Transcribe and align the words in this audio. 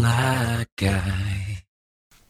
Sly 0.00 0.64
Guy. 0.76 1.64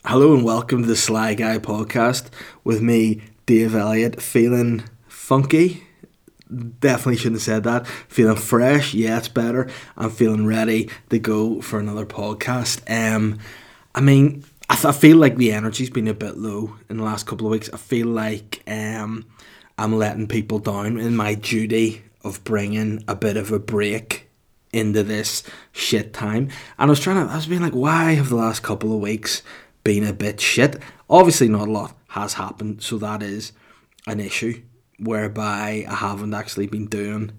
Hello 0.04 0.34
and 0.34 0.44
welcome 0.44 0.82
to 0.82 0.88
the 0.88 0.96
Sly 0.96 1.34
Guy 1.34 1.58
podcast 1.58 2.28
with 2.64 2.82
me, 2.82 3.22
Dave 3.46 3.76
Elliott, 3.76 4.20
feeling 4.20 4.82
funky. 5.06 5.84
Definitely 6.50 7.18
shouldn't 7.18 7.36
have 7.36 7.42
said 7.42 7.62
that. 7.62 7.86
Feeling 7.86 8.34
fresh, 8.34 8.92
yeah, 8.92 9.18
it's 9.18 9.28
better. 9.28 9.70
I'm 9.96 10.10
feeling 10.10 10.46
ready 10.46 10.90
to 11.10 11.20
go 11.20 11.60
for 11.60 11.78
another 11.78 12.04
podcast. 12.04 12.82
Um, 12.90 13.38
I 13.94 14.00
mean, 14.00 14.42
I, 14.68 14.74
th- 14.74 14.86
I 14.86 14.92
feel 14.92 15.18
like 15.18 15.36
the 15.36 15.52
energy's 15.52 15.90
been 15.90 16.08
a 16.08 16.12
bit 16.12 16.38
low 16.38 16.74
in 16.88 16.96
the 16.96 17.04
last 17.04 17.28
couple 17.28 17.46
of 17.46 17.52
weeks. 17.52 17.70
I 17.72 17.76
feel 17.76 18.08
like 18.08 18.64
um, 18.66 19.26
I'm 19.78 19.94
letting 19.96 20.26
people 20.26 20.58
down 20.58 20.98
in 20.98 21.14
my 21.14 21.34
duty 21.34 22.02
of 22.24 22.42
bringing 22.42 23.04
a 23.06 23.14
bit 23.14 23.36
of 23.36 23.52
a 23.52 23.60
break 23.60 24.29
into 24.72 25.02
this 25.02 25.42
shit 25.72 26.12
time. 26.12 26.48
And 26.78 26.88
I 26.88 26.90
was 26.90 27.00
trying 27.00 27.26
to, 27.26 27.32
I 27.32 27.36
was 27.36 27.46
being 27.46 27.62
like, 27.62 27.74
why 27.74 28.12
have 28.14 28.28
the 28.28 28.36
last 28.36 28.62
couple 28.62 28.94
of 28.94 29.00
weeks 29.00 29.42
been 29.84 30.04
a 30.04 30.12
bit 30.12 30.40
shit? 30.40 30.80
Obviously, 31.08 31.48
not 31.48 31.68
a 31.68 31.72
lot 31.72 31.96
has 32.08 32.34
happened, 32.34 32.82
so 32.82 32.98
that 32.98 33.22
is 33.22 33.52
an 34.06 34.20
issue 34.20 34.62
whereby 34.98 35.86
I 35.88 35.94
haven't 35.94 36.34
actually 36.34 36.66
been 36.66 36.86
doing 36.86 37.32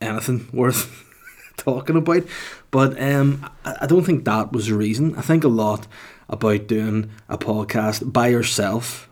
anything 0.00 0.48
worth 0.52 1.04
talking 1.56 1.96
about. 1.96 2.24
But 2.70 3.00
um, 3.00 3.48
I 3.64 3.86
don't 3.86 4.04
think 4.04 4.24
that 4.24 4.52
was 4.52 4.66
the 4.66 4.74
reason. 4.74 5.14
I 5.16 5.22
think 5.22 5.44
a 5.44 5.48
lot 5.48 5.86
about 6.28 6.66
doing 6.66 7.10
a 7.28 7.38
podcast 7.38 8.12
by 8.12 8.28
yourself 8.28 9.08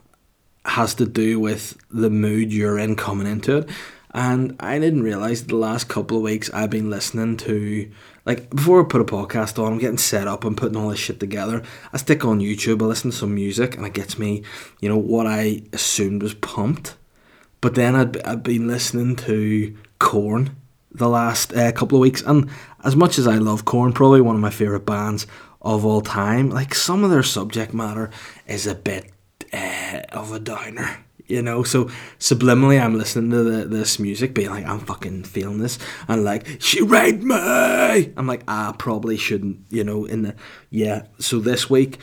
has 0.65 0.95
to 0.97 1.07
do 1.07 1.41
with 1.41 1.79
the 1.91 2.11
mood 2.11 2.53
you're 2.53 2.79
in 2.79 2.97
coming 2.97 3.27
into 3.27 3.59
it. 3.59 3.71
And 4.17 4.57
I 4.59 4.79
didn't 4.79 5.03
realize 5.03 5.45
the 5.45 5.57
last 5.57 5.89
couple 5.89 6.17
of 6.17 6.23
weeks 6.23 6.51
I've 6.55 6.71
been 6.71 6.89
listening 6.89 7.37
to, 7.37 7.91
like, 8.25 8.49
before 8.49 8.81
I 8.81 8.89
put 8.89 9.03
a 9.03 9.05
podcast 9.05 9.63
on, 9.63 9.75
I'm 9.75 9.79
getting 9.79 9.99
set 9.99 10.27
up 10.27 10.43
and 10.43 10.57
putting 10.57 10.75
all 10.75 10.89
this 10.89 10.99
shit 10.99 11.21
together. 11.21 11.63
I 11.93 11.99
stick 11.99 12.25
on 12.25 12.41
YouTube, 12.41 12.81
I 12.81 12.87
listen 12.87 13.11
to 13.11 13.17
some 13.17 13.35
music, 13.35 13.77
and 13.77 13.85
it 13.85 13.93
gets 13.93 14.19
me, 14.19 14.43
you 14.81 14.89
know, 14.89 14.97
what 14.97 15.27
I 15.27 15.65
assumed 15.75 16.23
was 16.23 16.33
pumped. 16.33 16.97
But 17.61 17.75
then 17.75 17.95
I'd, 17.95 18.17
I'd 18.23 18.43
been 18.43 18.67
listening 18.67 19.17
to 19.17 19.77
Korn 19.99 20.57
the 20.91 21.11
last 21.11 21.55
uh, 21.55 21.73
couple 21.73 21.99
of 21.99 22.03
weeks, 22.03 22.23
and 22.23 22.49
as 22.85 22.97
much 22.97 23.19
as 23.19 23.27
I 23.27 23.37
love 23.37 23.67
Korn, 23.67 23.93
probably 23.93 24.23
one 24.23 24.35
of 24.35 24.41
my 24.41 24.49
favourite 24.49 24.87
bands 24.87 25.27
of 25.61 25.85
all 25.85 26.01
time, 26.01 26.49
like, 26.49 26.75
some 26.75 27.05
of 27.05 27.11
their 27.11 27.23
subject 27.23 27.75
matter 27.75 28.09
is 28.47 28.67
a 28.67 28.75
bit 28.75 29.13
uh, 29.53 30.01
of 30.13 30.33
a 30.33 30.41
downer 30.41 31.05
you 31.27 31.43
know 31.43 31.63
so 31.63 31.85
subliminally 32.19 32.81
i'm 32.81 32.97
listening 32.97 33.31
to 33.31 33.43
the, 33.43 33.65
this 33.67 33.99
music 33.99 34.35
being 34.35 34.51
like 34.51 34.65
i'm 34.67 34.81
fucking 34.81 35.25
feeling 35.25 35.59
this. 35.59 35.79
And 36.09 36.25
like 36.25 36.47
she 36.61 36.83
raped 36.83 37.23
me! 37.23 37.35
I'm 38.17 38.27
like 38.27 38.43
i 38.49 38.75
probably 38.79 39.17
shouldn't 39.17 39.61
you 39.71 39.85
know 39.85 40.05
in 40.05 40.23
the 40.23 40.35
yeah. 40.71 41.07
So 41.19 41.39
this 41.39 41.69
week 41.71 41.99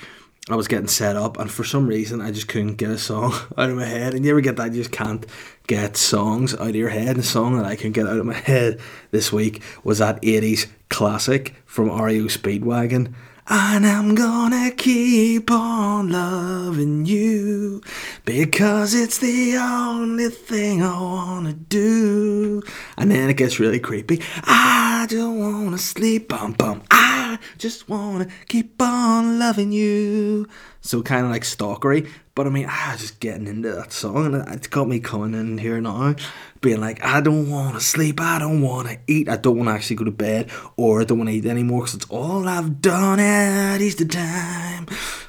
i 0.50 0.56
was 0.56 0.68
getting 0.68 0.88
set 0.88 1.16
up 1.16 1.40
and 1.40 1.50
for 1.50 1.64
some 1.64 1.88
reason 1.88 2.20
i 2.20 2.30
just 2.30 2.50
couldn't 2.50 2.76
get 2.76 2.90
a 2.90 2.98
song 2.98 3.32
out 3.58 3.70
of 3.70 3.76
my 3.76 3.86
head. 3.86 4.14
And 4.14 4.26
you 4.26 4.32
ever 4.32 4.42
get 4.42 4.58
that? 4.58 4.74
You 4.74 4.82
just 4.82 4.92
can't 4.92 5.26
get 5.68 5.96
songs 5.96 6.54
out 6.54 6.70
of 6.70 6.76
your 6.76 6.90
head. 6.90 7.16
The 7.16 7.24
song 7.24 7.58
that 7.58 7.66
i 7.66 7.76
can 7.76 7.92
get 7.92 8.08
out 8.08 8.20
of 8.20 8.26
my 8.26 8.34
head 8.52 8.80
this 9.12 9.32
week 9.32 9.62
was 9.84 10.00
that 10.00 10.22
80s 10.22 10.68
classic 10.90 11.56
from 11.66 11.90
REO 11.90 12.26
Speedwagon 12.26 13.14
and 13.48 13.86
I'm 13.86 14.16
gonna 14.16 14.72
keep 14.72 15.52
on 15.52 16.10
loving 16.10 17.06
you 17.06 17.82
because 18.26 18.94
it's 18.94 19.18
the 19.18 19.58
only 19.58 20.30
thing 20.30 20.82
I 20.82 21.00
wanna 21.00 21.54
do. 21.54 22.62
And 22.98 23.12
then 23.12 23.30
it 23.30 23.38
gets 23.38 23.60
really 23.60 23.80
creepy. 23.80 24.22
I 24.44 25.08
don't 25.10 25.40
wanna 25.40 25.78
sleep, 25.78 26.30
bum 26.30 26.54
bum. 26.54 26.84
I 26.90 27.38
just 27.58 27.90
wanna 27.90 28.28
keep 28.48 28.82
on 28.82 29.40
loving 29.40 29.72
you. 29.72 30.48
So 30.86 31.02
kind 31.02 31.26
of 31.26 31.32
like 31.32 31.44
stalkery, 31.44 32.10
but 32.36 32.46
I 32.46 32.50
mean, 32.50 32.68
I 32.70 32.92
was 32.92 33.00
just 33.00 33.22
getting 33.22 33.48
into 33.48 33.72
that 33.72 33.94
song, 33.94 34.36
and 34.36 34.54
it's 34.54 34.68
got 34.68 34.90
me 34.90 35.00
coming 35.00 35.34
in 35.34 35.58
here 35.58 35.80
now, 35.80 36.14
being 36.60 36.82
like, 36.82 37.02
I 37.02 37.22
don't 37.22 37.50
want 37.50 37.76
to 37.76 37.82
sleep, 37.82 38.20
I 38.20 38.38
don't 38.38 38.62
want 38.62 38.90
to 38.90 39.00
eat, 39.08 39.30
I 39.30 39.38
don't 39.38 39.56
want 39.56 39.70
to 39.70 39.74
actually 39.74 39.96
go 39.96 40.04
to 40.04 40.12
bed, 40.12 40.52
or 40.76 41.00
I 41.00 41.06
don't 41.06 41.20
want 41.20 41.30
to 41.30 41.36
eat 41.36 41.46
anymore 41.46 41.82
because 41.82 41.96
it's 41.96 42.10
all 42.10 42.50
I've 42.50 42.82
done 42.82 43.22
at 43.22 43.80
Easter 43.80 44.04
time. 44.04 44.88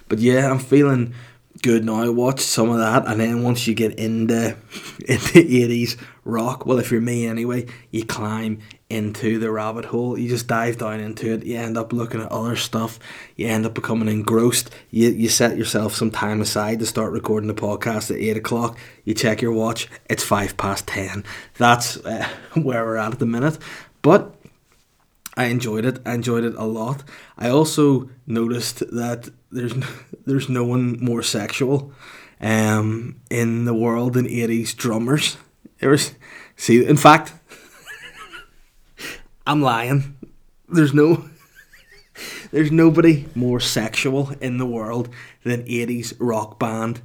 But 0.09 0.19
yeah, 0.19 0.51
I'm 0.51 0.59
feeling 0.59 1.15
good 1.63 1.85
now. 1.85 2.03
I 2.03 2.09
watched 2.09 2.41
some 2.41 2.71
of 2.71 2.79
that, 2.79 3.07
and 3.07 3.21
then 3.21 3.45
once 3.45 3.67
you 3.69 3.75
get 3.75 3.97
into 3.97 4.57
the 4.99 5.33
eighties 5.35 5.97
rock, 6.25 6.67
well, 6.67 6.79
if 6.79 6.91
you're 6.91 7.01
me 7.01 7.27
anyway, 7.27 7.67
you 7.91 8.05
climb 8.05 8.61
into 8.91 9.39
the 9.39 9.51
rabbit 9.51 9.87
hole. 9.87 10.19
You 10.19 10.29
just 10.29 10.47
dive 10.47 10.79
down 10.79 11.01
into 11.01 11.33
it. 11.35 11.45
You 11.45 11.57
end 11.57 11.77
up 11.77 11.93
looking 11.93 12.21
at 12.21 12.33
other 12.33 12.57
stuff. 12.57 12.99
You 13.37 13.47
end 13.47 13.67
up 13.67 13.75
becoming 13.75 14.09
engrossed. 14.09 14.71
You 14.91 15.11
you 15.11 15.29
set 15.29 15.57
yourself 15.57 15.95
some 15.95 16.11
time 16.11 16.41
aside 16.41 16.79
to 16.81 16.87
start 16.87 17.13
recording 17.13 17.49
the 17.49 17.55
podcast 17.55 18.11
at 18.11 18.21
eight 18.21 18.37
o'clock. 18.37 18.79
You 19.05 19.15
check 19.15 19.43
your 19.43 19.53
watch. 19.53 19.89
It's 20.09 20.23
five 20.23 20.57
past 20.57 20.87
ten. 20.87 21.25
That's 21.59 21.97
uh, 22.05 22.29
where 22.55 22.85
we're 22.85 22.97
at 22.97 23.13
at 23.13 23.19
the 23.19 23.27
minute. 23.27 23.59
But 24.03 24.35
I 25.37 25.47
enjoyed 25.47 25.85
it. 25.85 25.99
I 26.07 26.15
enjoyed 26.15 26.45
it 26.45 26.55
a 26.57 26.65
lot. 26.65 27.03
I 27.37 27.49
also 27.49 28.11
noticed 28.27 28.79
that 28.95 29.29
there's 29.51 29.75
there's 30.27 30.49
no 30.49 30.65
one 30.65 30.99
more 31.05 31.23
sexual 31.23 31.93
um, 32.41 33.21
in 33.31 33.65
the 33.65 33.75
world 33.75 34.15
than 34.15 34.27
80s 34.27 34.77
drummers. 34.77 35.37
There 35.81 35.91
was, 35.91 36.15
see, 36.57 36.85
in 36.85 36.97
fact, 36.97 37.33
I'm 39.47 39.61
lying. 39.61 40.17
There's 40.69 40.95
no 40.95 41.29
there's 42.51 42.71
nobody 42.71 43.27
more 43.35 43.59
sexual 43.59 44.31
in 44.41 44.59
the 44.59 44.67
world 44.67 45.09
than 45.43 45.65
80s 45.65 46.15
rock 46.19 46.59
band 46.59 47.03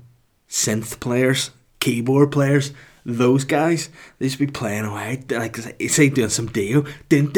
synth 0.48 1.00
players, 1.00 1.52
keyboard 1.80 2.32
players. 2.32 2.72
Those 3.06 3.46
guys, 3.46 3.90
they 4.20 4.28
just 4.28 4.38
be 4.38 4.46
playing 4.46 4.86
away, 4.86 5.24
like 5.32 5.58
say 5.58 6.10
doing 6.10 6.30
some 6.30 6.48
deal. 6.48 6.86
Then 7.10 7.32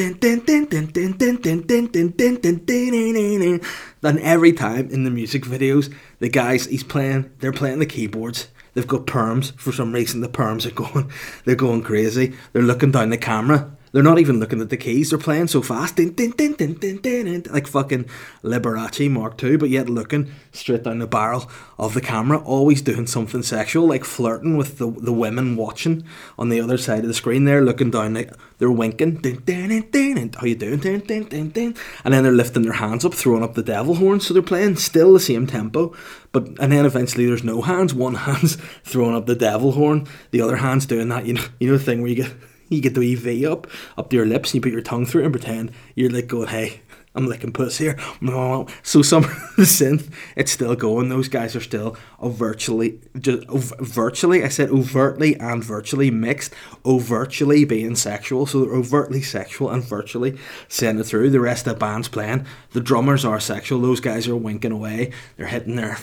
every 4.03 4.53
time 4.53 4.89
in 4.89 5.03
the 5.05 5.11
music 5.11 5.43
videos, 5.43 5.93
the 6.19 6.29
guys 6.29 6.65
he's 6.65 6.83
playing, 6.83 7.31
they're 7.39 7.53
playing 7.53 7.79
the 7.79 7.85
keyboards. 7.85 8.49
They've 8.73 8.87
got 8.87 9.05
perms 9.05 9.57
for 9.59 9.71
some 9.71 9.93
reason. 9.93 10.21
The 10.21 10.29
perms 10.29 10.65
are 10.65 10.71
going, 10.93 11.11
they're 11.45 11.55
going 11.55 11.83
crazy. 11.83 12.33
They're 12.53 12.61
looking 12.61 12.91
down 12.91 13.09
the 13.09 13.17
camera. 13.17 13.71
They're 13.91 14.03
not 14.03 14.19
even 14.19 14.39
looking 14.39 14.61
at 14.61 14.69
the 14.69 14.77
keys. 14.77 15.09
They're 15.09 15.19
playing 15.19 15.47
so 15.47 15.61
fast, 15.61 15.97
din, 15.97 16.13
din, 16.13 16.31
din, 16.31 16.53
din, 16.53 16.73
din, 16.73 16.97
din, 16.97 17.25
din, 17.25 17.43
like 17.51 17.67
fucking 17.67 18.05
Liberace 18.41 19.11
Mark 19.11 19.41
II, 19.43 19.57
but 19.57 19.69
yet 19.69 19.89
looking 19.89 20.31
straight 20.53 20.83
down 20.83 20.99
the 20.99 21.07
barrel 21.07 21.49
of 21.77 21.93
the 21.93 21.99
camera, 21.99 22.39
always 22.39 22.81
doing 22.81 23.05
something 23.05 23.43
sexual, 23.43 23.87
like 23.87 24.05
flirting 24.05 24.55
with 24.55 24.77
the 24.77 24.89
the 24.89 25.11
women 25.11 25.57
watching 25.57 26.03
on 26.39 26.49
the 26.49 26.61
other 26.61 26.77
side 26.77 26.99
of 26.99 27.07
the 27.07 27.13
screen. 27.13 27.43
There, 27.43 27.61
looking 27.61 27.91
down, 27.91 28.13
like 28.13 28.31
they're 28.59 28.71
winking, 28.71 29.15
din, 29.15 29.43
din, 29.45 29.67
din, 29.67 29.89
din, 29.91 30.15
din, 30.15 30.33
how 30.37 30.45
you 30.45 30.55
doing, 30.55 30.79
din, 30.79 30.99
din, 30.99 31.23
din, 31.23 31.49
din, 31.49 31.75
and 32.05 32.13
then 32.13 32.23
they're 32.23 32.31
lifting 32.31 32.63
their 32.63 32.73
hands 32.73 33.03
up, 33.03 33.13
throwing 33.13 33.43
up 33.43 33.55
the 33.55 33.63
devil 33.63 33.95
horn. 33.95 34.21
So 34.21 34.33
they're 34.33 34.41
playing 34.41 34.77
still 34.77 35.13
the 35.13 35.19
same 35.19 35.47
tempo, 35.47 35.93
but 36.31 36.47
and 36.59 36.71
then 36.71 36.85
eventually 36.85 37.25
there's 37.25 37.43
no 37.43 37.61
hands. 37.61 37.93
One 37.93 38.15
hand's 38.15 38.55
throwing 38.85 39.15
up 39.15 39.25
the 39.25 39.35
devil 39.35 39.73
horn, 39.73 40.07
the 40.31 40.39
other 40.39 40.57
hand's 40.57 40.85
doing 40.85 41.09
that. 41.09 41.25
You 41.25 41.33
know, 41.33 41.45
you 41.59 41.67
know 41.67 41.77
the 41.77 41.83
thing 41.83 41.99
where 41.99 42.09
you 42.09 42.15
get 42.15 42.31
you 42.71 42.81
get 42.81 42.93
the 42.93 43.01
wee 43.01 43.15
V 43.15 43.45
up 43.45 43.67
up 43.97 44.09
to 44.09 44.15
your 44.15 44.25
lips 44.25 44.49
and 44.49 44.55
you 44.55 44.61
put 44.61 44.71
your 44.71 44.81
tongue 44.81 45.05
through 45.05 45.21
it 45.21 45.25
and 45.25 45.33
pretend 45.33 45.71
you're 45.95 46.09
like 46.09 46.27
going, 46.27 46.47
hey, 46.47 46.81
I'm 47.13 47.27
licking 47.27 47.51
puss 47.51 47.77
here. 47.77 47.97
So 48.83 49.01
some 49.01 49.23
the 49.57 49.63
synth, 49.63 50.11
it's 50.35 50.51
still 50.51 50.75
going. 50.75 51.09
Those 51.09 51.27
guys 51.27 51.55
are 51.55 51.61
still 51.61 51.97
virtually, 52.21 52.99
just 53.19 53.43
virtually. 53.79 54.43
I 54.43 54.47
said 54.47 54.69
overtly 54.69 55.37
and 55.39 55.63
virtually 55.63 56.09
mixed. 56.11 56.53
Overtly 56.85 57.65
being 57.65 57.95
sexual, 57.95 58.45
so 58.45 58.61
they're 58.61 58.75
overtly 58.75 59.21
sexual 59.21 59.69
and 59.69 59.83
virtually 59.83 60.37
sending 60.67 61.01
it 61.01 61.07
through. 61.07 61.31
The 61.31 61.39
rest 61.39 61.67
of 61.67 61.73
the 61.73 61.79
band's 61.79 62.07
playing. 62.07 62.45
The 62.71 62.81
drummers 62.81 63.25
are 63.25 63.39
sexual. 63.39 63.81
Those 63.81 63.99
guys 63.99 64.27
are 64.27 64.35
winking 64.35 64.71
away. 64.71 65.11
They're 65.37 65.47
hitting 65.47 65.75
their 65.75 65.97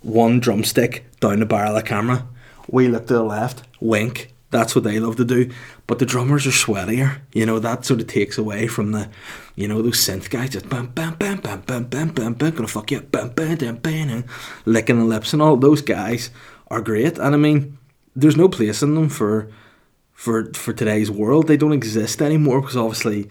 one 0.00 0.40
drumstick 0.40 1.04
down 1.20 1.40
the 1.40 1.46
barrel 1.46 1.76
of 1.76 1.82
the 1.82 1.88
camera. 1.88 2.26
We 2.68 2.88
look 2.88 3.06
to 3.08 3.14
the 3.14 3.22
left, 3.22 3.62
wink, 3.80 4.33
that's 4.54 4.74
what 4.76 4.84
they 4.84 5.00
love 5.00 5.16
to 5.16 5.24
do. 5.24 5.50
But 5.88 5.98
the 5.98 6.06
drummers 6.06 6.46
are 6.46 6.50
sweatier. 6.50 7.18
You 7.32 7.44
know, 7.44 7.58
that 7.58 7.84
sort 7.84 8.00
of 8.00 8.06
takes 8.06 8.38
away 8.38 8.68
from 8.68 8.92
the, 8.92 9.10
you 9.56 9.66
know, 9.66 9.82
those 9.82 9.98
synth 9.98 10.30
guys 10.30 10.50
just 10.50 10.68
bam, 10.68 10.86
bam, 10.86 11.14
bam, 11.16 11.40
bam, 11.40 11.60
bam, 11.62 11.84
bam, 11.84 12.08
bam, 12.10 12.34
bam, 12.34 12.54
gonna 12.54 12.68
fuck 12.68 12.92
you 12.92 12.98
up, 12.98 13.10
bam, 13.10 13.30
bam, 13.30 13.56
bam, 13.56 13.76
bam, 13.76 14.24
licking 14.64 14.98
the 14.98 15.04
lips 15.04 15.32
and 15.32 15.42
all. 15.42 15.56
Those 15.56 15.82
guys 15.82 16.30
are 16.68 16.80
great. 16.80 17.18
And 17.18 17.34
I 17.34 17.36
mean, 17.36 17.76
there's 18.14 18.36
no 18.36 18.48
place 18.48 18.80
in 18.80 18.94
them 18.94 19.08
for, 19.08 19.50
for, 20.12 20.52
for 20.54 20.72
today's 20.72 21.10
world. 21.10 21.48
They 21.48 21.56
don't 21.56 21.72
exist 21.72 22.22
anymore 22.22 22.60
because 22.60 22.76
obviously 22.76 23.28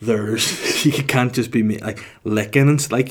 there's, 0.00 0.84
you 0.84 1.04
can't 1.04 1.32
just 1.32 1.52
be 1.52 1.78
like 1.78 2.04
licking 2.24 2.68
and 2.68 2.90
like 2.90 3.10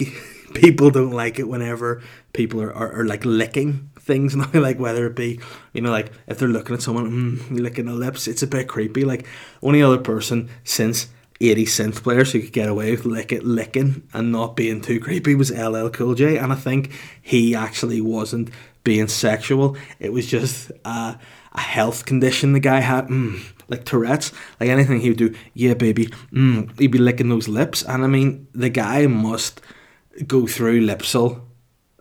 people 0.54 0.92
don't 0.92 1.12
like 1.12 1.40
it 1.40 1.48
whenever 1.48 2.04
people 2.34 2.62
are, 2.62 2.74
are, 2.74 3.00
are 3.00 3.06
like 3.06 3.24
licking 3.24 3.90
things 4.04 4.36
now, 4.36 4.50
like 4.54 4.80
whether 4.80 5.08
it 5.08 5.16
be, 5.16 5.40
you 5.74 5.82
know, 5.82 5.92
like 5.92 6.12
if 6.28 6.38
they're 6.38 6.48
looking 6.48 6.76
at 6.76 6.82
someone 6.82 7.40
mm, 7.40 7.60
licking 7.60 7.86
the 7.86 7.94
lips, 7.94 8.28
it's 8.28 8.44
a 8.44 8.48
bit 8.48 8.68
creepy. 8.68 9.06
Like 9.06 9.26
only 9.62 9.82
other 9.82 9.98
person 9.98 10.50
since 10.64 11.08
80 11.42 11.66
synth 11.66 12.04
players 12.04 12.32
who 12.32 12.42
could 12.42 12.54
get 12.54 12.70
away 12.70 12.92
with 12.92 13.06
lick 13.06 13.32
it, 13.32 13.44
licking 13.44 14.08
and 14.14 14.32
not 14.32 14.56
being 14.56 14.82
too 14.82 15.00
creepy 15.00 15.36
was 15.36 15.52
LL 15.52 15.90
Cool 15.90 16.16
J, 16.16 16.38
and 16.38 16.52
I 16.52 16.56
think 16.56 16.92
he 17.22 17.56
actually 17.56 18.02
wasn't 18.02 18.50
being 18.84 19.08
sexual. 19.08 19.76
It 20.00 20.14
was 20.14 20.28
just 20.28 20.72
a, 20.86 21.20
a 21.54 21.60
health 21.60 22.06
condition 22.06 22.54
the 22.54 22.60
guy 22.60 22.82
had, 22.82 23.08
mm, 23.08 23.42
like 23.68 23.86
Tourette's, 23.86 24.32
like 24.60 24.70
anything 24.70 25.00
he 25.00 25.10
would 25.10 25.18
do. 25.18 25.36
Yeah, 25.54 25.74
baby, 25.74 26.08
mm, 26.32 26.78
he'd 26.80 26.88
be 26.88 26.98
licking 26.98 27.30
those 27.30 27.48
lips, 27.48 27.84
and 27.84 28.04
I 28.04 28.08
mean, 28.08 28.48
the 28.54 28.70
guy 28.70 29.08
must 29.08 29.62
go 30.28 30.46
through 30.46 30.86
Lypsyl 30.86 31.42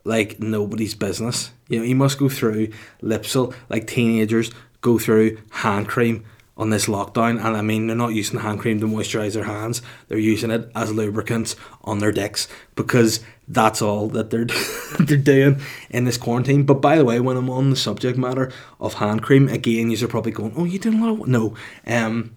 like 0.04 0.40
nobody's 0.40 0.94
business. 0.94 1.50
You 1.72 1.78
know, 1.78 1.84
he 1.86 1.94
must 1.94 2.18
go 2.18 2.28
through 2.28 2.68
Lypsyl 3.02 3.54
like 3.70 3.86
teenagers 3.86 4.50
go 4.82 4.98
through 4.98 5.38
hand 5.50 5.88
cream 5.88 6.22
on 6.58 6.68
this 6.68 6.84
lockdown. 6.84 7.42
And 7.42 7.56
I 7.56 7.62
mean, 7.62 7.86
they're 7.86 7.96
not 7.96 8.12
using 8.12 8.40
hand 8.40 8.60
cream 8.60 8.78
to 8.80 8.86
moisturize 8.86 9.32
their 9.32 9.44
hands; 9.44 9.80
they're 10.08 10.18
using 10.18 10.50
it 10.50 10.70
as 10.74 10.92
lubricants 10.92 11.56
on 11.82 11.98
their 11.98 12.12
dicks 12.12 12.46
because 12.74 13.20
that's 13.48 13.80
all 13.80 14.08
that 14.08 14.28
they're 14.28 14.44
they're 15.00 15.16
doing 15.16 15.62
in 15.88 16.04
this 16.04 16.18
quarantine. 16.18 16.64
But 16.64 16.82
by 16.82 16.98
the 16.98 17.06
way, 17.06 17.20
when 17.20 17.38
I'm 17.38 17.48
on 17.48 17.70
the 17.70 17.76
subject 17.76 18.18
matter 18.18 18.52
of 18.78 18.94
hand 18.94 19.22
cream, 19.22 19.48
again, 19.48 19.90
you're 19.90 20.10
probably 20.10 20.32
going, 20.32 20.52
"Oh, 20.54 20.64
you're 20.64 20.78
doing 20.78 21.02
a 21.02 21.10
lot 21.10 21.22
of 21.22 21.26
no." 21.26 21.56
Um, 21.86 22.36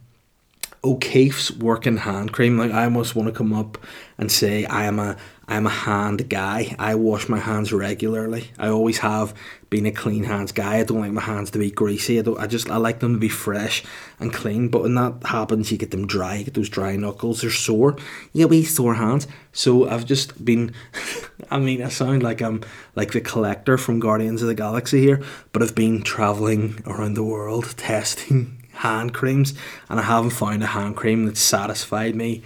O'Keeffe's 0.86 1.52
working 1.52 1.98
hand 1.98 2.32
cream. 2.32 2.58
Like 2.60 2.72
I 2.72 2.84
almost 2.84 3.16
want 3.16 3.28
to 3.28 3.34
come 3.34 3.54
up 3.54 3.78
and 4.18 4.32
say 4.32 4.66
I 4.66 4.86
am 4.86 5.00
a 5.00 5.18
I 5.48 5.58
am 5.58 5.68
a 5.68 5.72
hand 5.72 6.28
guy. 6.30 6.76
I 6.80 6.96
wash 6.96 7.30
my 7.30 7.40
hands 7.40 7.72
regularly. 7.72 8.52
I 8.58 8.70
always 8.70 9.00
have 9.00 9.34
been 9.70 9.86
a 9.86 9.92
clean 9.92 10.24
hands 10.24 10.52
guy. 10.52 10.78
I 10.78 10.84
don't 10.84 11.02
like 11.02 11.12
my 11.12 11.22
hands 11.22 11.52
to 11.52 11.60
be 11.60 11.70
greasy. 11.70 12.18
I 12.20 12.22
don't. 12.22 12.40
I 12.40 12.48
just 12.48 12.70
I 12.70 12.78
like 12.78 13.00
them 13.00 13.14
to 13.14 13.20
be 13.20 13.30
fresh 13.30 13.84
and 14.20 14.34
clean. 14.34 14.70
But 14.70 14.84
when 14.84 14.96
that 14.96 15.24
happens, 15.26 15.72
you 15.72 15.78
get 15.78 15.92
them 15.92 16.08
dry. 16.08 16.36
You 16.36 16.46
get 16.46 16.54
those 16.54 16.70
dry 16.70 16.96
knuckles. 16.96 17.42
They're 17.42 17.52
sore. 17.52 17.98
Yeah, 18.34 18.46
we 18.46 18.64
sore 18.64 18.96
hands. 18.96 19.28
So 19.54 19.90
I've 19.90 20.06
just 20.06 20.44
been. 20.46 20.74
I 21.52 21.60
mean, 21.60 21.82
I 21.84 21.90
sound 21.90 22.24
like 22.24 22.42
I'm 22.42 22.62
like 22.96 23.12
the 23.12 23.22
collector 23.22 23.78
from 23.78 24.00
Guardians 24.00 24.42
of 24.42 24.48
the 24.48 24.56
Galaxy 24.56 25.00
here, 25.02 25.24
but 25.52 25.62
I've 25.62 25.76
been 25.76 26.02
traveling 26.04 26.82
around 26.86 27.16
the 27.16 27.24
world 27.24 27.74
testing 27.78 28.65
hand 28.76 29.14
creams, 29.14 29.54
and 29.90 30.00
I 30.00 30.04
haven't 30.04 30.32
found 30.32 30.64
a 30.64 30.68
hand 30.68 30.96
cream 30.96 31.26
that 31.26 31.38
satisfied 31.38 32.16
me 32.16 32.42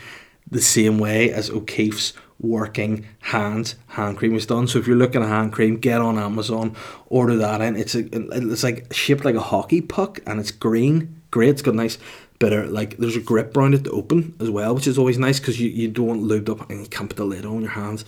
the 0.49 0.61
same 0.61 0.97
way 0.97 1.31
as 1.31 1.49
O'Keeffe's 1.49 2.13
working 2.39 3.05
hand 3.19 3.75
hand 3.87 4.17
cream 4.17 4.35
is 4.35 4.45
done. 4.45 4.67
So 4.67 4.79
if 4.79 4.87
you're 4.87 4.95
looking 4.95 5.21
at 5.21 5.27
hand 5.27 5.51
cream, 5.53 5.77
get 5.77 6.01
on 6.01 6.17
Amazon, 6.17 6.75
order 7.07 7.35
that 7.37 7.61
in. 7.61 7.75
It's 7.75 7.95
a, 7.95 8.05
it's 8.11 8.63
like 8.63 8.91
shaped 8.93 9.25
like 9.25 9.35
a 9.35 9.41
hockey 9.41 9.81
puck, 9.81 10.19
and 10.25 10.39
it's 10.39 10.51
green. 10.51 11.21
Great, 11.31 11.49
it's 11.49 11.61
got 11.61 11.75
nice 11.75 11.97
bit 12.39 12.53
of 12.53 12.71
like 12.71 12.97
there's 12.97 13.17
a 13.17 13.21
grip 13.21 13.55
around 13.55 13.73
it 13.73 13.83
to 13.83 13.91
open 13.91 14.35
as 14.39 14.49
well, 14.49 14.73
which 14.73 14.87
is 14.87 14.97
always 14.97 15.17
nice 15.17 15.39
because 15.39 15.59
you, 15.59 15.69
you 15.69 15.89
don't 15.89 16.07
want 16.07 16.21
lubed 16.23 16.49
up 16.49 16.69
and 16.69 16.81
you 16.81 16.87
can't 16.87 17.09
put 17.09 17.17
the 17.17 17.25
lid 17.25 17.45
on 17.45 17.61
your 17.61 17.71
hands 17.71 18.05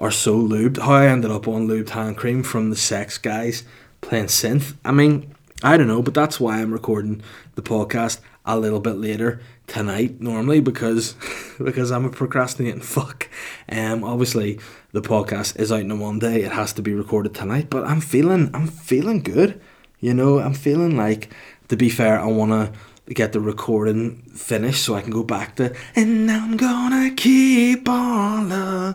are 0.00 0.10
so 0.10 0.36
lubed. 0.36 0.78
How 0.78 0.94
I 0.94 1.06
ended 1.06 1.30
up 1.30 1.46
on 1.46 1.68
lubed 1.68 1.90
hand 1.90 2.16
cream 2.16 2.42
from 2.42 2.70
the 2.70 2.76
sex 2.76 3.18
guys 3.18 3.62
playing 4.00 4.26
synth. 4.26 4.74
I 4.84 4.92
mean, 4.92 5.34
I 5.62 5.76
don't 5.76 5.88
know, 5.88 6.02
but 6.02 6.14
that's 6.14 6.40
why 6.40 6.58
I'm 6.58 6.72
recording 6.72 7.22
the 7.54 7.62
podcast 7.62 8.20
a 8.46 8.58
little 8.58 8.80
bit 8.80 8.96
later 8.96 9.40
tonight 9.66 10.20
normally 10.20 10.60
because 10.60 11.14
because 11.62 11.90
I'm 11.90 12.06
a 12.06 12.10
procrastinating 12.10 12.80
fuck. 12.80 13.28
Um 13.68 14.02
obviously 14.02 14.58
the 14.92 15.02
podcast 15.02 15.58
is 15.60 15.70
out 15.70 15.80
in 15.80 15.90
a 15.90 15.96
Monday, 15.96 16.40
it 16.40 16.52
has 16.52 16.72
to 16.74 16.82
be 16.82 16.94
recorded 16.94 17.34
tonight, 17.34 17.68
but 17.68 17.84
I'm 17.84 18.00
feeling 18.00 18.50
I'm 18.54 18.66
feeling 18.66 19.22
good. 19.22 19.60
You 20.00 20.14
know, 20.14 20.38
I'm 20.40 20.54
feeling 20.54 20.96
like 20.96 21.30
to 21.68 21.76
be 21.76 21.90
fair, 21.90 22.18
I 22.18 22.26
wanna 22.26 22.72
get 23.08 23.32
the 23.32 23.40
recording 23.40 24.22
finished 24.34 24.84
so 24.84 24.94
I 24.94 25.02
can 25.02 25.10
go 25.10 25.24
back 25.24 25.56
to 25.56 25.74
and 25.94 26.30
I'm 26.30 26.56
gonna 26.56 27.10
keep 27.14 27.88
on. 27.88 28.94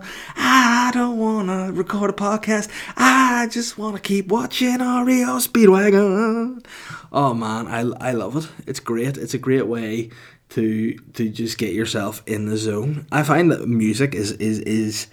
Record 1.73 2.09
a 2.09 2.13
podcast. 2.13 2.69
I 2.95 3.47
just 3.51 3.77
wanna 3.77 3.99
keep 3.99 4.27
watching 4.27 4.79
REO 4.79 5.37
Speedwagon. 5.39 6.65
Oh 7.11 7.33
man, 7.33 7.67
I, 7.67 8.09
I 8.09 8.11
love 8.11 8.35
it. 8.35 8.67
It's 8.67 8.79
great. 8.79 9.17
It's 9.17 9.33
a 9.33 9.37
great 9.37 9.67
way 9.67 10.09
to 10.49 10.93
to 11.13 11.29
just 11.29 11.57
get 11.57 11.73
yourself 11.73 12.21
in 12.25 12.45
the 12.45 12.57
zone. 12.57 13.07
I 13.11 13.23
find 13.23 13.51
that 13.51 13.67
music 13.67 14.13
is 14.13 14.33
is 14.33 14.59
is 14.59 15.07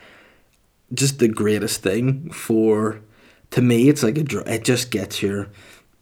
just 0.95 1.19
the 1.19 1.29
greatest 1.29 1.83
thing 1.83 2.31
for 2.31 3.01
to 3.51 3.63
me 3.63 3.89
it's 3.89 4.03
like 4.03 4.19
a 4.19 4.53
it 4.53 4.65
just 4.65 4.91
gets 4.91 5.23
your 5.23 5.49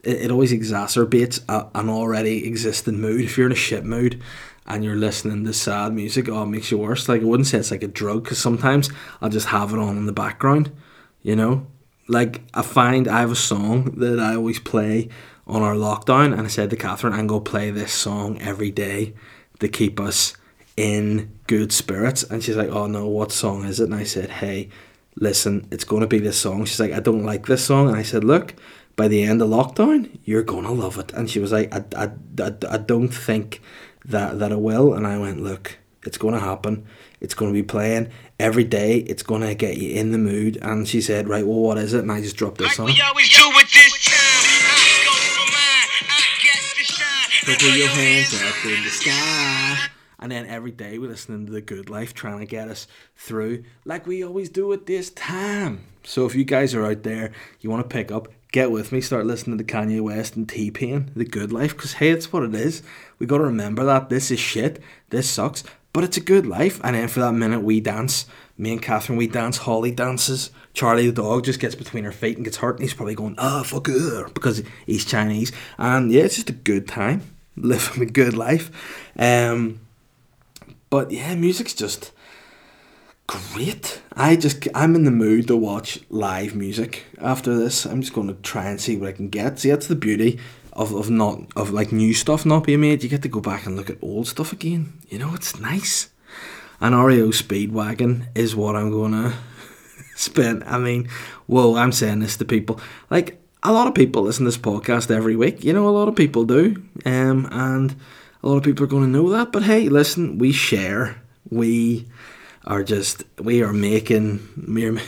it, 0.02 0.22
it 0.22 0.30
always 0.30 0.52
exacerbates 0.52 1.42
a, 1.48 1.68
an 1.78 1.88
already 1.88 2.46
existing 2.46 3.00
mood. 3.00 3.22
If 3.22 3.36
you're 3.36 3.46
in 3.46 3.52
a 3.52 3.56
shit 3.56 3.84
mood 3.84 4.20
and 4.74 4.84
you're 4.84 4.96
listening 4.96 5.44
to 5.44 5.52
sad 5.52 5.92
music, 5.92 6.28
oh, 6.28 6.42
it 6.42 6.46
makes 6.46 6.70
you 6.70 6.78
worse. 6.78 7.08
Like, 7.08 7.22
I 7.22 7.24
wouldn't 7.24 7.46
say 7.46 7.58
it's 7.58 7.70
like 7.70 7.82
a 7.82 7.88
drug 7.88 8.24
because 8.24 8.38
sometimes 8.38 8.90
I'll 9.20 9.28
just 9.28 9.48
have 9.48 9.72
it 9.72 9.78
on 9.78 9.96
in 9.96 10.06
the 10.06 10.12
background, 10.12 10.72
you 11.22 11.36
know? 11.36 11.66
Like, 12.08 12.42
I 12.54 12.62
find 12.62 13.06
I 13.06 13.20
have 13.20 13.30
a 13.30 13.36
song 13.36 13.94
that 13.98 14.18
I 14.18 14.34
always 14.34 14.58
play 14.58 15.08
on 15.46 15.62
our 15.62 15.74
lockdown, 15.74 16.32
and 16.32 16.42
I 16.42 16.46
said 16.48 16.70
to 16.70 16.76
Catherine, 16.76 17.12
I'm 17.12 17.26
going 17.26 17.44
to 17.44 17.50
play 17.50 17.70
this 17.70 17.92
song 17.92 18.40
every 18.40 18.70
day 18.70 19.14
to 19.58 19.68
keep 19.68 20.00
us 20.00 20.34
in 20.76 21.30
good 21.46 21.72
spirits. 21.72 22.22
And 22.22 22.42
she's 22.42 22.56
like, 22.56 22.70
Oh 22.70 22.86
no, 22.86 23.06
what 23.06 23.32
song 23.32 23.64
is 23.64 23.80
it? 23.80 23.84
And 23.84 23.94
I 23.94 24.04
said, 24.04 24.30
Hey, 24.30 24.70
listen, 25.16 25.66
it's 25.70 25.84
going 25.84 26.00
to 26.00 26.06
be 26.06 26.18
this 26.18 26.38
song. 26.38 26.64
She's 26.64 26.80
like, 26.80 26.92
I 26.92 27.00
don't 27.00 27.24
like 27.24 27.46
this 27.46 27.64
song. 27.64 27.88
And 27.88 27.96
I 27.96 28.02
said, 28.02 28.24
Look, 28.24 28.54
by 29.00 29.08
the 29.08 29.22
end 29.22 29.40
of 29.40 29.48
lockdown, 29.48 30.18
you're 30.24 30.42
gonna 30.42 30.72
love 30.72 30.98
it. 30.98 31.10
And 31.14 31.30
she 31.30 31.38
was 31.38 31.52
like, 31.52 31.74
I, 31.74 31.84
I, 31.96 32.10
I, 32.38 32.52
I 32.68 32.76
don't 32.76 33.08
think 33.08 33.62
that 34.04 34.38
that 34.38 34.52
I 34.52 34.56
will. 34.56 34.94
And 34.94 35.06
I 35.06 35.18
went, 35.18 35.42
look, 35.42 35.78
it's 36.04 36.18
gonna 36.18 36.40
happen. 36.40 36.86
It's 37.20 37.34
gonna 37.34 37.52
be 37.52 37.62
playing 37.62 38.10
every 38.38 38.64
day. 38.64 38.98
It's 38.98 39.22
gonna 39.22 39.54
get 39.54 39.76
you 39.76 39.90
in 39.90 40.12
the 40.12 40.18
mood. 40.18 40.56
And 40.62 40.88
she 40.88 41.00
said, 41.00 41.28
right, 41.28 41.46
well, 41.46 41.60
what 41.60 41.78
is 41.78 41.94
it? 41.94 42.00
And 42.00 42.12
I 42.12 42.20
just 42.20 42.36
dropped 42.36 42.58
this 42.58 42.78
like 42.78 42.94
We 42.94 43.00
always 43.00 43.36
do 43.36 43.48
with 43.50 43.70
this 43.72 44.00
Put 47.44 47.62
your 47.62 47.88
hands 47.88 48.34
up 48.34 48.64
in 48.64 48.84
the 48.84 48.90
sky. 48.90 49.76
And 50.20 50.30
then 50.30 50.46
every 50.46 50.70
day 50.70 50.98
we're 50.98 51.08
listening 51.10 51.46
to 51.46 51.52
The 51.52 51.60
Good 51.60 51.90
Life, 51.90 52.14
trying 52.14 52.38
to 52.38 52.46
get 52.46 52.68
us 52.68 52.86
through 53.16 53.64
like 53.84 54.06
we 54.06 54.22
always 54.22 54.50
do 54.50 54.72
at 54.72 54.86
this 54.86 55.10
time. 55.10 55.86
So 56.04 56.26
if 56.26 56.34
you 56.34 56.44
guys 56.44 56.74
are 56.74 56.84
out 56.84 57.02
there, 57.02 57.32
you 57.60 57.70
want 57.70 57.88
to 57.88 57.92
pick 57.92 58.12
up, 58.12 58.28
get 58.52 58.70
with 58.70 58.92
me, 58.92 59.00
start 59.00 59.26
listening 59.26 59.58
to 59.58 59.64
Kanye 59.64 60.00
West 60.00 60.36
and 60.36 60.48
T 60.48 60.70
Pain, 60.70 61.10
The 61.14 61.24
Good 61.24 61.52
Life, 61.52 61.76
because 61.76 61.94
hey, 61.94 62.10
it's 62.10 62.32
what 62.32 62.42
it 62.42 62.54
is. 62.54 62.82
We 63.18 63.26
got 63.26 63.38
to 63.38 63.44
remember 63.44 63.84
that 63.84 64.08
this 64.08 64.30
is 64.30 64.40
shit, 64.40 64.80
this 65.10 65.28
sucks, 65.28 65.62
but 65.92 66.04
it's 66.04 66.16
a 66.16 66.20
good 66.22 66.46
life. 66.46 66.80
And 66.82 66.96
then 66.96 67.08
for 67.08 67.20
that 67.20 67.32
minute, 67.32 67.62
we 67.62 67.80
dance. 67.80 68.26
Me 68.56 68.72
and 68.72 68.82
Catherine, 68.82 69.18
we 69.18 69.26
dance. 69.26 69.58
Holly 69.58 69.90
dances. 69.90 70.50
Charlie 70.74 71.06
the 71.06 71.12
dog 71.12 71.44
just 71.44 71.60
gets 71.60 71.74
between 71.74 72.04
her 72.04 72.12
feet 72.12 72.36
and 72.36 72.44
gets 72.44 72.58
hurt, 72.58 72.76
and 72.76 72.82
he's 72.82 72.94
probably 72.94 73.14
going, 73.14 73.34
ah, 73.38 73.60
oh, 73.60 73.64
fuck 73.64 73.86
her, 73.86 74.28
because 74.28 74.62
he's 74.86 75.04
Chinese. 75.04 75.52
And 75.78 76.12
yeah, 76.12 76.24
it's 76.24 76.36
just 76.36 76.50
a 76.50 76.54
good 76.54 76.86
time, 76.86 77.22
living 77.56 78.02
a 78.02 78.06
good 78.06 78.34
life. 78.34 78.70
Um, 79.18 79.80
but 80.90 81.10
yeah, 81.10 81.34
music's 81.34 81.74
just 81.74 82.12
great. 83.30 84.02
I 84.14 84.34
just 84.34 84.66
I'm 84.74 84.96
in 84.96 85.04
the 85.04 85.12
mood 85.12 85.46
to 85.48 85.56
watch 85.56 86.00
live 86.10 86.56
music 86.56 87.04
after 87.20 87.56
this. 87.56 87.84
I'm 87.84 88.00
just 88.00 88.12
going 88.12 88.26
to 88.26 88.34
try 88.34 88.66
and 88.66 88.80
see 88.80 88.96
what 88.96 89.08
I 89.08 89.12
can 89.12 89.28
get. 89.28 89.60
See, 89.60 89.70
that's 89.70 89.86
the 89.86 89.94
beauty 89.94 90.40
of, 90.72 90.92
of 90.92 91.10
not 91.10 91.42
of 91.54 91.70
like 91.70 91.92
new 91.92 92.12
stuff 92.12 92.44
not 92.44 92.64
being 92.64 92.80
made. 92.80 93.04
You 93.04 93.08
get 93.08 93.22
to 93.22 93.28
go 93.28 93.40
back 93.40 93.66
and 93.66 93.76
look 93.76 93.88
at 93.88 94.02
old 94.02 94.26
stuff 94.26 94.52
again. 94.52 94.94
You 95.08 95.18
know, 95.18 95.32
it's 95.32 95.60
nice. 95.60 96.10
An 96.80 96.92
REO 96.92 97.28
Speedwagon 97.28 98.26
is 98.34 98.56
what 98.56 98.74
I'm 98.74 98.90
gonna 98.90 99.34
spend. 100.16 100.64
I 100.64 100.78
mean, 100.78 101.08
whoa, 101.46 101.76
I'm 101.76 101.92
saying 101.92 102.18
this 102.18 102.36
to 102.38 102.44
people. 102.44 102.80
Like 103.10 103.40
a 103.62 103.72
lot 103.72 103.86
of 103.86 103.94
people 103.94 104.22
listen 104.22 104.44
to 104.44 104.48
this 104.48 104.58
podcast 104.58 105.08
every 105.08 105.36
week. 105.36 105.62
You 105.62 105.72
know, 105.72 105.88
a 105.88 105.90
lot 105.90 106.08
of 106.08 106.16
people 106.16 106.44
do, 106.44 106.82
um, 107.06 107.46
and 107.52 107.94
a 108.42 108.48
lot 108.48 108.56
of 108.56 108.64
people 108.64 108.84
are 108.84 108.88
going 108.88 109.04
to 109.04 109.08
know 109.08 109.30
that. 109.30 109.52
But 109.52 109.62
hey, 109.62 109.88
listen, 109.88 110.38
we 110.38 110.50
share. 110.50 111.22
We 111.48 112.06
are 112.66 112.82
just 112.82 113.24
we 113.38 113.62
are 113.62 113.72
making 113.72 114.48
we're 114.68 115.00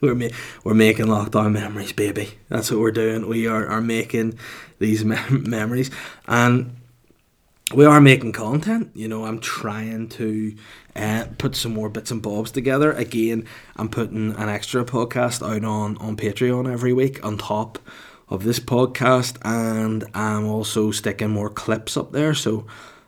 we're, 0.00 0.30
we're 0.64 0.74
making 0.74 1.06
lockdown 1.06 1.52
memories, 1.52 1.92
baby. 1.92 2.30
That's 2.48 2.70
what 2.70 2.80
we're 2.80 2.92
doing. 2.92 3.28
We 3.28 3.46
are, 3.46 3.66
are 3.66 3.80
making 3.80 4.38
these 4.78 5.04
memories, 5.30 5.90
and 6.28 6.76
we 7.74 7.84
are 7.84 8.00
making 8.00 8.32
content. 8.32 8.90
You 8.94 9.08
know, 9.08 9.24
I'm 9.24 9.40
trying 9.40 10.08
to 10.10 10.54
uh, 10.94 11.26
put 11.38 11.56
some 11.56 11.72
more 11.72 11.88
bits 11.88 12.10
and 12.10 12.22
bobs 12.22 12.50
together. 12.50 12.92
Again, 12.92 13.46
I'm 13.76 13.88
putting 13.88 14.34
an 14.34 14.48
extra 14.48 14.84
podcast 14.84 15.42
out 15.42 15.64
on 15.64 15.96
on 15.98 16.16
Patreon 16.16 16.70
every 16.70 16.92
week 16.92 17.24
on 17.24 17.38
top 17.38 17.78
of 18.28 18.44
this 18.44 18.58
podcast, 18.60 19.38
and 19.42 20.04
I'm 20.14 20.46
also 20.46 20.90
sticking 20.90 21.30
more 21.30 21.50
clips 21.50 21.96
up 21.96 22.12
there. 22.12 22.34
So 22.34 22.66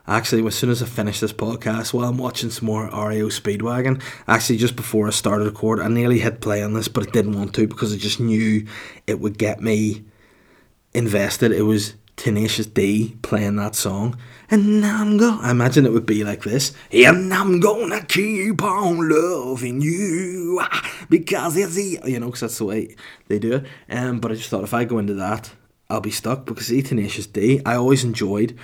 Actually, 0.08 0.46
as 0.46 0.54
soon 0.54 0.70
as 0.70 0.82
I 0.82 0.86
finish 0.86 1.20
this 1.20 1.34
podcast, 1.34 1.92
while 1.92 2.08
I'm 2.08 2.16
watching 2.16 2.48
some 2.48 2.64
more 2.64 2.84
REO 2.86 3.28
Speedwagon, 3.28 4.02
actually 4.26 4.56
just 4.56 4.74
before 4.74 5.06
I 5.06 5.10
started 5.10 5.44
record, 5.44 5.80
I 5.80 5.88
nearly 5.88 6.18
hit 6.18 6.40
play 6.40 6.62
on 6.62 6.72
this, 6.72 6.88
but 6.88 7.06
I 7.06 7.10
didn't 7.10 7.36
want 7.36 7.54
to 7.56 7.68
because 7.68 7.92
I 7.92 7.98
just 7.98 8.18
knew 8.18 8.66
it 9.06 9.20
would 9.20 9.36
get 9.36 9.60
me 9.60 10.04
invested. 10.94 11.52
It 11.52 11.62
was 11.62 11.92
Tenacious 12.16 12.64
D 12.64 13.16
playing 13.20 13.56
that 13.56 13.74
song. 13.74 14.16
And 14.50 14.84
I'm 14.84 15.18
going 15.18 15.40
I 15.40 15.50
imagine 15.50 15.84
it 15.84 15.92
would 15.92 16.06
be 16.06 16.24
like 16.24 16.42
this. 16.42 16.72
And 16.90 17.32
I'm 17.32 17.60
gonna 17.60 18.02
keep 18.02 18.62
on 18.62 19.10
loving 19.10 19.82
you 19.82 20.62
because 21.10 21.54
it's 21.58 21.74
the 21.74 22.00
you 22.06 22.18
know, 22.18 22.26
because 22.26 22.40
that's 22.40 22.58
the 22.58 22.64
way 22.64 22.96
they 23.28 23.38
do 23.38 23.56
it. 23.56 23.66
Um, 23.90 24.20
but 24.20 24.32
I 24.32 24.36
just 24.36 24.48
thought 24.48 24.64
if 24.64 24.72
I 24.72 24.84
go 24.84 24.98
into 24.98 25.14
that, 25.14 25.52
I'll 25.90 26.00
be 26.00 26.10
stuck 26.10 26.46
because 26.46 26.68
see 26.68 26.80
Tenacious 26.80 27.26
D, 27.26 27.60
I 27.66 27.74
always 27.76 28.04
enjoyed 28.04 28.58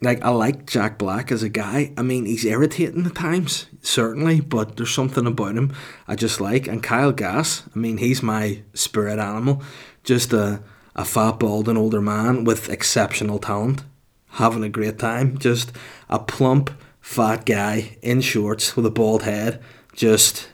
like 0.00 0.22
I 0.22 0.30
like 0.30 0.66
Jack 0.66 0.98
Black 0.98 1.32
as 1.32 1.42
a 1.42 1.48
guy. 1.48 1.92
I 1.96 2.02
mean, 2.02 2.26
he's 2.26 2.44
irritating 2.44 3.06
at 3.06 3.14
times, 3.14 3.66
certainly, 3.82 4.40
but 4.40 4.76
there's 4.76 4.94
something 4.94 5.26
about 5.26 5.56
him 5.56 5.72
I 6.06 6.14
just 6.14 6.40
like. 6.40 6.68
And 6.68 6.82
Kyle 6.82 7.12
Gass, 7.12 7.64
I 7.74 7.78
mean, 7.78 7.98
he's 7.98 8.22
my 8.22 8.62
spirit 8.74 9.18
animal. 9.18 9.62
Just 10.04 10.32
a 10.32 10.62
a 10.94 11.04
fat, 11.04 11.38
bald, 11.38 11.68
and 11.68 11.78
older 11.78 12.00
man 12.00 12.44
with 12.44 12.68
exceptional 12.68 13.38
talent, 13.38 13.84
having 14.30 14.64
a 14.64 14.68
great 14.68 14.98
time. 14.98 15.38
Just 15.38 15.72
a 16.08 16.18
plump, 16.18 16.70
fat 17.00 17.44
guy 17.44 17.96
in 18.02 18.20
shorts 18.20 18.76
with 18.76 18.86
a 18.86 18.90
bald 18.90 19.22
head, 19.22 19.62
just 19.94 20.48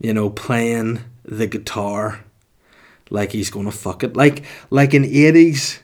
you 0.00 0.12
know, 0.12 0.28
playing 0.30 1.00
the 1.24 1.46
guitar 1.46 2.24
like 3.10 3.32
he's 3.32 3.50
gonna 3.50 3.70
fuck 3.70 4.02
it, 4.02 4.16
like 4.16 4.44
like 4.70 4.94
an 4.94 5.04
eighties 5.04 5.81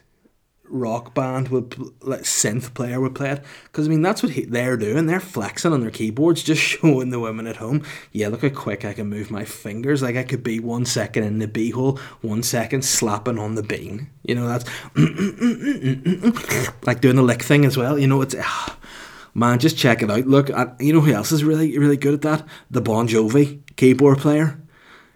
rock 0.71 1.15
band 1.15 1.49
would 1.49 1.77
like 2.03 2.23
synth 2.23 2.75
player 2.75 3.01
would 3.01 3.15
play 3.15 3.31
it. 3.31 3.45
Because 3.65 3.87
I 3.87 3.91
mean 3.91 4.03
that's 4.03 4.23
what 4.23 4.33
he, 4.33 4.45
they're 4.45 4.77
doing. 4.77 5.07
They're 5.07 5.21
flexing 5.21 5.73
on 5.73 5.81
their 5.81 5.91
keyboards 5.91 6.43
just 6.43 6.63
showing 6.81 7.11
the 7.11 7.21
women 7.21 7.47
at 7.47 7.57
home. 7.57 7.85
Yeah 8.13 8.29
look 8.29 8.43
how 8.43 8.49
quick 8.49 8.85
I 8.85 8.93
can 8.93 9.09
move 9.09 9.31
my 9.31 9.45
fingers. 9.45 10.03
Like 10.03 10.17
I 10.17 10.23
could 10.23 10.43
be 10.43 10.61
one 10.61 10.85
second 10.85 11.25
in 11.25 11.39
the 11.39 11.49
beehole 11.49 11.99
one 12.21 12.43
second 12.43 12.85
slapping 12.85 13.39
on 13.39 13.55
the 13.55 13.63
bean. 13.63 14.11
You 14.25 14.35
know 14.35 14.49
that's 14.49 14.65
like 16.87 17.01
doing 17.01 17.17
the 17.17 17.23
lick 17.23 17.43
thing 17.43 17.65
as 17.65 17.77
well. 17.77 17.99
You 17.99 18.07
know 18.07 18.21
it's 18.23 18.35
ah, 18.39 18.79
man 19.35 19.59
just 19.59 19.79
check 19.79 20.03
it 20.03 20.11
out. 20.11 20.27
Look 20.27 20.51
you 20.81 20.93
know 20.93 21.01
who 21.01 21.13
else 21.13 21.33
is 21.33 21.45
really 21.45 21.79
really 21.79 21.97
good 21.97 22.15
at 22.15 22.23
that? 22.23 22.47
The 22.71 22.81
Bon 22.81 23.09
Jovi 23.09 23.61
keyboard 23.77 24.19
player. 24.19 24.61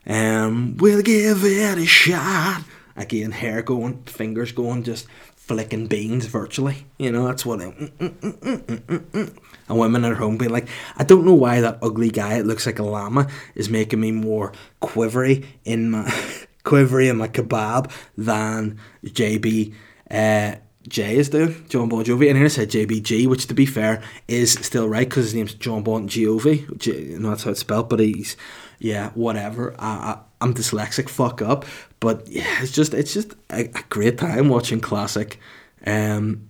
Um 0.07 0.77
we'll 0.79 1.03
give 1.03 1.45
it 1.45 1.79
a 1.79 1.87
shot. 1.87 2.65
Again 2.97 3.31
hair 3.33 3.63
going 3.63 4.03
fingers 4.05 4.53
going 4.53 4.83
just 4.83 5.07
flicking 5.43 5.89
beans 5.89 6.27
virtually. 6.27 6.87
You 6.99 7.11
know, 7.11 7.27
that's 7.27 7.45
what 7.45 7.61
it. 7.61 7.77
Mm, 7.77 7.91
mm, 7.99 8.81
mm, 9.11 9.39
and 9.69 9.79
women 9.79 10.05
at 10.05 10.17
home 10.17 10.39
being 10.39 10.53
like, 10.53 10.69
I 10.97 11.05
don't 11.05 11.25
know 11.25 11.35
why 11.35 11.61
that 11.61 11.79
ugly 11.83 12.11
guy 12.11 12.39
that 12.39 12.47
looks 12.47 12.65
like 12.65 12.79
a 12.79 12.85
llama 12.85 13.27
is 13.57 13.69
making 13.69 14.01
me 14.01 14.13
more 14.13 14.53
quivery 14.81 15.45
in 15.65 15.91
my 15.91 16.05
quivery 16.65 17.09
in 17.09 17.17
my 17.17 17.29
kebab 17.29 17.91
than 18.17 18.79
JB. 19.05 19.75
Uh, 20.09 20.57
J 20.89 21.17
is 21.17 21.29
doing 21.29 21.65
John 21.69 21.89
Bon 21.89 22.05
Jovi, 22.05 22.29
and 22.29 22.37
here 22.37 22.47
I 22.47 22.49
said 22.49 22.71
JBG, 22.71 23.29
which 23.29 23.47
to 23.47 23.55
be 23.55 23.67
fair 23.67 24.03
is 24.27 24.53
still 24.53 24.89
right 24.89 25.09
because 25.09 25.27
his 25.27 25.35
name's 25.35 25.55
John 25.55 25.83
Bon 25.83 26.09
Jovi. 26.09 26.77
J, 26.77 27.17
know 27.19 27.31
that's 27.31 27.45
how 27.45 27.53
it's 27.53 27.61
spelled, 27.61 27.89
but 27.89 28.01
he's 28.01 28.37
yeah, 28.83 29.11
whatever. 29.11 29.75
I, 29.79 29.87
I 29.87 30.19
I'm 30.41 30.55
dyslexic, 30.55 31.09
fuck 31.09 31.41
up. 31.41 31.65
But 32.01 32.27
yeah, 32.29 32.61
it's 32.61 32.73
just 32.73 32.95
it's 32.95 33.15
just 33.15 33.33
a, 33.51 33.67
a 33.67 33.83
great 33.89 34.19
time 34.19 34.49
watching 34.49 34.81
classic 34.81 35.39
um, 35.87 36.49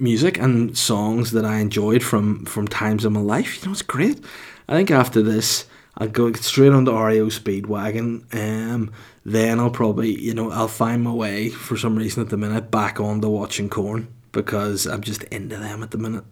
music 0.00 0.38
and 0.38 0.76
songs 0.76 1.30
that 1.30 1.44
I 1.44 1.58
enjoyed 1.58 2.02
from 2.02 2.44
from 2.46 2.66
times 2.66 3.04
in 3.04 3.12
my 3.12 3.20
life. 3.20 3.60
You 3.60 3.66
know, 3.66 3.72
it's 3.72 3.82
great. 3.82 4.24
I 4.68 4.74
think 4.74 4.90
after 4.90 5.22
this, 5.22 5.66
I'll 5.96 6.08
go 6.08 6.32
straight 6.32 6.72
on 6.72 6.84
the 6.84 6.92
REO 6.92 7.26
Speedwagon. 7.26 8.34
Um, 8.34 8.90
then 9.24 9.60
I'll 9.60 9.70
probably, 9.70 10.20
you 10.20 10.34
know, 10.34 10.50
I'll 10.50 10.66
find 10.66 11.04
my 11.04 11.12
way 11.12 11.48
for 11.48 11.76
some 11.76 11.96
reason 11.96 12.22
at 12.22 12.30
the 12.30 12.36
minute 12.36 12.72
back 12.72 12.98
on 12.98 13.20
the 13.20 13.30
watching 13.30 13.68
Korn 13.68 14.08
because 14.32 14.86
I'm 14.86 15.02
just 15.02 15.22
into 15.24 15.56
them 15.56 15.84
at 15.84 15.92
the 15.92 15.98
minute. 15.98 16.24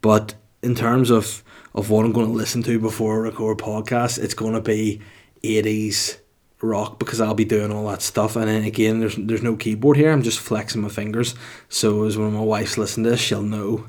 But 0.00 0.34
in 0.62 0.76
terms 0.76 1.10
of 1.10 1.42
of 1.74 1.90
what 1.90 2.04
I'm 2.04 2.12
going 2.12 2.26
to 2.26 2.32
listen 2.32 2.62
to 2.64 2.78
before 2.78 3.16
I 3.16 3.28
record 3.28 3.58
podcast, 3.58 4.18
it's 4.22 4.34
going 4.34 4.54
to 4.54 4.60
be 4.60 5.00
80s 5.42 6.18
rock 6.62 6.98
because 6.98 7.20
I'll 7.20 7.34
be 7.34 7.44
doing 7.44 7.72
all 7.72 7.88
that 7.88 8.02
stuff. 8.02 8.36
And 8.36 8.48
then 8.48 8.64
again, 8.64 9.00
there's 9.00 9.16
there's 9.16 9.42
no 9.42 9.56
keyboard 9.56 9.96
here. 9.96 10.12
I'm 10.12 10.22
just 10.22 10.40
flexing 10.40 10.80
my 10.80 10.88
fingers. 10.88 11.34
So 11.68 12.04
as 12.04 12.16
when 12.16 12.32
my 12.32 12.40
wife's 12.40 12.78
listening 12.78 13.04
to 13.04 13.10
this, 13.10 13.20
she'll 13.20 13.42
know 13.42 13.88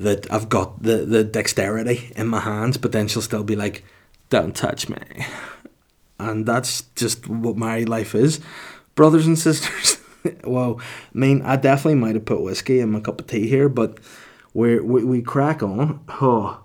that 0.00 0.30
I've 0.32 0.48
got 0.48 0.82
the, 0.82 0.98
the 0.98 1.22
dexterity 1.22 2.12
in 2.16 2.28
my 2.28 2.40
hands. 2.40 2.78
But 2.78 2.92
then 2.92 3.08
she'll 3.08 3.22
still 3.22 3.44
be 3.44 3.56
like, 3.56 3.84
"Don't 4.30 4.56
touch 4.56 4.88
me," 4.88 4.98
and 6.18 6.46
that's 6.46 6.82
just 6.96 7.28
what 7.28 7.56
my 7.56 7.80
life 7.80 8.14
is, 8.14 8.40
brothers 8.94 9.26
and 9.26 9.38
sisters. 9.38 9.98
well, 10.44 10.80
I 10.80 11.18
mean, 11.18 11.42
I 11.42 11.56
definitely 11.56 11.96
might 12.00 12.14
have 12.14 12.24
put 12.24 12.42
whiskey 12.42 12.80
in 12.80 12.90
my 12.90 13.00
cup 13.00 13.20
of 13.20 13.26
tea 13.26 13.48
here, 13.48 13.68
but 13.68 13.98
we 14.54 14.80
we 14.80 15.22
crack 15.22 15.62
on. 15.62 16.00
Oh, 16.08 16.61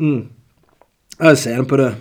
mm. 0.00 0.30
I 1.18 1.26
was 1.26 1.42
saying, 1.42 1.60
I 1.60 1.64
put 1.64 1.80
a 1.80 1.96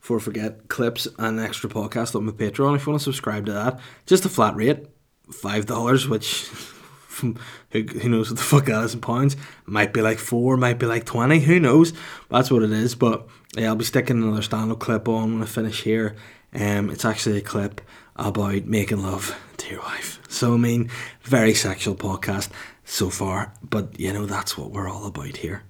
for 0.00 0.18
forget 0.18 0.68
clips 0.68 1.06
and 1.18 1.38
extra 1.38 1.70
podcast 1.70 2.16
on 2.16 2.24
my 2.24 2.32
Patreon. 2.32 2.74
If 2.74 2.84
you 2.84 2.90
want 2.90 3.00
to 3.00 3.04
subscribe 3.04 3.46
to 3.46 3.52
that, 3.52 3.78
just 4.06 4.24
a 4.24 4.28
flat 4.28 4.56
rate, 4.56 4.86
five 5.32 5.66
dollars, 5.66 6.08
which 6.08 6.48
who, 7.20 7.36
who 7.70 8.08
knows 8.08 8.30
what 8.30 8.38
the 8.38 8.44
fuck 8.44 8.64
that 8.64 8.82
is 8.82 8.94
in 8.94 9.00
pounds. 9.00 9.36
Might 9.66 9.92
be 9.92 10.02
like 10.02 10.18
four, 10.18 10.56
might 10.56 10.78
be 10.78 10.86
like 10.86 11.04
twenty. 11.04 11.38
Who 11.38 11.60
knows? 11.60 11.92
That's 12.28 12.50
what 12.50 12.64
it 12.64 12.72
is. 12.72 12.96
But 12.96 13.28
yeah, 13.56 13.68
I'll 13.68 13.76
be 13.76 13.84
sticking 13.84 14.22
another 14.22 14.42
stand-up 14.42 14.80
clip 14.80 15.08
on 15.08 15.34
when 15.34 15.42
I 15.42 15.46
finish 15.46 15.82
here. 15.82 16.16
Um, 16.52 16.90
it's 16.90 17.04
actually 17.04 17.38
a 17.38 17.42
clip 17.42 17.80
about 18.16 18.64
making 18.64 19.02
love 19.02 19.38
to 19.58 19.70
your 19.70 19.82
wife. 19.82 20.18
So 20.28 20.54
I 20.54 20.56
mean, 20.56 20.90
very 21.22 21.54
sexual 21.54 21.94
podcast 21.94 22.48
so 22.84 23.10
far, 23.10 23.52
but 23.62 24.00
you 24.00 24.12
know 24.12 24.26
that's 24.26 24.58
what 24.58 24.72
we're 24.72 24.88
all 24.88 25.06
about 25.06 25.36
here 25.36 25.62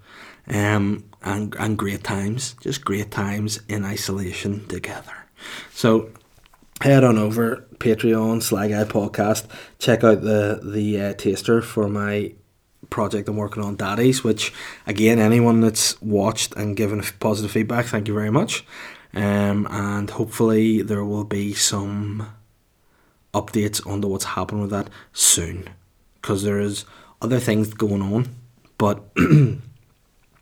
um, 0.50 1.04
and, 1.22 1.54
and 1.58 1.76
great 1.76 2.04
times, 2.04 2.54
just 2.60 2.84
great 2.84 3.10
times 3.10 3.60
in 3.68 3.84
isolation 3.84 4.66
together. 4.66 5.12
So 5.72 6.10
head 6.80 7.04
on 7.04 7.18
over 7.18 7.64
Patreon 7.78 8.42
Sly 8.42 8.68
Guy 8.68 8.84
Podcast. 8.84 9.46
Check 9.78 10.04
out 10.04 10.22
the 10.22 10.60
the 10.62 11.00
uh, 11.00 11.12
taster 11.14 11.62
for 11.62 11.88
my 11.88 12.32
project 12.88 13.28
I'm 13.28 13.36
working 13.36 13.62
on, 13.62 13.76
Daddies. 13.76 14.24
Which 14.24 14.52
again, 14.86 15.18
anyone 15.18 15.60
that's 15.60 16.00
watched 16.00 16.54
and 16.56 16.76
given 16.76 17.02
positive 17.20 17.50
feedback, 17.50 17.86
thank 17.86 18.08
you 18.08 18.14
very 18.14 18.30
much. 18.30 18.64
Um, 19.12 19.66
and 19.70 20.08
hopefully 20.08 20.82
there 20.82 21.04
will 21.04 21.24
be 21.24 21.52
some 21.52 22.28
updates 23.34 23.84
on 23.86 24.00
what's 24.02 24.24
happening 24.24 24.62
with 24.62 24.70
that 24.70 24.88
soon, 25.12 25.68
because 26.20 26.44
there 26.44 26.60
is 26.60 26.84
other 27.20 27.38
things 27.38 27.74
going 27.74 28.02
on, 28.02 28.34
but. 28.78 29.02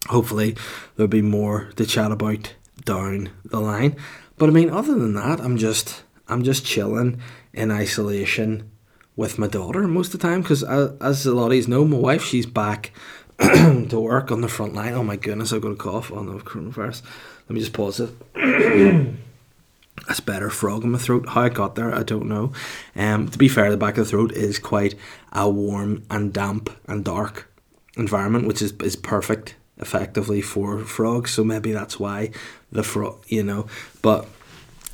hopefully 0.09 0.57
there'll 0.97 1.09
be 1.09 1.23
more 1.23 1.71
to 1.77 1.87
chat 1.87 2.13
about 2.13 2.55
down 2.85 3.31
the 3.45 3.61
line. 3.61 3.97
But 4.37 4.49
I 4.49 4.53
mean, 4.53 4.71
other 4.71 4.95
than 4.95 5.15
that, 5.15 5.41
I'm 5.41 5.57
just 5.57 6.03
I'm 6.29 6.43
just 6.43 6.65
chilling 6.65 7.21
in 7.53 7.71
isolation 7.71 8.71
with 9.17 9.39
my 9.39 9.49
daughter 9.49 9.87
most 9.89 10.15
of 10.15 10.21
the 10.21 10.29
time 10.29 10.43
because 10.43 10.63
as 10.63 11.27
a 11.27 11.35
lot 11.35 11.51
of 11.51 11.57
you 11.57 11.67
know, 11.67 11.85
my 11.85 11.97
wife 11.97 12.25
she's 12.25 12.47
back 12.47 12.93
to 13.39 14.01
work 14.01 14.31
on 14.31 14.41
the 14.41 14.49
front 14.49 14.75
line. 14.75 14.95
Oh 14.95 15.05
my 15.05 15.17
goodness, 15.17 15.53
I've 15.53 15.63
got 15.63 15.73
a 15.73 15.77
cough 15.77 16.13
on 16.13 16.27
the 16.27 16.43
coronavirus. 16.43 17.03
Let 17.49 17.55
me 17.55 17.61
just 17.61 17.73
pause 17.73 18.01
it. 18.01 18.11
That's 20.07 20.21
better 20.21 20.49
frog 20.49 20.85
in 20.85 20.93
my 20.93 20.99
throat. 20.99 21.29
How 21.29 21.43
I 21.43 21.49
got 21.49 21.75
there, 21.75 21.93
I 21.93 22.03
don't 22.05 22.29
know. 22.29 22.53
Um, 22.95 23.29
to 23.29 23.37
be 23.37 23.49
fair, 23.49 23.71
the 23.71 23.77
back 23.77 23.99
of 23.99 24.05
the 24.05 24.11
throat 24.11 24.33
is 24.33 24.59
quite 24.59 24.95
a 25.33 25.51
warm 25.51 26.05
and 26.11 26.33
damp 26.33 26.71
and 26.87 27.05
dark 27.05 27.51
environment, 27.97 28.47
which 28.47 28.63
is 28.63 28.73
is 28.81 28.97
perfect 28.97 29.57
effectively 29.81 30.41
for 30.41 30.81
frogs. 30.81 31.33
So 31.33 31.45
maybe 31.45 31.73
that's 31.73 31.99
why 31.99 32.31
the 32.73 32.83
frog, 32.83 33.19
you 33.29 33.43
know. 33.43 33.67
But 34.03 34.27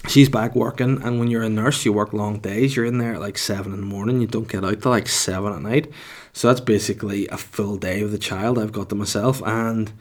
she's 0.09 0.29
back 0.29 0.55
working, 0.55 1.03
and 1.03 1.19
when 1.19 1.31
you're 1.31 1.43
a 1.43 1.49
nurse, 1.49 1.85
you 1.85 1.93
work 1.93 2.13
long 2.13 2.39
days. 2.39 2.77
You're 2.77 2.85
in 2.85 2.99
there 2.99 3.15
at 3.15 3.21
like 3.21 3.39
seven 3.39 3.73
in 3.73 3.81
the 3.81 3.87
morning. 3.87 4.21
You 4.21 4.27
don't 4.27 4.49
get 4.49 4.65
out 4.65 4.83
till 4.83 4.91
like 4.91 5.09
seven 5.09 5.53
at 5.53 5.63
night. 5.63 5.91
So 6.33 6.49
that's 6.49 6.61
basically 6.61 7.29
a 7.29 7.37
full 7.37 7.77
day 7.77 8.03
with 8.03 8.13
the 8.13 8.19
child. 8.19 8.59
I've 8.59 8.73
got 8.73 8.89
to 8.89 8.95
myself, 8.95 9.43
and 9.45 9.93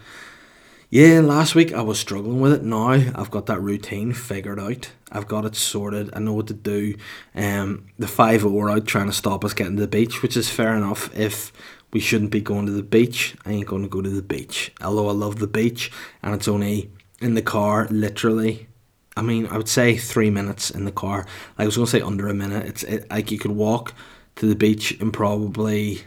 yeah, 0.89 1.21
last 1.21 1.55
week 1.55 1.73
I 1.73 1.81
was 1.81 1.99
struggling 1.99 2.39
with 2.39 2.53
it. 2.53 2.63
Now 2.63 2.91
I've 2.91 3.31
got 3.31 3.47
that 3.47 3.61
routine 3.61 4.13
figured 4.13 4.59
out. 4.59 4.91
I've 5.11 5.27
got 5.27 5.45
it 5.45 5.55
sorted. 5.55 6.11
I 6.13 6.19
know 6.19 6.33
what 6.33 6.47
to 6.47 6.53
do. 6.53 6.95
Um, 7.33 7.85
the 7.97 8.07
five 8.07 8.45
are 8.45 8.69
out 8.69 8.85
trying 8.85 9.07
to 9.07 9.11
stop 9.11 9.43
us 9.43 9.53
getting 9.53 9.75
to 9.77 9.81
the 9.81 9.87
beach, 9.87 10.21
which 10.21 10.37
is 10.37 10.49
fair 10.49 10.75
enough 10.75 11.15
if 11.17 11.51
we 11.93 11.99
shouldn't 11.99 12.31
be 12.31 12.41
going 12.41 12.65
to 12.65 12.71
the 12.71 12.83
beach. 12.83 13.35
I 13.45 13.51
ain't 13.51 13.67
going 13.67 13.83
to 13.83 13.89
go 13.89 14.01
to 14.01 14.09
the 14.09 14.23
beach. 14.23 14.71
Although 14.81 15.09
I 15.09 15.13
love 15.13 15.39
the 15.39 15.47
beach, 15.47 15.91
and 16.23 16.33
it's 16.33 16.47
only 16.47 16.91
in 17.21 17.35
the 17.35 17.41
car, 17.41 17.87
literally. 17.89 18.67
I 19.15 19.21
mean, 19.21 19.45
I 19.47 19.57
would 19.57 19.69
say 19.69 19.95
three 19.95 20.31
minutes 20.31 20.71
in 20.71 20.85
the 20.85 20.91
car. 20.91 21.27
I 21.57 21.65
was 21.65 21.75
going 21.75 21.85
to 21.85 21.91
say 21.91 22.01
under 22.01 22.27
a 22.27 22.33
minute. 22.33 22.65
It's 22.65 22.83
it, 22.83 23.09
like 23.11 23.31
you 23.31 23.37
could 23.37 23.51
walk 23.51 23.93
to 24.37 24.47
the 24.47 24.55
beach 24.55 24.91
in 24.99 25.11
probably 25.11 26.01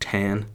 10, 0.00 0.46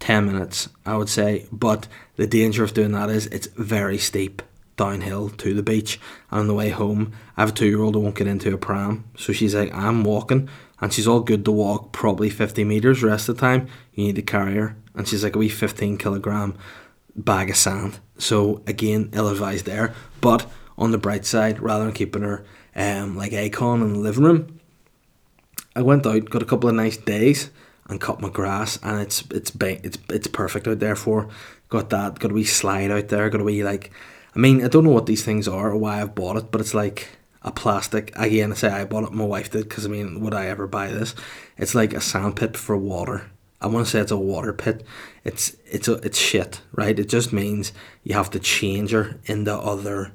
10 0.00 0.26
minutes, 0.26 0.68
I 0.84 0.96
would 0.96 1.08
say. 1.08 1.46
But 1.52 1.86
the 2.16 2.26
danger 2.26 2.64
of 2.64 2.74
doing 2.74 2.92
that 2.92 3.10
is 3.10 3.26
it's 3.28 3.46
very 3.46 3.96
steep 3.96 4.42
downhill 4.76 5.28
to 5.28 5.54
the 5.54 5.62
beach. 5.62 6.00
And 6.32 6.40
on 6.40 6.46
the 6.48 6.54
way 6.54 6.70
home, 6.70 7.12
I 7.36 7.42
have 7.42 7.50
a 7.50 7.52
two 7.52 7.66
year 7.66 7.80
old 7.80 7.94
who 7.94 8.00
won't 8.00 8.16
get 8.16 8.26
into 8.26 8.52
a 8.52 8.58
pram. 8.58 9.04
So 9.16 9.32
she's 9.32 9.54
like, 9.54 9.72
I'm 9.72 10.02
walking 10.02 10.48
and 10.84 10.92
she's 10.92 11.08
all 11.08 11.20
good 11.20 11.46
to 11.46 11.50
walk 11.50 11.92
probably 11.92 12.28
50 12.28 12.62
metres 12.62 13.02
rest 13.02 13.30
of 13.30 13.36
the 13.36 13.40
time. 13.40 13.68
You 13.94 14.04
need 14.04 14.16
to 14.16 14.22
carry 14.22 14.56
her. 14.56 14.76
And 14.94 15.08
she's 15.08 15.24
like 15.24 15.34
a 15.34 15.38
wee 15.38 15.48
15 15.48 15.96
kilogram 15.96 16.58
bag 17.16 17.48
of 17.48 17.56
sand. 17.56 18.00
So 18.18 18.62
again 18.66 19.08
ill 19.14 19.28
advised 19.28 19.64
there. 19.64 19.94
But 20.20 20.46
on 20.76 20.90
the 20.90 20.98
bright 20.98 21.24
side 21.24 21.58
rather 21.58 21.84
than 21.84 21.94
keeping 21.94 22.20
her 22.20 22.44
um, 22.76 23.16
like 23.16 23.32
Akon 23.32 23.80
in 23.80 23.94
the 23.94 23.98
living 23.98 24.24
room 24.24 24.60
I 25.74 25.80
went 25.80 26.06
out 26.06 26.28
got 26.28 26.42
a 26.42 26.44
couple 26.44 26.68
of 26.68 26.74
nice 26.74 26.98
days 26.98 27.48
and 27.88 27.98
cut 27.98 28.20
my 28.20 28.28
grass. 28.28 28.78
And 28.82 29.00
it's 29.00 29.24
it's 29.30 29.52
it's 29.58 29.98
it's 30.10 30.26
perfect 30.26 30.68
out 30.68 30.80
there 30.80 30.96
for 30.96 31.30
got 31.70 31.88
that 31.88 32.18
got 32.18 32.30
a 32.30 32.34
wee 32.34 32.44
slide 32.44 32.90
out 32.90 33.08
there 33.08 33.30
got 33.30 33.40
a 33.40 33.44
wee 33.44 33.64
like 33.64 33.90
I 34.36 34.38
mean 34.38 34.62
I 34.62 34.68
don't 34.68 34.84
know 34.84 34.90
what 34.90 35.06
these 35.06 35.24
things 35.24 35.48
are 35.48 35.70
or 35.70 35.78
why 35.78 36.02
I've 36.02 36.14
bought 36.14 36.36
it 36.36 36.50
but 36.50 36.60
it's 36.60 36.74
like 36.74 37.08
a 37.44 37.52
plastic. 37.52 38.12
Again, 38.16 38.52
I 38.52 38.54
say 38.54 38.68
I 38.68 38.84
bought 38.84 39.04
it. 39.04 39.12
My 39.12 39.24
wife 39.24 39.50
did 39.50 39.68
because 39.68 39.86
I 39.86 39.88
mean, 39.88 40.20
would 40.20 40.34
I 40.34 40.46
ever 40.46 40.66
buy 40.66 40.88
this? 40.88 41.14
It's 41.56 41.74
like 41.74 41.92
a 41.92 42.00
sand 42.00 42.36
pit 42.36 42.56
for 42.56 42.76
water. 42.76 43.30
I 43.60 43.66
want 43.66 43.86
to 43.86 43.90
say 43.90 44.00
it's 44.00 44.10
a 44.10 44.16
water 44.16 44.52
pit. 44.52 44.84
It's 45.24 45.56
it's 45.66 45.88
a, 45.88 45.94
it's 45.94 46.18
shit, 46.18 46.60
right? 46.72 46.98
It 46.98 47.08
just 47.08 47.32
means 47.32 47.72
you 48.02 48.14
have 48.14 48.30
to 48.30 48.40
change 48.40 48.90
her 48.90 49.20
into 49.26 49.54
other 49.54 50.12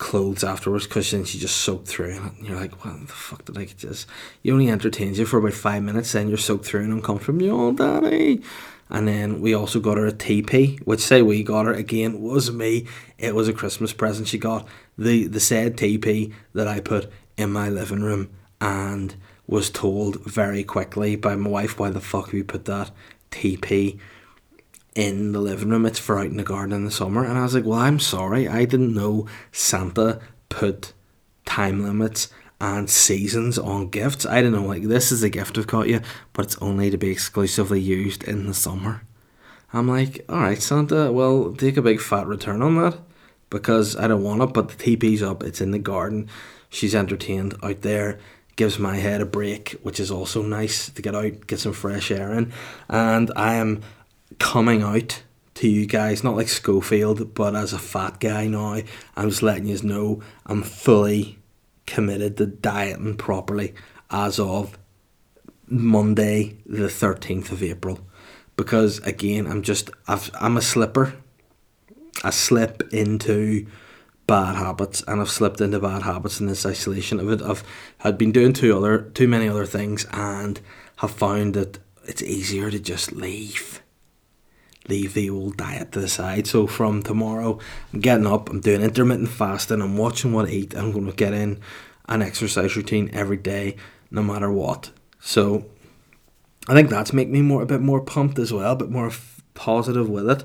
clothes 0.00 0.42
afterwards 0.42 0.86
because 0.86 1.10
then 1.12 1.24
she 1.24 1.38
just 1.38 1.58
soaked 1.58 1.86
through. 1.86 2.16
And 2.16 2.46
you're 2.46 2.58
like, 2.58 2.84
what 2.84 3.06
the 3.06 3.12
fuck 3.12 3.44
did 3.44 3.56
I 3.56 3.66
just? 3.66 4.08
You 4.42 4.52
only 4.52 4.68
entertains 4.68 5.18
you 5.18 5.26
for 5.26 5.38
about 5.38 5.52
five 5.52 5.84
minutes, 5.84 6.10
then 6.10 6.28
you're 6.28 6.38
soaked 6.38 6.64
through 6.64 6.82
and 6.82 6.92
uncomfortable. 6.92 7.42
you 7.42 7.52
Oh, 7.52 7.72
daddy. 7.72 8.42
And 8.88 9.06
then 9.06 9.40
we 9.40 9.54
also 9.54 9.78
got 9.78 9.98
her 9.98 10.06
a 10.06 10.12
TP, 10.12 10.80
which 10.80 11.00
say 11.00 11.22
we 11.22 11.44
got 11.44 11.66
her 11.66 11.72
again 11.72 12.20
was 12.20 12.50
me. 12.50 12.86
It 13.18 13.36
was 13.36 13.46
a 13.46 13.52
Christmas 13.52 13.92
present 13.92 14.26
she 14.26 14.38
got. 14.38 14.66
The 14.98 15.28
the 15.28 15.38
said 15.38 15.76
TP 15.76 16.32
that 16.54 16.66
I 16.66 16.80
put 16.80 17.08
in 17.36 17.52
my 17.52 17.68
living 17.68 18.02
room 18.02 18.30
and 18.60 19.14
was 19.46 19.70
told 19.70 20.24
very 20.24 20.64
quickly 20.64 21.14
by 21.14 21.36
my 21.36 21.48
wife 21.48 21.78
why 21.78 21.90
the 21.90 22.00
fuck 22.00 22.32
we 22.32 22.42
put 22.42 22.64
that 22.64 22.90
TP 23.30 23.98
in 24.94 25.32
the 25.32 25.40
living 25.40 25.70
room. 25.70 25.86
It's 25.86 25.98
for 25.98 26.18
out 26.18 26.26
in 26.26 26.36
the 26.36 26.42
garden 26.42 26.74
in 26.74 26.84
the 26.84 26.90
summer. 26.90 27.24
And 27.24 27.38
I 27.38 27.42
was 27.42 27.54
like, 27.54 27.64
Well, 27.64 27.78
I'm 27.78 28.00
sorry, 28.00 28.48
I 28.48 28.64
didn't 28.64 28.94
know 28.94 29.26
Santa 29.52 30.20
put 30.48 30.92
time 31.44 31.82
limits 31.82 32.28
and 32.60 32.90
seasons 32.90 33.58
on 33.58 33.88
gifts. 33.88 34.26
I 34.26 34.42
don't 34.42 34.52
know, 34.52 34.64
like 34.64 34.82
this 34.82 35.10
is 35.10 35.22
a 35.22 35.30
gift 35.30 35.56
I've 35.56 35.66
got 35.66 35.88
you, 35.88 36.00
but 36.32 36.44
it's 36.44 36.58
only 36.60 36.90
to 36.90 36.98
be 36.98 37.10
exclusively 37.10 37.80
used 37.80 38.24
in 38.24 38.46
the 38.46 38.54
summer. 38.54 39.02
I'm 39.72 39.88
like, 39.88 40.24
alright, 40.28 40.60
Santa, 40.60 41.10
well, 41.12 41.54
take 41.54 41.76
a 41.76 41.82
big 41.82 42.00
fat 42.00 42.26
return 42.26 42.60
on 42.60 42.76
that 42.76 42.98
because 43.48 43.96
I 43.96 44.08
don't 44.08 44.22
want 44.22 44.42
it, 44.42 44.52
but 44.52 44.68
the 44.68 44.96
TP's 44.96 45.22
up, 45.22 45.42
it's 45.42 45.60
in 45.60 45.70
the 45.70 45.78
garden. 45.78 46.28
She's 46.68 46.94
entertained 46.94 47.54
out 47.62 47.82
there, 47.82 48.18
gives 48.56 48.78
my 48.78 48.96
head 48.96 49.20
a 49.20 49.26
break, 49.26 49.70
which 49.82 49.98
is 49.98 50.10
also 50.10 50.42
nice 50.42 50.90
to 50.90 51.02
get 51.02 51.14
out, 51.14 51.46
get 51.46 51.60
some 51.60 51.72
fresh 51.72 52.10
air 52.10 52.32
in. 52.32 52.52
And 52.88 53.32
I 53.36 53.54
am 53.54 53.82
coming 54.40 54.82
out 54.82 55.22
to 55.54 55.68
you 55.68 55.86
guys, 55.86 56.24
not 56.24 56.34
like 56.34 56.48
Schofield, 56.48 57.34
but 57.34 57.54
as 57.54 57.72
a 57.72 57.78
fat 57.78 58.18
guy 58.18 58.48
now. 58.48 58.80
I'm 59.14 59.28
just 59.28 59.42
letting 59.42 59.66
you 59.66 59.80
know 59.82 60.22
I'm 60.46 60.62
fully 60.62 61.38
committed 61.86 62.36
to 62.38 62.46
dieting 62.46 63.16
properly 63.16 63.74
as 64.10 64.40
of 64.40 64.76
Monday, 65.68 66.56
the 66.66 66.88
13th 66.88 67.52
of 67.52 67.62
April. 67.62 68.00
Because 68.56 68.98
again, 69.00 69.46
I'm 69.46 69.62
just, 69.62 69.90
I've, 70.08 70.30
I'm 70.40 70.56
a 70.56 70.62
slipper. 70.62 71.14
I 72.24 72.30
slip 72.30 72.92
into 72.92 73.66
bad 74.26 74.56
habits 74.56 75.02
and 75.06 75.20
I've 75.20 75.30
slipped 75.30 75.60
into 75.60 75.80
bad 75.80 76.02
habits 76.02 76.40
in 76.40 76.46
this 76.46 76.66
isolation 76.66 77.20
of 77.20 77.30
it. 77.30 77.42
I've 77.42 77.64
had 77.98 78.16
been 78.16 78.32
doing 78.32 78.52
too 78.52 78.76
other 78.76 79.02
too 79.02 79.28
many 79.28 79.48
other 79.48 79.66
things 79.66 80.06
and 80.12 80.60
have 80.96 81.10
found 81.10 81.54
that 81.54 81.78
it's 82.04 82.22
easier 82.22 82.70
to 82.70 82.78
just 82.78 83.12
leave. 83.12 83.79
Leave 84.88 85.14
the 85.14 85.30
old 85.30 85.56
diet 85.56 85.92
to 85.92 86.00
the 86.00 86.08
side. 86.08 86.46
So 86.46 86.66
from 86.66 87.02
tomorrow 87.02 87.58
I'm 87.92 88.00
getting 88.00 88.26
up, 88.26 88.48
I'm 88.48 88.60
doing 88.60 88.82
intermittent 88.82 89.28
fasting, 89.28 89.82
I'm 89.82 89.96
watching 89.96 90.32
what 90.32 90.46
I 90.46 90.50
eat, 90.50 90.74
I'm 90.74 90.92
gonna 90.92 91.12
get 91.12 91.32
in 91.32 91.60
an 92.08 92.22
exercise 92.22 92.76
routine 92.76 93.10
every 93.12 93.36
day, 93.36 93.76
no 94.10 94.22
matter 94.22 94.50
what. 94.50 94.90
So 95.20 95.66
I 96.68 96.74
think 96.74 96.90
that's 96.90 97.12
make 97.12 97.28
me 97.28 97.42
more 97.42 97.62
a 97.62 97.66
bit 97.66 97.80
more 97.80 98.00
pumped 98.00 98.38
as 98.38 98.52
well, 98.52 98.72
a 98.72 98.76
bit 98.76 98.90
more 98.90 99.08
f- 99.08 99.42
positive 99.54 100.08
with 100.08 100.28
it. 100.28 100.44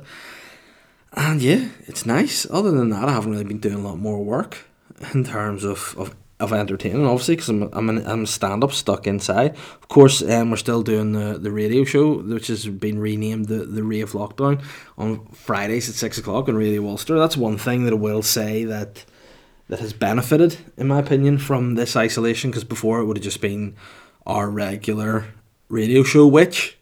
And 1.13 1.41
yeah, 1.41 1.69
it's 1.87 2.05
nice. 2.05 2.45
Other 2.49 2.71
than 2.71 2.89
that, 2.89 3.07
I 3.07 3.13
haven't 3.13 3.31
really 3.31 3.45
been 3.45 3.59
doing 3.59 3.75
a 3.75 3.87
lot 3.87 3.97
more 3.97 4.23
work 4.23 4.65
in 5.13 5.23
terms 5.23 5.63
of, 5.63 5.95
of, 5.97 6.15
of 6.39 6.51
entertaining, 6.51 7.05
obviously, 7.05 7.35
because 7.35 7.49
I'm, 7.49 7.69
I'm, 7.73 7.89
I'm 7.89 8.25
stand 8.25 8.63
up 8.63 8.73
stuck 8.73 9.07
inside. 9.07 9.51
Of 9.55 9.87
course, 9.87 10.21
um, 10.21 10.51
we're 10.51 10.57
still 10.57 10.83
doing 10.83 11.13
the, 11.13 11.37
the 11.37 11.51
radio 11.51 11.85
show, 11.85 12.21
which 12.21 12.47
has 12.47 12.67
been 12.67 12.99
renamed 12.99 13.47
the, 13.47 13.65
the 13.65 13.83
Rave 13.83 14.11
Lockdown 14.11 14.61
on 14.97 15.25
Fridays 15.27 15.87
at 15.87 15.95
6 15.95 16.17
o'clock 16.17 16.49
on 16.49 16.55
Radio 16.55 16.85
Ulster. 16.87 17.17
That's 17.17 17.37
one 17.37 17.57
thing 17.57 17.85
that 17.85 17.93
I 17.93 17.97
will 17.97 18.21
say 18.21 18.65
that 18.65 19.05
that 19.67 19.79
has 19.79 19.93
benefited, 19.93 20.57
in 20.77 20.87
my 20.87 20.99
opinion, 20.99 21.37
from 21.37 21.75
this 21.75 21.95
isolation, 21.95 22.51
because 22.51 22.63
before 22.63 22.99
it 22.99 23.05
would 23.05 23.17
have 23.17 23.23
just 23.23 23.41
been 23.41 23.75
our 24.25 24.49
regular 24.49 25.25
radio 25.69 26.03
show, 26.03 26.27
which 26.27 26.77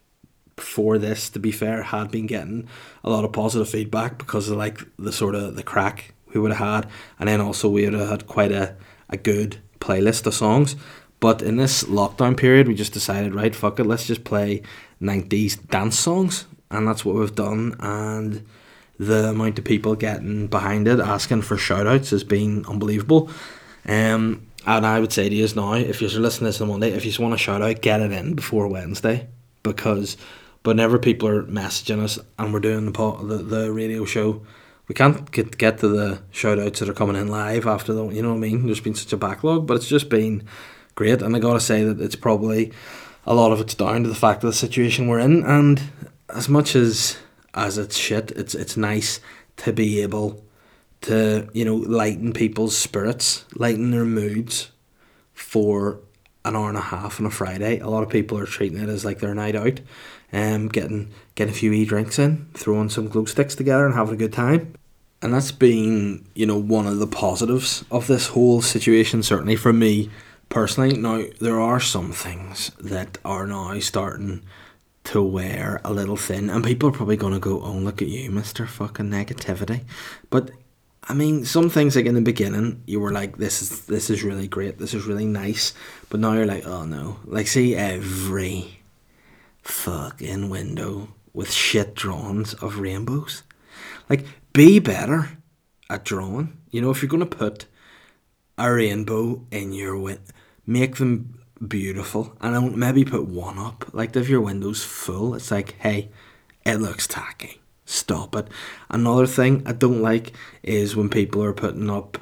before 0.55 0.97
this, 0.97 1.29
to 1.29 1.39
be 1.39 1.51
fair, 1.51 1.83
had 1.83 2.11
been 2.11 2.27
getting 2.27 2.67
a 3.03 3.09
lot 3.09 3.23
of 3.23 3.31
positive 3.31 3.69
feedback 3.69 4.17
because 4.17 4.49
of 4.49 4.57
like 4.57 4.79
the 4.97 5.11
sort 5.11 5.35
of 5.35 5.55
the 5.55 5.63
crack 5.63 6.13
we 6.33 6.39
would 6.39 6.51
have 6.51 6.83
had, 6.83 6.91
and 7.19 7.29
then 7.29 7.39
also 7.39 7.69
we 7.69 7.85
would 7.85 7.93
have 7.93 8.09
had 8.09 8.27
quite 8.27 8.51
a, 8.51 8.75
a 9.13 9.17
good 9.17 9.57
playlist 9.79 10.25
of 10.25 10.33
songs. 10.33 10.75
But 11.19 11.41
in 11.41 11.55
this 11.55 11.85
lockdown 11.85 12.35
period, 12.35 12.67
we 12.67 12.75
just 12.75 12.91
decided, 12.91 13.33
right, 13.33 13.55
fuck 13.55 13.79
it, 13.79 13.85
let's 13.85 14.07
just 14.07 14.25
play 14.25 14.61
90s 15.01 15.69
dance 15.69 15.97
songs, 15.97 16.45
and 16.69 16.85
that's 16.85 17.05
what 17.05 17.15
we've 17.15 17.33
done. 17.33 17.75
And 17.79 18.45
the 18.99 19.29
amount 19.29 19.57
of 19.57 19.63
people 19.63 19.95
getting 19.95 20.47
behind 20.47 20.87
it, 20.87 20.99
asking 20.99 21.43
for 21.43 21.57
shout 21.57 21.87
outs, 21.87 22.09
has 22.09 22.25
been 22.25 22.65
unbelievable. 22.65 23.29
Um, 23.87 24.47
and 24.65 24.85
I 24.85 24.99
would 24.99 25.13
say 25.13 25.29
to 25.29 25.35
you 25.35 25.47
now, 25.55 25.73
if 25.73 26.01
you're 26.01 26.09
listening 26.09 26.51
to 26.51 26.57
this 26.57 26.61
on 26.61 26.69
Monday, 26.69 26.89
if 26.89 27.05
you 27.05 27.11
just 27.11 27.19
want 27.19 27.33
a 27.33 27.37
shout 27.37 27.61
out, 27.61 27.81
get 27.81 28.01
it 28.01 28.11
in 28.11 28.33
before 28.33 28.67
Wednesday 28.67 29.27
because 29.61 30.17
whenever 30.63 30.97
people 30.97 31.27
are 31.27 31.43
messaging 31.43 32.01
us 32.01 32.19
and 32.39 32.53
we're 32.53 32.59
doing 32.59 32.85
the, 32.85 33.11
the, 33.23 33.37
the 33.37 33.71
radio 33.71 34.05
show, 34.05 34.41
we 34.93 34.95
can't 34.95 35.31
get 35.31 35.57
get 35.57 35.79
to 35.79 35.87
the 35.87 36.21
shout 36.29 36.59
outs 36.59 36.79
that 36.79 36.87
are 36.87 36.93
coming 36.93 37.15
in 37.15 37.27
live 37.27 37.65
after 37.65 37.93
the 37.93 38.07
you 38.09 38.21
know 38.21 38.29
what 38.29 38.35
I 38.35 38.41
mean. 38.41 38.67
There's 38.67 38.79
been 38.79 38.93
such 38.93 39.11
a 39.11 39.17
backlog, 39.17 39.65
but 39.65 39.73
it's 39.73 39.87
just 39.87 40.07
been 40.07 40.43
great, 40.93 41.23
and 41.23 41.35
I 41.35 41.39
gotta 41.39 41.59
say 41.59 41.83
that 41.83 41.99
it's 41.99 42.15
probably 42.15 42.71
a 43.25 43.33
lot 43.33 43.51
of 43.51 43.59
it's 43.59 43.73
down 43.73 44.03
to 44.03 44.09
the 44.09 44.13
fact 44.13 44.43
of 44.43 44.51
the 44.51 44.55
situation 44.55 45.07
we're 45.07 45.17
in, 45.17 45.43
and 45.45 45.81
as 46.29 46.47
much 46.47 46.75
as 46.75 47.17
as 47.55 47.79
it's 47.79 47.97
shit, 47.97 48.29
it's 48.35 48.53
it's 48.53 48.77
nice 48.77 49.19
to 49.57 49.73
be 49.73 49.99
able 50.03 50.45
to 51.01 51.49
you 51.53 51.65
know 51.65 51.75
lighten 51.75 52.31
people's 52.31 52.77
spirits, 52.77 53.45
lighten 53.55 53.89
their 53.89 54.05
moods 54.05 54.69
for 55.33 56.01
an 56.45 56.55
hour 56.55 56.69
and 56.69 56.77
a 56.77 56.81
half 56.81 57.19
on 57.19 57.25
a 57.25 57.31
Friday. 57.31 57.79
A 57.79 57.89
lot 57.89 58.03
of 58.03 58.09
people 58.09 58.37
are 58.37 58.45
treating 58.45 58.77
it 58.77 58.89
as 58.89 59.03
like 59.03 59.21
their 59.21 59.33
night 59.33 59.55
out, 59.55 59.79
um, 60.31 60.67
getting 60.67 61.09
getting 61.33 61.51
a 61.51 61.57
few 61.57 61.73
e 61.73 61.83
drinks 61.83 62.19
in, 62.19 62.45
throwing 62.53 62.89
some 62.89 63.07
glue 63.07 63.25
sticks 63.25 63.55
together, 63.55 63.87
and 63.87 63.95
having 63.95 64.13
a 64.13 64.17
good 64.17 64.33
time. 64.33 64.75
And 65.23 65.33
that's 65.33 65.51
been 65.51 66.25
you 66.35 66.45
know 66.45 66.57
one 66.57 66.85
of 66.85 66.99
the 66.99 67.07
positives 67.07 67.85
of 67.89 68.07
this 68.07 68.27
whole 68.27 68.61
situation. 68.61 69.23
Certainly 69.23 69.55
for 69.55 69.73
me 69.73 70.09
personally. 70.49 70.97
Now 70.97 71.23
there 71.39 71.59
are 71.59 71.79
some 71.79 72.11
things 72.11 72.71
that 72.79 73.17
are 73.23 73.47
now 73.47 73.79
starting 73.79 74.43
to 75.05 75.21
wear 75.21 75.81
a 75.83 75.91
little 75.91 76.15
thin, 76.17 76.49
and 76.49 76.63
people 76.63 76.89
are 76.89 76.93
probably 76.93 77.17
going 77.17 77.33
to 77.33 77.39
go, 77.39 77.61
"Oh, 77.61 77.73
look 77.73 78.01
at 78.01 78.07
you, 78.07 78.29
Mister 78.31 78.67
Fucking 78.67 79.09
Negativity," 79.09 79.81
but 80.29 80.51
I 81.09 81.13
mean, 81.13 81.43
some 81.43 81.69
things 81.69 81.95
like 81.95 82.05
in 82.05 82.15
the 82.15 82.21
beginning, 82.21 82.83
you 82.85 83.01
were 83.01 83.11
like, 83.11 83.37
"This 83.37 83.61
is 83.61 83.85
this 83.85 84.09
is 84.09 84.23
really 84.23 84.47
great, 84.47 84.77
this 84.77 84.93
is 84.93 85.05
really 85.05 85.25
nice," 85.25 85.73
but 86.09 86.19
now 86.19 86.33
you're 86.33 86.45
like, 86.45 86.65
"Oh 86.65 86.85
no!" 86.85 87.17
Like, 87.25 87.47
see 87.47 87.75
every 87.75 88.79
fucking 89.63 90.49
window 90.49 91.09
with 91.33 91.51
shit 91.51 91.95
drawings 91.95 92.53
of 92.55 92.79
rainbows. 92.79 93.43
Like, 94.09 94.25
be 94.53 94.79
better 94.79 95.37
at 95.89 96.05
drawing. 96.05 96.57
You 96.71 96.81
know, 96.81 96.91
if 96.91 97.01
you're 97.01 97.09
gonna 97.09 97.25
put 97.25 97.65
a 98.57 98.71
rainbow 98.71 99.45
in 99.51 99.73
your 99.73 99.97
win, 99.97 100.19
make 100.65 100.97
them 100.97 101.39
beautiful, 101.67 102.37
and 102.39 102.53
don't 102.53 102.77
maybe 102.77 103.03
put 103.03 103.27
one 103.27 103.57
up. 103.57 103.93
Like, 103.93 104.15
if 104.15 104.29
your 104.29 104.41
window's 104.41 104.83
full, 104.83 105.35
it's 105.35 105.51
like, 105.51 105.75
hey, 105.79 106.09
it 106.65 106.77
looks 106.77 107.07
tacky 107.07 107.61
stop 107.85 108.35
it. 108.35 108.47
Another 108.89 109.27
thing 109.27 109.63
I 109.65 109.73
don't 109.73 110.01
like 110.01 110.33
is 110.63 110.95
when 110.95 111.09
people 111.09 111.43
are 111.43 111.53
putting 111.53 111.89
up 111.89 112.17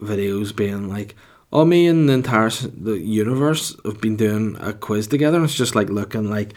videos 0.00 0.54
being 0.54 0.88
like, 0.88 1.14
"Oh, 1.52 1.64
me 1.64 1.86
and 1.86 2.08
the 2.08 2.14
entire 2.14 2.50
the 2.50 2.98
universe 2.98 3.76
have 3.84 4.00
been 4.00 4.16
doing 4.16 4.56
a 4.60 4.72
quiz 4.72 5.06
together," 5.06 5.36
and 5.36 5.44
it's 5.44 5.54
just 5.54 5.74
like 5.74 5.90
looking 5.90 6.30
like, 6.30 6.54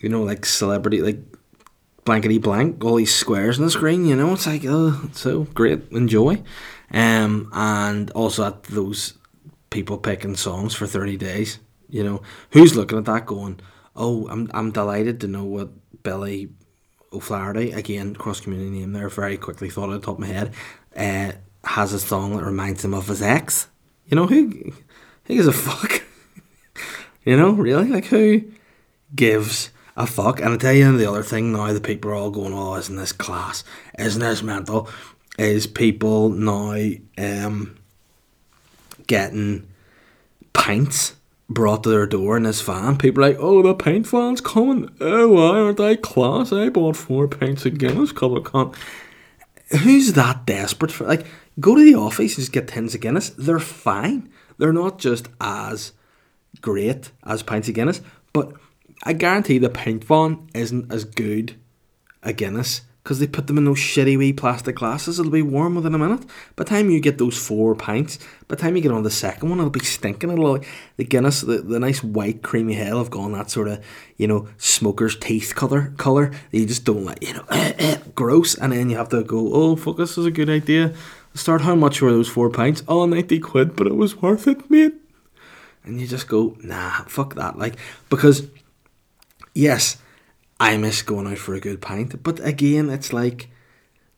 you 0.00 0.08
know, 0.08 0.22
like 0.22 0.46
celebrity, 0.46 1.02
like 1.02 1.20
blankety 2.04 2.38
blank, 2.38 2.84
all 2.84 2.96
these 2.96 3.14
squares 3.14 3.58
on 3.58 3.64
the 3.64 3.70
screen. 3.70 4.04
You 4.04 4.16
know, 4.16 4.32
it's 4.32 4.46
like, 4.46 4.62
oh, 4.66 5.10
so 5.12 5.44
great, 5.44 5.90
enjoy. 5.90 6.42
Um, 6.92 7.50
and 7.52 8.10
also 8.12 8.44
at 8.46 8.64
those 8.64 9.14
people 9.70 9.98
picking 9.98 10.36
songs 10.36 10.74
for 10.74 10.86
thirty 10.86 11.16
days. 11.16 11.58
You 11.88 12.04
know, 12.04 12.22
who's 12.50 12.76
looking 12.76 12.98
at 12.98 13.04
that 13.06 13.26
going, 13.26 13.60
oh, 13.96 14.28
I'm, 14.28 14.50
I'm 14.54 14.70
delighted 14.70 15.20
to 15.20 15.28
know 15.28 15.44
what 15.44 15.70
Billy 16.02 16.50
O'Flaherty, 17.12 17.72
again, 17.72 18.14
cross 18.14 18.40
community 18.40 18.70
name 18.70 18.92
there, 18.92 19.08
very 19.08 19.36
quickly 19.36 19.68
thought 19.68 19.90
at 19.90 20.00
the 20.00 20.06
top 20.06 20.14
of 20.14 20.20
my 20.20 20.26
head, 20.26 20.54
uh, 20.96 21.32
has 21.64 21.92
a 21.92 21.98
song 21.98 22.36
that 22.36 22.44
reminds 22.44 22.84
him 22.84 22.94
of 22.94 23.08
his 23.08 23.22
ex. 23.22 23.68
You 24.06 24.16
know, 24.16 24.26
who, 24.26 24.72
who 25.24 25.34
gives 25.34 25.46
a 25.46 25.52
fuck? 25.52 26.02
you 27.24 27.36
know, 27.36 27.50
really? 27.50 27.88
Like, 27.88 28.06
who 28.06 28.44
gives 29.14 29.70
a 29.96 30.06
fuck? 30.06 30.40
And 30.40 30.54
I 30.54 30.56
tell 30.56 30.72
you 30.72 30.96
the 30.96 31.08
other 31.08 31.22
thing 31.22 31.52
now, 31.52 31.72
the 31.72 31.80
people 31.80 32.10
are 32.10 32.14
all 32.14 32.30
going, 32.30 32.54
oh, 32.54 32.76
isn't 32.76 32.96
this 32.96 33.12
class? 33.12 33.64
Isn't 33.98 34.20
this 34.20 34.42
mental? 34.42 34.88
Is 35.38 35.66
people 35.66 36.28
now 36.30 36.76
um, 37.18 37.78
getting 39.06 39.66
pints 40.52 41.14
brought 41.50 41.82
to 41.82 41.88
their 41.88 42.06
door 42.06 42.36
in 42.36 42.44
this 42.44 42.60
van. 42.60 42.96
People 42.96 43.24
are 43.24 43.28
like, 43.28 43.38
oh, 43.40 43.60
the 43.62 43.74
paint 43.74 44.06
van's 44.06 44.40
coming. 44.40 44.88
Oh, 45.00 45.28
why 45.28 45.58
aren't 45.58 45.78
they 45.78 45.96
class? 45.96 46.52
I 46.52 46.68
bought 46.68 46.96
four 46.96 47.26
pints 47.26 47.66
of 47.66 47.76
Guinness, 47.76 48.12
couple 48.12 48.36
of 48.36 48.44
con. 48.44 48.72
Who's 49.82 50.12
that 50.12 50.46
desperate 50.46 50.92
for? 50.92 51.06
Like, 51.06 51.26
go 51.58 51.74
to 51.74 51.82
the 51.82 51.96
office 51.96 52.36
and 52.36 52.42
just 52.42 52.52
get 52.52 52.68
tins 52.68 52.94
of 52.94 53.00
Guinness. 53.00 53.30
They're 53.30 53.58
fine. 53.58 54.30
They're 54.58 54.72
not 54.72 54.98
just 54.98 55.28
as 55.40 55.92
great 56.60 57.10
as 57.24 57.42
pints 57.42 57.68
of 57.68 57.74
Guinness, 57.74 58.00
but 58.32 58.52
I 59.02 59.12
guarantee 59.14 59.58
the 59.58 59.70
pint 59.70 60.04
van 60.04 60.48
isn't 60.54 60.92
as 60.92 61.04
good 61.04 61.56
a 62.22 62.32
Guinness 62.32 62.82
because 63.02 63.18
they 63.18 63.26
put 63.26 63.46
them 63.46 63.56
in 63.56 63.64
those 63.64 63.78
shitty 63.78 64.18
wee 64.18 64.32
plastic 64.32 64.76
glasses. 64.76 65.18
It'll 65.18 65.32
be 65.32 65.42
warm 65.42 65.74
within 65.74 65.94
a 65.94 65.98
minute. 65.98 66.20
By 66.54 66.64
the 66.64 66.70
time 66.70 66.90
you 66.90 67.00
get 67.00 67.16
those 67.16 67.38
four 67.38 67.74
pints, 67.74 68.18
by 68.46 68.56
the 68.56 68.56
time 68.56 68.76
you 68.76 68.82
get 68.82 68.92
on 68.92 69.04
the 69.04 69.10
second 69.10 69.48
one, 69.48 69.58
it'll 69.58 69.70
be 69.70 69.80
stinking. 69.80 70.30
It'll 70.30 70.60
the 70.96 71.04
Guinness, 71.04 71.40
the, 71.40 71.62
the 71.62 71.80
nice 71.80 72.04
white 72.04 72.42
creamy 72.42 72.74
hell 72.74 72.98
have 72.98 73.10
gone 73.10 73.32
that 73.32 73.50
sort 73.50 73.68
of 73.68 73.82
you 74.16 74.26
know 74.26 74.48
smoker's 74.58 75.16
teeth 75.16 75.54
color 75.54 75.94
color 75.96 76.30
you 76.52 76.66
just 76.66 76.84
don't 76.84 77.04
like. 77.04 77.26
You 77.26 77.34
know, 77.34 77.96
gross. 78.14 78.54
And 78.54 78.72
then 78.72 78.90
you 78.90 78.96
have 78.96 79.08
to 79.10 79.24
go, 79.24 79.50
oh 79.54 79.76
fuck, 79.76 79.96
this 79.96 80.18
is 80.18 80.26
a 80.26 80.30
good 80.30 80.50
idea. 80.50 80.94
Start. 81.34 81.62
How 81.62 81.74
much 81.74 82.02
were 82.02 82.10
those 82.10 82.28
four 82.28 82.50
pints? 82.50 82.82
Oh, 82.88 83.06
90 83.06 83.38
quid, 83.38 83.76
but 83.76 83.86
it 83.86 83.94
was 83.94 84.16
worth 84.16 84.46
it, 84.46 84.70
mate. 84.70 84.94
And 85.84 86.00
you 86.00 86.06
just 86.06 86.28
go, 86.28 86.56
nah, 86.62 87.04
fuck 87.04 87.34
that. 87.36 87.56
Like 87.58 87.76
because 88.10 88.46
yes 89.54 89.96
I 90.60 90.76
miss 90.76 91.00
going 91.00 91.26
out 91.26 91.38
for 91.38 91.54
a 91.54 91.60
good 91.60 91.80
pint. 91.80 92.22
But 92.22 92.38
again, 92.46 92.90
it's 92.90 93.14
like 93.14 93.48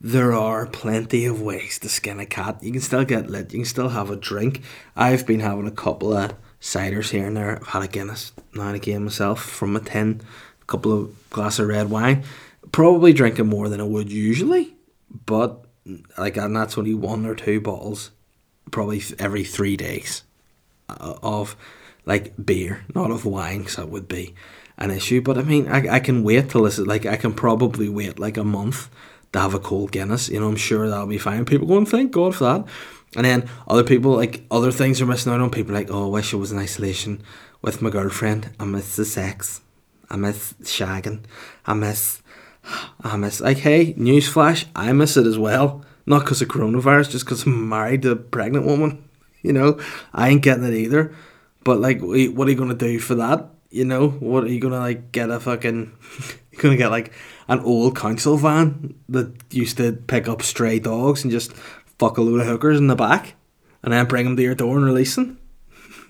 there 0.01 0.33
are 0.33 0.67
plenty 0.67 1.25
of 1.25 1.41
ways 1.41 1.79
to 1.79 1.89
skin 1.89 2.19
a 2.19 2.27
cat. 2.27 2.59
You 2.61 2.73
can 2.73 2.81
still 2.81 3.05
get 3.05 3.31
lit, 3.31 3.53
you 3.53 3.61
can 3.61 3.65
still 3.65 3.91
have 3.91 4.11
a 4.11 4.17
drink. 4.17 4.61
I've 4.97 5.25
been 5.25 5.39
having 5.39 5.69
a 5.69 5.71
couple 5.71 6.13
of 6.13 6.35
ciders 6.61 7.11
here 7.11 7.29
and 7.29 7.37
there. 7.37 7.59
I've 7.59 7.69
had 7.69 7.83
a 7.85 7.89
Guinness 7.89 8.33
now 8.55 8.67
and 8.67 8.77
again 8.77 9.05
myself 9.05 9.41
from 9.41 9.77
a 9.77 9.81
tin, 9.81 10.21
a 10.61 10.65
couple 10.65 10.93
of 10.93 11.31
glass 11.31 11.61
of 11.61 11.69
red 11.69 11.91
wine. 11.91 12.25
Probably 12.73 13.13
drinking 13.13 13.47
more 13.47 13.69
than 13.69 13.81
I 13.81 13.85
would 13.85 14.11
usually, 14.11 14.75
but 15.27 15.65
like 16.19 16.37
and 16.37 16.57
that's 16.57 16.77
only 16.77 16.95
one 16.95 17.25
or 17.25 17.37
two 17.37 17.61
bottles, 17.61 18.11
probably 18.73 19.01
every 19.21 19.45
three 19.45 19.77
days, 19.77 20.25
uh, 20.89 21.15
of 21.23 21.55
like 22.05 22.35
beer, 22.45 22.85
not 22.95 23.13
of 23.13 23.25
wine, 23.25 23.61
because 23.61 23.77
that 23.77 23.89
would 23.89 24.09
be 24.09 24.35
an 24.79 24.91
issue. 24.91 25.21
But 25.21 25.39
I 25.39 25.43
mean, 25.43 25.69
I, 25.69 25.97
I 25.97 26.01
can 26.01 26.23
wait 26.23 26.51
till 26.51 26.63
this. 26.63 26.79
Like 26.79 27.07
I 27.07 27.17
can 27.17 27.33
probably 27.33 27.89
wait 27.89 28.19
like 28.19 28.37
a 28.37 28.45
month 28.45 28.89
to 29.33 29.41
have 29.41 29.55
a 29.55 29.59
cold 29.59 29.93
Guinness. 29.93 30.29
You 30.29 30.41
know, 30.41 30.49
I'm 30.49 30.57
sure 30.57 30.89
that'll 30.89 31.07
be 31.07 31.19
fine. 31.19 31.45
People 31.45 31.67
going, 31.67 31.83
oh, 31.83 31.91
thank 31.91 32.13
God 32.13 32.35
for 32.35 32.45
that. 32.45 32.67
And 33.15 33.27
then 33.27 33.49
other 33.69 33.85
people 33.85 34.13
like 34.13 34.45
other 34.51 34.73
things 34.73 35.01
are 35.01 35.07
missing 35.07 35.33
out 35.33 35.41
on. 35.41 35.51
People 35.51 35.75
like, 35.75 35.91
oh, 35.91 36.07
I 36.07 36.09
wish 36.09 36.33
I 36.33 36.37
was 36.37 36.53
in 36.53 36.59
isolation 36.59 37.23
with 37.61 37.83
my 37.83 37.91
girlfriend. 37.91 38.51
I 38.59 38.65
miss 38.65 38.97
the 38.97 39.05
sex. 39.05 39.61
I 40.11 40.17
miss 40.17 40.55
shagging. 40.63 41.25
I 41.67 41.75
miss. 41.75 42.23
I 43.01 43.17
miss 43.17 43.41
like 43.41 43.59
hey, 43.59 43.95
newsflash, 43.95 44.67
I 44.77 44.93
miss 44.93 45.17
it 45.17 45.27
as 45.27 45.39
well. 45.39 45.85
Not 46.07 46.21
because 46.21 46.43
of 46.43 46.49
coronavirus, 46.49 47.11
just 47.11 47.25
because 47.25 47.45
I'm 47.45 47.69
married 47.69 48.03
to 48.03 48.13
a 48.13 48.17
pregnant 48.17 48.67
woman. 48.67 49.09
You 49.45 49.53
know, 49.53 49.81
I 50.15 50.29
ain't 50.29 50.43
getting 50.43 50.63
it 50.63 50.73
either. 50.73 51.17
But 51.65 51.81
like, 51.81 52.01
what 52.01 52.47
are 52.47 52.51
you 52.51 52.55
gonna 52.55 52.75
do 52.75 53.01
for 53.01 53.17
that? 53.17 53.49
You 53.73 53.87
know, 53.87 54.11
what 54.11 54.45
are 54.45 54.49
you 54.49 54.61
gonna 54.61 54.79
like 54.79 55.13
get 55.13 55.31
a 55.31 55.41
fucking? 55.41 55.93
You're 56.53 56.61
gonna 56.61 56.77
get 56.77 56.91
like 56.91 57.13
an 57.49 57.61
old 57.61 57.97
council 57.97 58.37
van 58.37 58.95
that 59.09 59.33
used 59.51 59.79
to 59.79 59.95
pick 59.95 60.29
up 60.29 60.43
stray 60.43 60.79
dogs 60.79 61.25
and 61.25 61.33
just 61.33 61.55
fuck 61.99 62.19
a 62.19 62.21
load 62.21 62.43
of 62.43 62.47
hookers 62.47 62.77
in 62.79 62.89
the 62.89 62.95
back, 62.95 63.35
and 63.83 63.95
then 63.95 64.07
bring 64.07 64.27
them 64.27 64.37
to 64.37 64.43
your 64.43 64.55
door 64.55 64.77
and 64.77 64.85
release 64.85 65.15
them. 65.15 65.41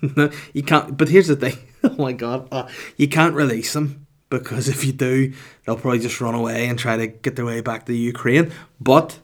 you 0.53 0.61
can't. 0.61 0.97
But 0.97 1.07
here's 1.07 1.27
the 1.27 1.37
thing. 1.37 1.57
oh 1.85 1.95
my 1.95 2.11
god, 2.11 2.49
uh, 2.51 2.67
you 2.97 3.07
can't 3.07 3.33
release 3.33 3.71
them 3.71 4.07
because 4.29 4.67
if 4.67 4.83
you 4.83 4.91
do, 4.91 5.31
they'll 5.65 5.77
probably 5.77 5.99
just 5.99 6.19
run 6.19 6.35
away 6.35 6.67
and 6.67 6.77
try 6.77 6.97
to 6.97 7.07
get 7.07 7.37
their 7.37 7.45
way 7.45 7.61
back 7.61 7.85
to 7.85 7.93
Ukraine. 7.93 8.51
But 8.81 9.19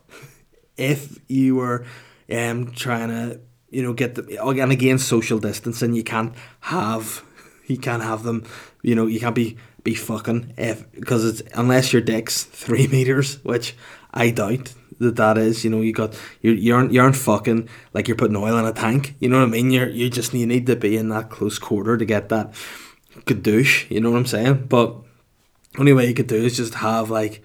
if 0.77 1.19
you 1.27 1.57
were 1.57 1.85
um 2.31 2.71
trying 2.71 3.09
to 3.09 3.41
you 3.69 3.83
know 3.83 3.91
get 3.91 4.15
the 4.15 4.47
again 4.47 4.71
again 4.71 4.97
social 4.97 5.39
distancing, 5.39 5.91
you 5.91 6.05
can't 6.05 6.33
have 6.61 7.25
you 7.69 7.77
can't 7.77 8.03
have 8.03 8.23
them. 8.23 8.43
You 8.81 8.95
know, 8.95 9.05
you 9.05 9.19
can't 9.19 9.35
be 9.35 9.57
be 9.83 9.93
fucking 9.93 10.53
if 10.57 10.91
because 10.91 11.25
it's 11.25 11.41
unless 11.53 11.93
your 11.93 12.01
dick's 12.01 12.43
three 12.43 12.87
meters, 12.95 13.43
which 13.43 13.75
I 14.13 14.31
doubt 14.31 14.73
that 14.99 15.15
that 15.15 15.37
is. 15.37 15.63
You 15.63 15.69
know, 15.69 15.81
you 15.81 15.93
got 15.93 16.19
you 16.41 16.51
you 16.51 16.75
aren't 16.75 16.91
you 16.91 17.01
aren't 17.01 17.15
fucking 17.15 17.69
like 17.93 18.07
you're 18.07 18.17
putting 18.17 18.35
oil 18.35 18.57
in 18.57 18.65
a 18.65 18.73
tank. 18.73 19.15
You 19.19 19.29
know 19.29 19.39
what 19.39 19.47
I 19.47 19.51
mean? 19.51 19.71
You're 19.71 19.89
you 19.89 20.09
just 20.09 20.33
you 20.33 20.45
need 20.45 20.65
to 20.67 20.75
be 20.75 20.97
in 20.97 21.09
that 21.09 21.29
close 21.29 21.59
quarter 21.59 21.97
to 21.97 22.05
get 22.05 22.29
that 22.29 22.53
douche. 23.25 23.89
You 23.89 24.01
know 24.01 24.11
what 24.11 24.17
I'm 24.17 24.25
saying? 24.25 24.65
But 24.67 24.95
only 25.77 25.93
way 25.93 26.07
you 26.07 26.13
could 26.13 26.27
do 26.27 26.35
is 26.35 26.57
just 26.57 26.75
have 26.75 27.09
like 27.09 27.43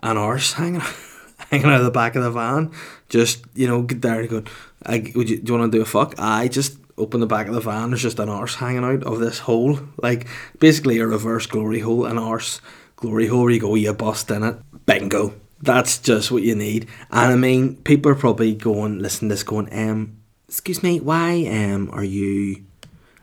an 0.00 0.16
arse 0.16 0.52
hanging 0.54 0.82
hanging 1.50 1.66
out 1.66 1.80
of 1.80 1.84
the 1.84 1.90
back 1.90 2.14
of 2.14 2.22
the 2.22 2.30
van. 2.30 2.72
Just 3.08 3.44
you 3.54 3.66
know, 3.66 3.82
get 3.82 4.02
there 4.02 4.20
and 4.20 4.28
go. 4.28 4.42
I, 4.86 5.12
would 5.14 5.30
you 5.30 5.40
do 5.40 5.52
you 5.52 5.58
want 5.58 5.72
to 5.72 5.78
do 5.78 5.82
a 5.82 5.86
fuck? 5.86 6.14
I 6.18 6.48
just 6.48 6.78
open 6.96 7.20
the 7.20 7.26
back 7.26 7.48
of 7.48 7.54
the 7.54 7.60
van, 7.60 7.90
there's 7.90 8.02
just 8.02 8.18
an 8.18 8.28
arse 8.28 8.56
hanging 8.56 8.84
out 8.84 9.02
of 9.04 9.20
this 9.20 9.40
hole. 9.40 9.78
Like 9.96 10.26
basically 10.58 10.98
a 10.98 11.06
reverse 11.06 11.46
glory 11.46 11.80
hole, 11.80 12.06
an 12.06 12.18
arse 12.18 12.60
glory 12.96 13.26
hole 13.26 13.50
you 13.50 13.60
go, 13.60 13.74
you 13.74 13.92
bust 13.92 14.30
in 14.30 14.42
it. 14.42 14.56
Bingo. 14.86 15.34
That's 15.62 15.98
just 15.98 16.30
what 16.30 16.42
you 16.42 16.54
need. 16.54 16.88
And 17.10 17.32
I 17.32 17.36
mean, 17.36 17.76
people 17.76 18.12
are 18.12 18.16
probably 18.16 18.54
going, 18.54 18.98
listen 18.98 19.28
to 19.28 19.34
this 19.34 19.42
going, 19.42 19.72
um, 19.72 20.18
excuse 20.48 20.82
me, 20.82 21.00
why 21.00 21.46
um 21.46 21.90
are 21.92 22.04
you 22.04 22.64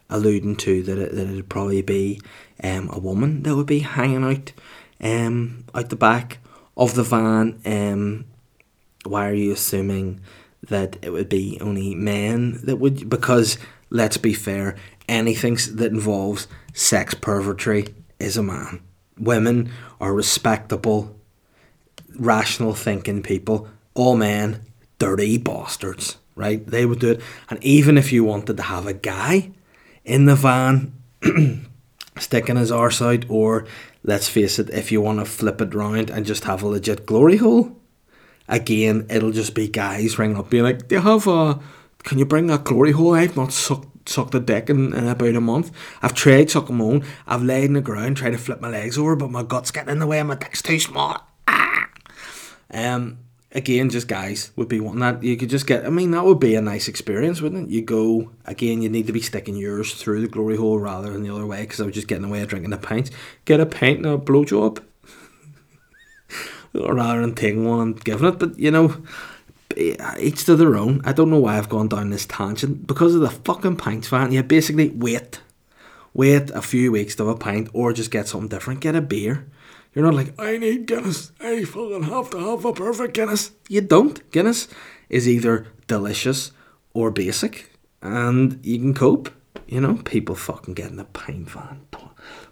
alluding 0.10 0.58
to 0.58 0.84
that 0.84 0.98
it, 0.98 1.16
that 1.16 1.30
it'd 1.30 1.50
probably 1.50 1.82
be 1.82 2.20
um 2.64 2.90
a 2.92 3.00
woman 3.00 3.44
that 3.44 3.56
would 3.56 3.68
be 3.68 3.80
hanging 3.80 4.24
out 4.24 4.52
um 5.00 5.64
out 5.74 5.90
the 5.90 5.96
back 5.96 6.40
of 6.76 6.96
the 6.96 7.04
van? 7.04 7.62
Um 7.66 8.26
why 9.06 9.30
are 9.30 9.34
you 9.34 9.54
assuming 9.54 10.20
that 10.64 10.98
it 11.02 11.12
would 11.12 11.30
be 11.30 11.58
only 11.62 11.96
men 11.96 12.60
that 12.64 12.78
would 12.78 13.10
because 13.10 13.58
let's 13.90 14.18
be 14.18 14.34
fair 14.34 14.76
anything 15.10 15.58
that 15.74 15.92
involves 15.92 16.48
sex 16.74 17.14
pervertry 17.14 17.88
is 18.20 18.38
a 18.38 18.44
man. 18.44 18.82
Women 19.18 19.72
are 20.00 20.14
respectable 20.14 21.16
rational 22.18 22.74
thinking 22.74 23.24
people. 23.24 23.68
All 23.94 24.16
men 24.16 24.66
dirty 25.00 25.38
bastards 25.38 26.18
right? 26.36 26.66
They 26.66 26.86
would 26.86 27.00
do 27.00 27.12
it. 27.12 27.22
And 27.50 27.64
even 27.64 27.98
if 27.98 28.12
you 28.12 28.24
wanted 28.24 28.58
to 28.58 28.64
have 28.64 28.88
a 28.88 28.94
guy 28.94 29.52
in 30.04 30.26
the 30.26 30.36
van 30.36 30.94
sticking 32.18 32.56
his 32.56 32.72
arse 32.72 33.02
out 33.02 33.26
or 33.30 33.66
let's 34.04 34.28
face 34.28 34.60
it 34.60 34.70
if 34.72 34.92
you 34.92 35.02
want 35.02 35.20
to 35.20 35.26
flip 35.26 35.62
it 35.62 35.74
round 35.74 36.10
and 36.10 36.26
just 36.26 36.46
have 36.46 36.64
a 36.64 36.68
legit 36.68 37.06
glory 37.06 37.38
hole 37.38 37.78
again, 38.52 39.08
it'll 39.10 39.32
just 39.32 39.56
be 39.56 39.68
guys 39.68 40.20
ringing 40.20 40.38
up 40.38 40.52
being 40.52 40.64
like, 40.64 40.88
"Do 40.88 40.96
you 40.96 41.02
have 41.02 41.26
a? 41.28 41.60
Can 42.04 42.20
you 42.20 42.26
bring 42.26 42.48
that 42.48 42.64
glory 42.64 42.92
hole? 42.92 43.16
I've 43.16 43.36
not 43.36 43.52
sucked 43.52 43.88
sucked 44.08 44.36
a 44.36 44.40
dick 44.40 44.70
in, 44.70 44.94
in 44.94 45.08
about 45.08 45.36
a 45.36 45.42
month. 45.42 45.72
I've 46.02 46.14
tried 46.14 46.50
sucking 46.50 46.76
my 46.76 46.86
own. 46.86 47.06
I've 47.28 47.44
laid 47.44 47.66
in 47.66 47.74
the 47.74 47.82
ground 47.82 48.18
tried 48.18 48.32
to 48.32 48.38
flip 48.38 48.62
my 48.62 48.70
legs 48.70 48.98
over, 48.98 49.16
but 49.16 49.32
my 49.32 49.44
gut's 49.44 49.72
getting 49.72 49.92
in 49.92 50.00
the 50.00 50.08
way 50.08 50.20
and 50.20 50.28
my 50.28 50.36
dick's 50.36 50.62
too 50.62 50.80
small. 50.80 51.28
Ah! 51.48 51.88
Um, 52.72 53.20
again, 53.52 53.90
just 53.90 54.08
guys 54.08 54.52
would 54.56 54.68
be 54.68 54.80
wanting 54.80 55.02
that. 55.02 55.24
You 55.24 55.38
could 55.38 55.50
just 55.50 55.68
get. 55.68 55.86
I 55.86 55.90
mean, 55.90 56.12
that 56.12 56.26
would 56.26 56.40
be 56.40 56.56
a 56.56 56.62
nice 56.62 56.88
experience, 56.88 57.42
wouldn't 57.42 57.70
it? 57.70 57.74
You 57.74 57.82
go 57.82 58.32
again. 58.46 58.82
You 58.82 58.90
need 58.90 59.08
to 59.08 59.14
be 59.14 59.22
sticking 59.22 59.56
yours 59.56 59.94
through 59.94 60.22
the 60.22 60.28
glory 60.28 60.58
hole 60.58 60.80
rather 60.80 61.12
than 61.12 61.24
the 61.24 61.34
other 61.34 61.46
way, 61.46 61.62
because 61.62 61.80
I 61.80 61.86
was 61.86 61.96
just 61.96 62.08
getting 62.08 62.26
away 62.26 62.46
drinking 62.46 62.74
a 62.74 62.78
pint. 62.78 63.12
Get 63.46 63.60
a 63.60 63.66
pint 63.66 63.98
and 63.98 64.08
a 64.08 64.18
blowjob 64.18 64.84
rather 66.74 67.22
than 67.22 67.36
taking 67.36 67.68
one 67.68 67.82
and 67.82 68.04
giving 68.04 68.28
it. 68.28 68.40
But 68.40 68.58
you 68.58 68.72
know, 68.72 68.98
each 69.76 70.46
to 70.46 70.56
their 70.56 70.76
own. 70.76 71.02
I 71.04 71.14
don't 71.14 71.30
know 71.30 71.40
why 71.40 71.58
I've 71.58 71.70
gone 71.70 71.88
down 71.88 72.10
this 72.10 72.26
tangent 72.26 72.88
because 72.88 73.16
of 73.16 73.22
the 73.22 73.30
fucking 73.30 73.78
pints 73.78 74.08
van. 74.08 74.32
Yeah, 74.32 74.42
basically 74.42 74.90
wait, 74.90 75.42
wait 76.14 76.50
a 76.52 76.62
few 76.62 76.92
weeks 76.92 77.16
to 77.16 77.28
have 77.28 77.36
a 77.36 77.40
pint, 77.40 77.70
or 77.74 77.94
just 77.94 78.12
get 78.12 78.28
something 78.28 78.50
different. 78.50 78.82
Get 78.82 78.96
a 78.96 79.02
beer. 79.02 79.48
You're 79.94 80.06
not 80.06 80.14
like 80.14 80.40
I 80.40 80.58
need 80.58 80.86
Guinness. 80.86 81.32
I 81.42 81.66
fucking 81.66 82.04
have 82.04 82.30
to 82.32 82.38
have 82.38 82.64
a 82.64 82.74
perfect 82.74 83.14
Guinness. 83.14 83.52
You 83.68 83.82
don't. 83.82 84.30
Guinness 84.32 84.68
is 85.10 85.28
either 85.28 85.68
delicious 85.88 86.52
or 86.94 87.12
basic, 87.12 87.72
and 88.02 88.60
you 88.66 88.80
can 88.80 88.94
cope. 88.94 89.30
You 89.68 89.80
know, 89.80 89.96
people 90.04 90.36
fucking 90.36 90.74
getting 90.74 91.00
a 91.00 91.06
pint 91.06 91.50
van. 91.50 91.86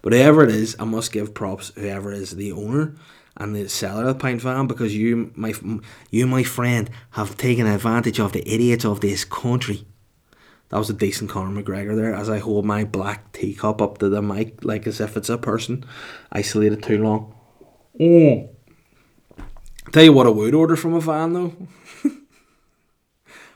But 0.02 0.12
whoever 0.14 0.44
it 0.44 0.50
is, 0.50 0.74
I 0.78 0.84
must 0.84 1.12
give 1.12 1.34
props. 1.34 1.70
Whoever 1.74 2.12
is 2.12 2.36
the 2.36 2.52
owner 2.52 2.94
and 3.40 3.56
the 3.56 3.68
seller 3.68 4.02
of 4.02 4.08
the 4.08 4.14
pint 4.14 4.42
van, 4.42 4.66
because 4.66 4.94
you, 4.94 5.32
my, 5.34 5.54
you, 6.10 6.26
my 6.26 6.42
friend, 6.44 6.90
have 7.12 7.36
taken 7.36 7.66
advantage 7.66 8.20
of 8.20 8.32
the 8.32 8.46
idiots 8.46 8.84
of 8.84 9.00
this 9.00 9.24
country. 9.24 9.86
That 10.68 10.78
was 10.78 10.90
a 10.90 10.94
decent 10.94 11.30
Conor 11.30 11.62
McGregor 11.62 11.96
there, 11.96 12.14
as 12.14 12.28
I 12.28 12.38
hold 12.38 12.64
my 12.64 12.84
black 12.84 13.32
teacup 13.32 13.80
up 13.82 13.98
to 13.98 14.08
the 14.08 14.22
mic, 14.22 14.62
like 14.62 14.86
as 14.86 15.00
if 15.00 15.16
it's 15.16 15.30
a 15.30 15.38
person 15.38 15.84
isolated 16.30 16.82
too 16.82 17.02
long. 17.02 17.34
Oh. 18.00 18.50
Tell 19.90 20.04
you 20.04 20.12
what 20.12 20.26
I 20.26 20.30
would 20.30 20.54
order 20.54 20.76
from 20.76 20.94
a 20.94 21.00
van 21.00 21.32
though. 21.32 21.56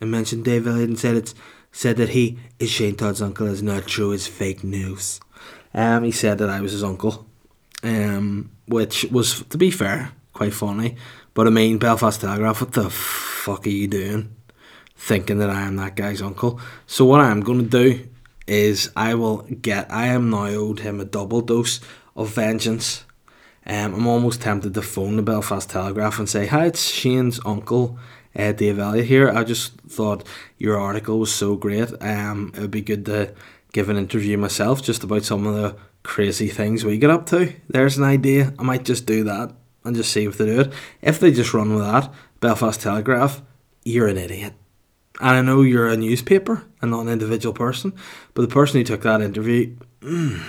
and 0.00 0.10
mentioned 0.10 0.44
Dave 0.44 0.66
Elliott 0.66 0.88
and 0.88 0.98
said 0.98 1.16
it's 1.16 1.34
said 1.72 1.98
that 1.98 2.10
he 2.10 2.38
is 2.58 2.70
Shane 2.70 2.96
Todd's 2.96 3.20
uncle 3.20 3.46
is 3.46 3.62
not 3.62 3.86
true, 3.86 4.12
it's 4.12 4.26
fake 4.26 4.64
news. 4.64 5.20
Um, 5.74 6.04
he 6.04 6.10
said 6.10 6.38
that 6.38 6.48
I 6.48 6.62
was 6.62 6.72
his 6.72 6.82
uncle, 6.82 7.26
um, 7.82 8.50
which 8.66 9.04
was, 9.10 9.42
to 9.50 9.58
be 9.58 9.70
fair, 9.70 10.12
quite 10.32 10.54
funny. 10.54 10.96
But 11.36 11.46
I 11.46 11.50
mean, 11.50 11.76
Belfast 11.76 12.18
Telegraph, 12.18 12.62
what 12.62 12.72
the 12.72 12.88
fuck 12.88 13.66
are 13.66 13.68
you 13.68 13.86
doing? 13.86 14.34
Thinking 14.96 15.36
that 15.40 15.50
I 15.50 15.64
am 15.64 15.76
that 15.76 15.94
guy's 15.94 16.22
uncle. 16.22 16.58
So 16.86 17.04
what 17.04 17.20
I'm 17.20 17.42
going 17.42 17.58
to 17.58 17.66
do 17.68 18.08
is 18.46 18.90
I 18.96 19.12
will 19.16 19.42
get, 19.42 19.92
I 19.92 20.06
am 20.06 20.30
now 20.30 20.46
owed 20.46 20.80
him 20.80 20.98
a 20.98 21.04
double 21.04 21.42
dose 21.42 21.78
of 22.16 22.30
vengeance. 22.30 23.04
Um, 23.66 23.94
I'm 23.94 24.06
almost 24.06 24.40
tempted 24.40 24.72
to 24.72 24.80
phone 24.80 25.16
the 25.16 25.22
Belfast 25.22 25.68
Telegraph 25.68 26.18
and 26.18 26.26
say, 26.26 26.46
hi, 26.46 26.68
it's 26.68 26.88
Shane's 26.88 27.38
uncle 27.44 27.98
uh, 28.34 28.52
Dave 28.52 28.78
Elliott 28.78 29.04
here. 29.04 29.28
I 29.28 29.44
just 29.44 29.78
thought 29.82 30.26
your 30.56 30.80
article 30.80 31.18
was 31.18 31.34
so 31.34 31.54
great. 31.54 31.92
Um, 32.00 32.50
it 32.54 32.60
would 32.60 32.70
be 32.70 32.80
good 32.80 33.04
to 33.04 33.34
give 33.74 33.90
an 33.90 33.98
interview 33.98 34.38
myself 34.38 34.82
just 34.82 35.04
about 35.04 35.24
some 35.24 35.46
of 35.46 35.54
the 35.54 35.76
crazy 36.02 36.48
things 36.48 36.82
we 36.82 36.96
get 36.96 37.10
up 37.10 37.26
to. 37.26 37.52
There's 37.68 37.98
an 37.98 38.04
idea. 38.04 38.54
I 38.58 38.62
might 38.62 38.86
just 38.86 39.04
do 39.04 39.24
that 39.24 39.52
and 39.86 39.96
just 39.96 40.12
see 40.12 40.24
if 40.24 40.36
they 40.38 40.46
do 40.46 40.60
it. 40.60 40.72
If 41.00 41.20
they 41.20 41.30
just 41.32 41.54
run 41.54 41.74
with 41.74 41.84
that, 41.84 42.12
Belfast 42.40 42.80
Telegraph, 42.80 43.42
you're 43.84 44.08
an 44.08 44.18
idiot. 44.18 44.54
And 45.20 45.30
I 45.30 45.40
know 45.40 45.62
you're 45.62 45.88
a 45.88 45.96
newspaper 45.96 46.64
and 46.82 46.90
not 46.90 47.02
an 47.02 47.08
individual 47.08 47.54
person, 47.54 47.94
but 48.34 48.42
the 48.42 48.48
person 48.48 48.80
who 48.80 48.84
took 48.84 49.02
that 49.02 49.22
interview, 49.22 49.76
mm, 50.00 50.42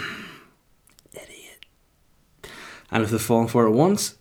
idiot. 1.13 1.65
And 2.91 3.04
if 3.04 3.12
they've 3.12 3.21
fallen 3.21 3.47
for 3.47 3.65
it 3.65 3.71
once, 3.71 4.17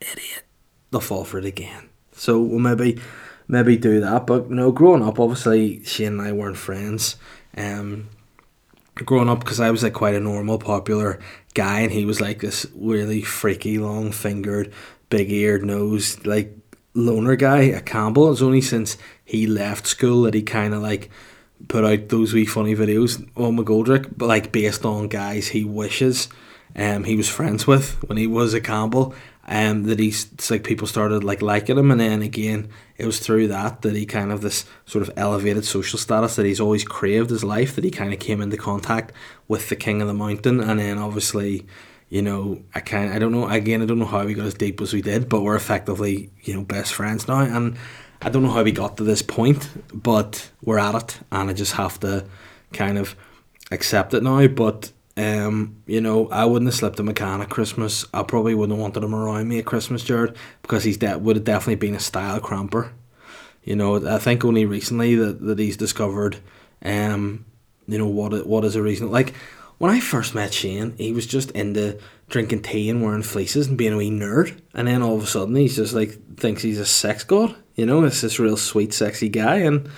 idiot, 0.00 0.44
they'll 0.90 1.00
fall 1.00 1.24
for 1.24 1.38
it 1.38 1.44
again. 1.44 1.88
So 2.12 2.40
we'll 2.40 2.58
maybe 2.58 3.00
maybe 3.46 3.76
do 3.76 4.00
that. 4.00 4.26
But 4.26 4.50
know, 4.50 4.72
growing 4.72 5.02
up, 5.02 5.20
obviously 5.20 5.84
Shane 5.84 6.18
and 6.18 6.22
I 6.22 6.32
weren't 6.32 6.56
friends. 6.56 7.16
Um, 7.56 8.08
growing 8.96 9.28
up, 9.28 9.40
because 9.40 9.60
I 9.60 9.70
was 9.70 9.82
like 9.82 9.94
quite 9.94 10.14
a 10.14 10.20
normal, 10.20 10.58
popular 10.58 11.18
guy, 11.54 11.80
and 11.80 11.92
he 11.92 12.04
was 12.04 12.20
like 12.20 12.40
this 12.40 12.66
really 12.74 13.22
freaky, 13.22 13.78
long 13.78 14.12
fingered, 14.12 14.72
big 15.10 15.30
eared 15.30 15.64
nose, 15.64 16.24
like 16.26 16.56
loner 16.94 17.36
guy 17.36 17.68
at 17.68 17.86
Campbell. 17.86 18.30
It's 18.30 18.42
only 18.42 18.60
since 18.60 18.96
he 19.24 19.46
left 19.46 19.86
school 19.86 20.22
that 20.22 20.34
he 20.34 20.42
kind 20.42 20.74
of 20.74 20.82
like 20.82 21.10
put 21.68 21.84
out 21.84 22.08
those 22.08 22.32
wee 22.32 22.44
funny 22.44 22.74
videos 22.74 23.28
on 23.36 23.56
McGoldrick, 23.56 24.12
but 24.16 24.26
like 24.26 24.52
based 24.52 24.84
on 24.84 25.08
guys 25.08 25.48
he 25.48 25.64
wishes 25.64 26.28
um 26.76 27.04
he 27.04 27.14
was 27.14 27.28
friends 27.28 27.66
with 27.66 28.02
when 28.08 28.18
he 28.18 28.26
was 28.26 28.54
at 28.54 28.64
Campbell 28.64 29.14
um, 29.46 29.84
that 29.84 29.98
he's 29.98 30.32
it's 30.32 30.50
like 30.50 30.64
people 30.64 30.86
started 30.86 31.22
like 31.22 31.42
liking 31.42 31.78
him, 31.78 31.90
and 31.90 32.00
then 32.00 32.22
again, 32.22 32.68
it 32.96 33.04
was 33.06 33.18
through 33.18 33.48
that 33.48 33.82
that 33.82 33.94
he 33.94 34.06
kind 34.06 34.32
of 34.32 34.40
this 34.40 34.64
sort 34.86 35.06
of 35.06 35.12
elevated 35.16 35.64
social 35.64 35.98
status 35.98 36.36
that 36.36 36.46
he's 36.46 36.60
always 36.60 36.84
craved 36.84 37.30
his 37.30 37.44
life. 37.44 37.74
That 37.74 37.84
he 37.84 37.90
kind 37.90 38.12
of 38.12 38.18
came 38.18 38.40
into 38.40 38.56
contact 38.56 39.12
with 39.46 39.68
the 39.68 39.76
king 39.76 40.00
of 40.00 40.08
the 40.08 40.14
mountain, 40.14 40.60
and 40.60 40.80
then 40.80 40.98
obviously, 40.98 41.66
you 42.08 42.22
know, 42.22 42.62
I 42.74 42.80
kind 42.80 43.12
I 43.12 43.18
don't 43.18 43.32
know 43.32 43.48
again, 43.48 43.82
I 43.82 43.86
don't 43.86 43.98
know 43.98 44.06
how 44.06 44.24
we 44.24 44.34
got 44.34 44.46
as 44.46 44.54
deep 44.54 44.80
as 44.80 44.94
we 44.94 45.02
did, 45.02 45.28
but 45.28 45.42
we're 45.42 45.56
effectively 45.56 46.30
you 46.42 46.54
know 46.54 46.64
best 46.64 46.94
friends 46.94 47.28
now, 47.28 47.40
and 47.40 47.76
I 48.22 48.30
don't 48.30 48.42
know 48.42 48.50
how 48.50 48.62
we 48.62 48.72
got 48.72 48.96
to 48.96 49.04
this 49.04 49.20
point, 49.20 49.68
but 49.92 50.50
we're 50.62 50.78
at 50.78 50.94
it, 50.94 51.20
and 51.30 51.50
I 51.50 51.52
just 51.52 51.72
have 51.72 52.00
to 52.00 52.24
kind 52.72 52.96
of 52.96 53.14
accept 53.70 54.14
it 54.14 54.22
now, 54.22 54.46
but 54.46 54.90
um, 55.16 55.82
you 55.86 56.00
know, 56.00 56.28
I 56.28 56.44
wouldn't 56.44 56.68
have 56.68 56.74
slipped 56.74 56.98
a 56.98 57.02
McCann 57.02 57.40
at 57.40 57.50
Christmas. 57.50 58.04
I 58.12 58.22
probably 58.24 58.54
wouldn't 58.54 58.76
have 58.76 58.82
wanted 58.82 59.04
him 59.04 59.14
around 59.14 59.48
me 59.48 59.58
at 59.58 59.64
Christmas, 59.64 60.02
Jared, 60.02 60.36
because 60.62 60.82
he's 60.82 60.96
de- 60.96 61.18
would 61.18 61.36
have 61.36 61.44
definitely 61.44 61.76
been 61.76 61.94
a 61.94 62.00
style 62.00 62.40
cramper. 62.40 62.92
You 63.62 63.76
know, 63.76 64.06
I 64.06 64.18
think 64.18 64.44
only 64.44 64.66
recently 64.66 65.14
that, 65.14 65.40
that 65.40 65.58
he's 65.58 65.76
discovered, 65.76 66.38
um, 66.84 67.46
you 67.86 67.96
know, 67.96 68.08
what 68.08 68.46
what 68.46 68.64
is 68.64 68.76
a 68.76 68.82
reason. 68.82 69.10
Like, 69.10 69.34
when 69.78 69.90
I 69.90 70.00
first 70.00 70.34
met 70.34 70.52
Shane, 70.52 70.94
he 70.98 71.12
was 71.12 71.26
just 71.26 71.50
into 71.52 71.98
drinking 72.28 72.62
tea 72.62 72.90
and 72.90 73.02
wearing 73.02 73.22
fleeces 73.22 73.68
and 73.68 73.78
being 73.78 73.92
a 73.92 73.96
wee 73.96 74.10
nerd. 74.10 74.60
And 74.74 74.88
then 74.88 75.02
all 75.02 75.16
of 75.16 75.22
a 75.22 75.26
sudden, 75.26 75.54
he's 75.54 75.76
just 75.76 75.94
like, 75.94 76.36
thinks 76.36 76.62
he's 76.62 76.78
a 76.78 76.86
sex 76.86 77.24
god. 77.24 77.54
You 77.74 77.86
know, 77.86 78.02
it's 78.04 78.20
this 78.20 78.38
real 78.38 78.56
sweet, 78.56 78.92
sexy 78.92 79.28
guy. 79.28 79.56
And 79.56 79.88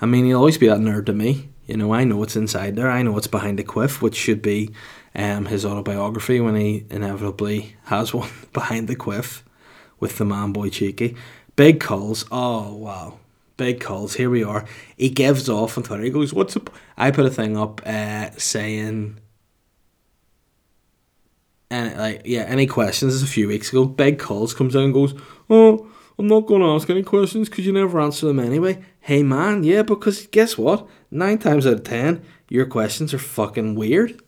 I 0.00 0.06
mean, 0.06 0.24
he'll 0.24 0.38
always 0.38 0.58
be 0.58 0.68
that 0.68 0.78
nerd 0.78 1.06
to 1.06 1.12
me. 1.12 1.48
You 1.68 1.76
know, 1.76 1.92
I 1.92 2.04
know 2.04 2.16
what's 2.16 2.34
inside 2.34 2.76
there. 2.76 2.90
I 2.90 3.02
know 3.02 3.12
what's 3.12 3.26
behind 3.26 3.58
the 3.58 3.62
quiff, 3.62 4.00
which 4.00 4.16
should 4.16 4.40
be 4.40 4.70
um, 5.14 5.44
his 5.44 5.66
autobiography 5.66 6.40
when 6.40 6.56
he 6.56 6.86
inevitably 6.88 7.76
has 7.84 8.14
one 8.14 8.30
behind 8.54 8.88
the 8.88 8.96
quiff 8.96 9.44
with 10.00 10.16
the 10.16 10.24
man 10.24 10.52
boy 10.52 10.70
cheeky. 10.70 11.14
Big 11.56 11.78
calls. 11.78 12.24
Oh 12.32 12.74
wow. 12.74 13.18
Big 13.58 13.80
calls. 13.80 14.14
Here 14.14 14.30
we 14.30 14.42
are. 14.42 14.64
He 14.96 15.10
gives 15.10 15.48
off 15.48 15.76
on 15.76 15.84
Twitter. 15.84 16.04
He 16.04 16.10
goes, 16.10 16.32
"What's 16.32 16.56
up?" 16.56 16.70
I 16.96 17.10
put 17.10 17.26
a 17.26 17.30
thing 17.30 17.56
up 17.56 17.82
uh, 17.84 18.30
saying, 18.38 19.18
and 21.68 21.98
like 21.98 22.22
yeah, 22.24 22.42
any 22.42 22.66
questions? 22.66 23.12
This 23.12 23.22
is 23.22 23.28
a 23.28 23.32
few 23.32 23.48
weeks 23.48 23.70
ago. 23.70 23.84
Big 23.84 24.18
calls 24.18 24.54
comes 24.54 24.76
out 24.76 24.84
and 24.84 24.94
goes, 24.94 25.12
"Oh, 25.50 25.88
I'm 26.18 26.26
not 26.26 26.46
going 26.46 26.62
to 26.62 26.68
ask 26.68 26.90
any 26.90 27.02
questions 27.02 27.48
because 27.48 27.66
you 27.66 27.72
never 27.72 28.00
answer 28.00 28.26
them 28.26 28.40
anyway." 28.40 28.82
Hey 29.00 29.22
man, 29.22 29.64
yeah, 29.64 29.82
because 29.82 30.26
guess 30.26 30.58
what? 30.58 30.86
nine 31.10 31.38
times 31.38 31.66
out 31.66 31.74
of 31.74 31.84
ten, 31.84 32.22
your 32.48 32.66
questions 32.66 33.14
are 33.14 33.18
fucking 33.18 33.74
weird 33.74 34.20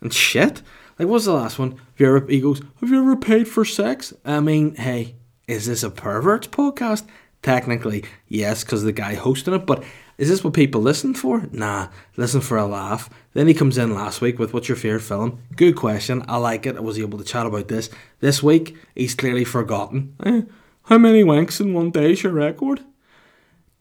and 0.00 0.12
shit. 0.12 0.62
Like, 0.98 1.08
what's 1.08 1.26
the 1.26 1.32
last 1.32 1.58
one? 1.58 1.72
Have 1.72 1.80
you 1.98 2.06
ever, 2.16 2.26
he 2.26 2.40
goes, 2.40 2.60
Have 2.80 2.90
you 2.90 3.00
ever 3.00 3.16
paid 3.16 3.48
for 3.48 3.64
sex? 3.64 4.12
I 4.24 4.40
mean, 4.40 4.74
hey, 4.74 5.14
is 5.46 5.66
this 5.66 5.82
a 5.82 5.90
perverts 5.90 6.48
podcast? 6.48 7.06
Technically, 7.40 8.04
yes, 8.26 8.64
because 8.64 8.82
the 8.82 8.92
guy 8.92 9.14
hosting 9.14 9.54
it, 9.54 9.64
but 9.64 9.84
is 10.18 10.28
this 10.28 10.42
what 10.42 10.54
people 10.54 10.80
listen 10.80 11.14
for? 11.14 11.46
Nah, 11.52 11.88
listen 12.16 12.40
for 12.40 12.56
a 12.56 12.66
laugh. 12.66 13.08
Then 13.34 13.46
he 13.46 13.54
comes 13.54 13.78
in 13.78 13.94
last 13.94 14.20
week 14.20 14.40
with 14.40 14.52
what's 14.52 14.68
your 14.68 14.76
favourite 14.76 15.04
film? 15.04 15.40
Good 15.54 15.76
question. 15.76 16.24
I 16.26 16.38
like 16.38 16.66
it. 16.66 16.76
I 16.76 16.80
was 16.80 16.98
able 16.98 17.18
to 17.18 17.24
chat 17.24 17.46
about 17.46 17.68
this. 17.68 17.90
This 18.18 18.42
week, 18.42 18.76
he's 18.96 19.14
clearly 19.14 19.44
forgotten. 19.44 20.16
Eh, 20.24 20.42
how 20.88 20.98
many 20.98 21.22
wanks 21.22 21.60
in 21.60 21.74
one 21.74 21.90
day 21.90 22.12
is 22.12 22.22
your 22.22 22.32
record? 22.32 22.80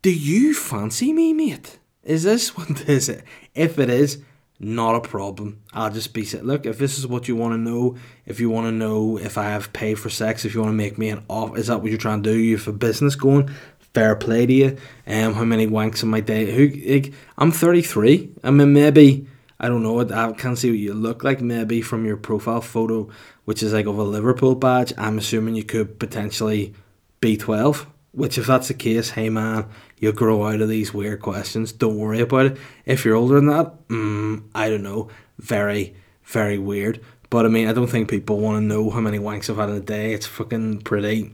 Do 0.01 0.11
you 0.13 0.53
fancy 0.53 1.11
me, 1.13 1.33
mate? 1.33 1.79
Is 2.03 2.23
this 2.23 2.49
what 2.57 2.87
is? 2.89 3.09
If 3.55 3.79
it 3.79 3.89
is, 3.89 4.21
not 4.59 4.95
a 4.95 5.01
problem. 5.01 5.61
I'll 5.73 5.91
just 5.91 6.13
be 6.13 6.25
said, 6.25 6.45
look, 6.45 6.65
if 6.65 6.77
this 6.77 6.97
is 6.97 7.05
what 7.05 7.27
you 7.27 7.35
want 7.35 7.53
to 7.53 7.57
know, 7.57 7.95
if 8.25 8.39
you 8.39 8.49
want 8.49 8.67
to 8.67 8.71
know 8.71 9.17
if 9.17 9.37
I 9.37 9.45
have 9.45 9.71
paid 9.71 9.99
for 9.99 10.09
sex, 10.09 10.45
if 10.45 10.53
you 10.53 10.61
want 10.61 10.71
to 10.71 10.77
make 10.77 10.97
me 10.97 11.09
an 11.09 11.23
off, 11.29 11.57
is 11.57 11.67
that 11.67 11.81
what 11.81 11.89
you're 11.89 11.97
trying 11.97 12.23
to 12.23 12.31
do? 12.31 12.37
You 12.37 12.57
have 12.57 12.67
a 12.67 12.73
business 12.73 13.15
going? 13.15 13.49
fair 13.93 14.15
play 14.15 14.45
to 14.45 14.53
you. 14.53 14.77
Um, 15.07 15.33
how 15.33 15.43
many 15.43 15.65
wanks 15.65 16.03
in 16.03 16.09
my 16.09 16.19
day? 16.19 16.51
Who? 16.51 16.67
Like, 16.93 17.13
I'm 17.35 17.51
33. 17.51 18.29
I 18.43 18.51
mean, 18.51 18.71
maybe 18.71 19.25
I 19.59 19.69
don't 19.69 19.81
know. 19.81 19.99
I 20.01 20.33
can't 20.33 20.57
see 20.57 20.69
what 20.69 20.77
you 20.77 20.93
look 20.93 21.23
like. 21.23 21.41
Maybe 21.41 21.81
from 21.81 22.05
your 22.05 22.17
profile 22.17 22.61
photo, 22.61 23.09
which 23.45 23.63
is 23.63 23.73
like 23.73 23.87
of 23.87 23.97
a 23.97 24.03
Liverpool 24.03 24.53
badge. 24.53 24.93
I'm 24.99 25.17
assuming 25.17 25.55
you 25.55 25.63
could 25.63 25.97
potentially 25.97 26.75
be 27.19 27.37
12. 27.37 27.87
Which, 28.11 28.37
if 28.39 28.47
that's 28.47 28.69
the 28.69 28.73
case, 28.73 29.11
hey 29.11 29.29
man, 29.29 29.67
you'll 29.99 30.11
grow 30.11 30.47
out 30.47 30.61
of 30.61 30.69
these 30.69 30.91
weird 30.93 31.21
questions. 31.21 31.71
Don't 31.71 31.97
worry 31.97 32.19
about 32.19 32.47
it. 32.47 32.57
If 32.85 33.05
you're 33.05 33.15
older 33.15 33.35
than 33.35 33.47
that, 33.47 33.87
mm, 33.89 34.43
I 34.55 34.69
don't 34.69 34.81
know. 34.81 35.09
Very, 35.37 35.95
very 36.23 36.57
weird. 36.57 36.99
But 37.29 37.45
I 37.45 37.49
mean, 37.49 37.67
I 37.67 37.73
don't 37.73 37.87
think 37.87 38.09
people 38.09 38.39
want 38.39 38.57
to 38.57 38.61
know 38.61 38.89
how 38.89 39.01
many 39.01 39.19
wanks 39.19 39.49
I've 39.49 39.57
had 39.57 39.69
in 39.69 39.75
a 39.75 39.81
day. 39.81 40.13
It's 40.13 40.25
fucking 40.25 40.81
pretty 40.81 41.31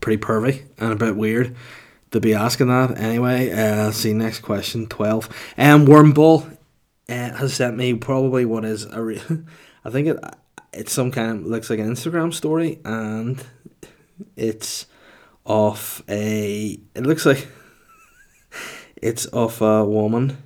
pretty 0.00 0.22
pervy 0.22 0.62
and 0.78 0.92
a 0.92 0.96
bit 0.96 1.16
weird 1.16 1.56
to 2.12 2.20
be 2.20 2.34
asking 2.34 2.68
that. 2.68 2.96
Anyway, 2.98 3.50
uh, 3.50 3.90
see 3.90 4.12
next 4.12 4.40
question 4.40 4.86
twelve. 4.86 5.28
Um, 5.56 5.86
Wormball 5.86 6.56
uh, 7.08 7.12
has 7.12 7.54
sent 7.54 7.76
me 7.76 7.94
probably 7.94 8.44
what 8.44 8.64
is 8.64 8.84
a 8.84 9.44
I 9.84 9.90
think 9.90 10.08
it 10.08 10.18
it's 10.72 10.92
some 10.92 11.10
kind 11.10 11.40
of 11.40 11.46
looks 11.46 11.70
like 11.70 11.78
an 11.78 11.90
Instagram 11.90 12.32
story 12.32 12.78
and 12.84 13.42
it's 14.36 14.86
off 15.44 16.02
a 16.08 16.78
it 16.94 17.02
looks 17.04 17.24
like 17.24 17.48
it's 18.96 19.26
off 19.32 19.60
a 19.60 19.84
woman. 19.84 20.42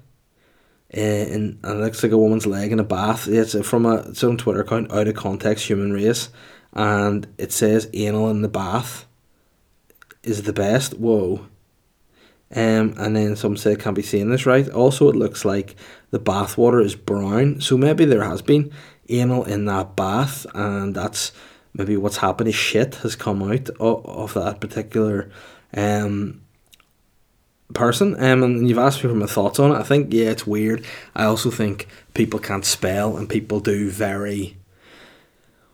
Uh, 0.95 1.01
and, 1.01 1.59
and 1.63 1.81
it 1.81 1.83
looks 1.83 2.03
like 2.03 2.13
a 2.13 2.19
woman's 2.19 2.47
leg 2.47 2.71
in 2.71 2.79
a 2.79 2.85
bath. 2.85 3.27
It's 3.27 3.59
from 3.67 3.87
a 3.87 3.97
its 4.09 4.23
own 4.23 4.37
Twitter 4.37 4.61
account, 4.61 4.93
out 4.93 5.09
of 5.09 5.17
context, 5.17 5.67
human 5.67 5.91
race, 5.91 6.29
and 6.75 7.27
it 7.39 7.51
says 7.51 7.89
anal 7.95 8.29
in 8.29 8.43
the 8.43 8.49
bath 8.49 9.07
is 10.23 10.43
the 10.43 10.53
best. 10.53 10.95
Whoa. 10.99 11.47
Um, 12.55 12.95
and 12.99 13.17
then 13.17 13.37
some 13.37 13.57
say 13.57 13.77
can't 13.77 13.97
be 13.97 14.03
seeing 14.03 14.29
this 14.29 14.45
right. 14.45 14.69
Also, 14.69 15.09
it 15.09 15.17
looks 15.17 15.47
like 15.47 15.75
the 16.11 16.19
bath 16.19 16.59
water 16.59 16.81
is 16.81 16.95
brown, 16.95 17.63
so 17.63 17.79
maybe 17.79 18.05
there 18.05 18.25
has 18.25 18.43
been 18.43 18.71
anal 19.09 19.45
in 19.45 19.65
that 19.65 19.97
bath, 19.97 20.45
and 20.55 20.95
that's 20.95 21.33
maybe 21.75 21.97
what's 21.97 22.19
happened. 22.19 22.49
Is 22.49 22.55
shit 22.55 22.97
has 22.97 23.17
come 23.17 23.43
out 23.43 23.69
of, 23.81 24.07
of 24.07 24.35
that 24.35 24.61
particular 24.61 25.31
um 25.75 26.43
person. 27.73 28.15
Um, 28.23 28.43
and 28.43 28.69
you've 28.69 28.79
asked 28.79 29.03
me 29.03 29.11
for 29.11 29.17
my 29.17 29.27
thoughts 29.27 29.59
on 29.59 29.73
it. 29.73 29.77
I 29.79 29.83
think 29.83 30.13
yeah, 30.13 30.31
it's 30.31 30.47
weird. 30.47 30.85
I 31.15 31.25
also 31.25 31.51
think 31.51 31.89
people 32.15 32.39
can't 32.39 32.65
spell, 32.65 33.17
and 33.17 33.29
people 33.29 33.61
do 33.61 33.91
very 33.91 34.57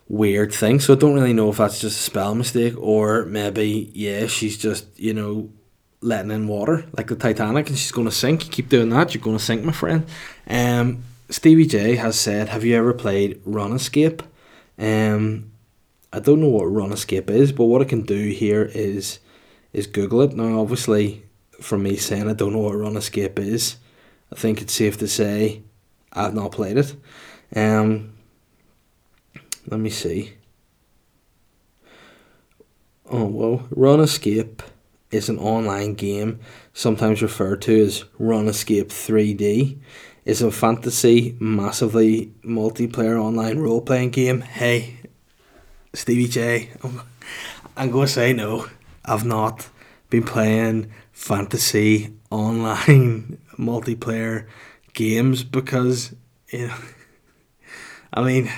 weird 0.07 0.51
things. 0.51 0.85
So 0.85 0.93
I 0.93 0.97
don't 0.97 1.13
really 1.13 1.33
know 1.33 1.49
if 1.49 1.57
that's 1.57 1.79
just 1.79 1.99
a 1.99 2.03
spell 2.03 2.33
mistake 2.33 2.73
or 2.77 3.25
maybe 3.25 3.91
yeah 3.93 4.25
she's 4.25 4.57
just 4.57 4.87
you 4.99 5.13
know 5.13 5.49
letting 6.01 6.31
in 6.31 6.47
water 6.47 6.85
like 6.97 7.07
the 7.07 7.15
Titanic 7.15 7.69
and 7.69 7.77
she's 7.77 7.91
going 7.91 8.07
to 8.07 8.13
sink. 8.13 8.45
You 8.45 8.51
keep 8.51 8.69
doing 8.69 8.89
that, 8.89 9.13
you're 9.13 9.23
going 9.23 9.37
to 9.37 9.43
sink, 9.43 9.63
my 9.63 9.71
friend. 9.71 10.05
Um, 10.47 11.03
Stevie 11.29 11.67
J 11.67 11.95
has 11.97 12.19
said, 12.19 12.49
"Have 12.49 12.65
you 12.65 12.75
ever 12.75 12.91
played 12.91 13.43
RuneScape?" 13.45 14.21
Um, 14.79 15.51
I 16.11 16.19
don't 16.19 16.41
know 16.41 16.47
what 16.47 16.65
RuneScape 16.65 17.29
is, 17.29 17.51
but 17.51 17.65
what 17.65 17.81
I 17.81 17.85
can 17.85 18.01
do 18.01 18.29
here 18.29 18.69
is 18.73 19.19
is 19.71 19.85
Google 19.85 20.21
it. 20.21 20.33
Now, 20.33 20.59
obviously, 20.59 21.23
from 21.61 21.83
me 21.83 21.95
saying 21.95 22.27
I 22.27 22.33
don't 22.33 22.53
know 22.53 22.59
what 22.59 22.73
RuneScape 22.75 23.37
is, 23.37 23.77
I 24.31 24.35
think 24.35 24.61
it's 24.61 24.73
safe 24.73 24.97
to 24.97 25.07
say 25.07 25.61
I've 26.11 26.33
not 26.33 26.51
played 26.51 26.77
it. 26.77 26.95
Um, 27.55 28.13
let 29.67 29.79
me 29.79 29.89
see. 29.89 30.33
Oh, 33.11 33.25
well, 33.25 33.67
RuneScape 33.75 34.61
is 35.11 35.29
an 35.29 35.39
online 35.39 35.95
game, 35.95 36.39
sometimes 36.73 37.21
referred 37.21 37.61
to 37.63 37.83
as 37.83 38.03
RuneScape 38.19 38.85
3D. 38.85 39.79
It's 40.25 40.41
a 40.41 40.51
fantasy, 40.51 41.35
massively 41.39 42.33
multiplayer 42.43 43.19
online 43.19 43.57
role 43.57 43.81
playing 43.81 44.11
game. 44.11 44.41
Hey, 44.41 44.98
Stevie 45.93 46.27
J, 46.27 46.69
I'm, 46.83 47.01
I'm 47.75 47.91
going 47.91 48.05
to 48.05 48.13
say 48.13 48.31
no. 48.31 48.67
I've 49.05 49.25
not 49.25 49.69
been 50.09 50.23
playing 50.23 50.91
fantasy 51.11 52.13
online 52.29 53.39
multiplayer 53.57 54.45
games 54.93 55.43
because, 55.43 56.15
you 56.49 56.67
know, 56.67 56.75
I 58.13 58.21
mean, 58.21 58.51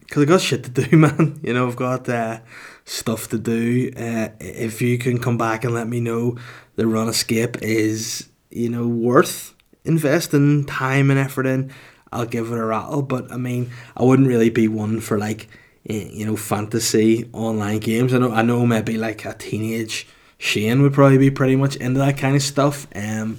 because 0.00 0.22
I've 0.22 0.28
got 0.28 0.40
shit 0.40 0.64
to 0.64 0.70
do, 0.70 0.96
man. 0.96 1.40
You 1.42 1.52
know, 1.52 1.66
I've 1.66 1.76
got 1.76 2.08
uh, 2.08 2.40
stuff 2.86 3.28
to 3.28 3.38
do. 3.38 3.92
Uh, 3.94 4.28
if 4.40 4.80
you 4.80 4.96
can 4.96 5.18
come 5.18 5.36
back 5.36 5.64
and 5.64 5.74
let 5.74 5.86
me 5.86 6.00
know 6.00 6.36
the 6.76 6.84
RuneScape 6.84 7.60
is, 7.62 8.28
you 8.50 8.70
know, 8.70 8.86
worth 8.86 9.54
investing 9.84 10.64
time 10.64 11.10
and 11.10 11.18
effort 11.18 11.46
in, 11.46 11.72
I'll 12.10 12.26
give 12.26 12.50
it 12.50 12.58
a 12.58 12.64
rattle. 12.64 13.02
But 13.02 13.30
I 13.30 13.36
mean, 13.36 13.70
I 13.96 14.04
wouldn't 14.04 14.28
really 14.28 14.50
be 14.50 14.66
one 14.66 15.00
for 15.00 15.18
like, 15.18 15.48
you 15.84 16.26
know, 16.26 16.36
fantasy 16.36 17.28
online 17.32 17.78
games. 17.78 18.12
I 18.14 18.18
know, 18.18 18.32
I 18.32 18.42
know, 18.42 18.66
maybe 18.66 18.96
like 18.96 19.24
a 19.24 19.34
teenage 19.34 20.06
Shane 20.38 20.82
would 20.82 20.94
probably 20.94 21.18
be 21.18 21.30
pretty 21.30 21.56
much 21.56 21.76
into 21.76 21.98
that 22.00 22.16
kind 22.16 22.34
of 22.34 22.42
stuff. 22.42 22.86
Um, 22.94 23.38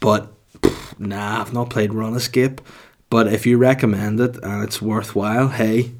but 0.00 0.32
pff, 0.60 0.98
nah, 0.98 1.40
I've 1.40 1.52
not 1.52 1.70
played 1.70 1.90
RuneScape. 1.90 2.58
But 3.08 3.32
if 3.32 3.44
you 3.44 3.58
recommend 3.58 4.20
it 4.20 4.36
and 4.42 4.62
it's 4.62 4.80
worthwhile, 4.80 5.48
hey, 5.48 5.92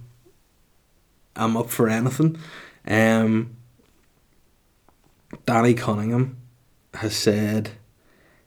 I'm 1.35 1.57
up 1.57 1.71
for 1.71 1.89
anything. 1.89 2.39
Um, 2.87 3.57
Danny 5.47 5.75
Cunningham 5.75 6.37
has 6.95 7.17
said, 7.17 7.71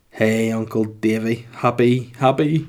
"Hey, 0.09 0.51
Uncle 0.51 0.85
Davy, 0.85 1.47
happy, 1.53 2.13
happy, 2.19 2.67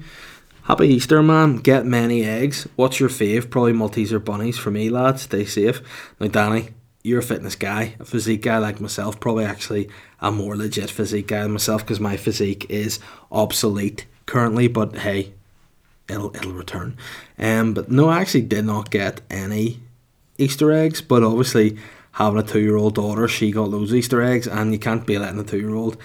happy 0.64 0.88
Easter, 0.88 1.22
man. 1.22 1.56
Get 1.56 1.86
many 1.86 2.24
eggs. 2.24 2.68
What's 2.76 3.00
your 3.00 3.08
fave? 3.08 3.50
Probably 3.50 3.72
Maltese 3.72 4.12
or 4.12 4.18
bunnies 4.18 4.58
for 4.58 4.70
me, 4.70 4.90
lads. 4.90 5.22
Stay 5.22 5.44
safe." 5.44 5.80
Now, 6.20 6.28
Danny, 6.28 6.70
you're 7.02 7.20
a 7.20 7.22
fitness 7.22 7.56
guy, 7.56 7.94
a 8.00 8.04
physique 8.04 8.42
guy 8.42 8.58
like 8.58 8.80
myself. 8.80 9.20
Probably 9.20 9.44
actually 9.44 9.88
a 10.20 10.30
more 10.30 10.56
legit 10.56 10.90
physique 10.90 11.28
guy 11.28 11.42
than 11.42 11.52
myself 11.52 11.82
because 11.82 12.00
my 12.00 12.16
physique 12.16 12.66
is 12.68 12.98
obsolete 13.30 14.06
currently. 14.26 14.68
But 14.68 14.96
hey, 14.96 15.34
it'll 16.08 16.34
it'll 16.34 16.52
return. 16.52 16.96
Um, 17.38 17.74
but 17.74 17.90
no, 17.90 18.08
I 18.08 18.20
actually 18.20 18.42
did 18.42 18.64
not 18.64 18.90
get 18.90 19.20
any 19.30 19.80
Easter 20.38 20.72
eggs, 20.72 21.00
but 21.00 21.22
obviously 21.22 21.78
having 22.12 22.38
a 22.38 22.42
two 22.42 22.60
year 22.60 22.76
old 22.76 22.94
daughter, 22.94 23.28
she 23.28 23.50
got 23.50 23.70
those 23.70 23.94
Easter 23.94 24.22
eggs, 24.22 24.46
and 24.46 24.72
you 24.72 24.78
can't 24.78 25.06
be 25.06 25.18
letting 25.18 25.40
a 25.40 25.44
two 25.44 25.58
year 25.58 25.74
old 25.74 25.96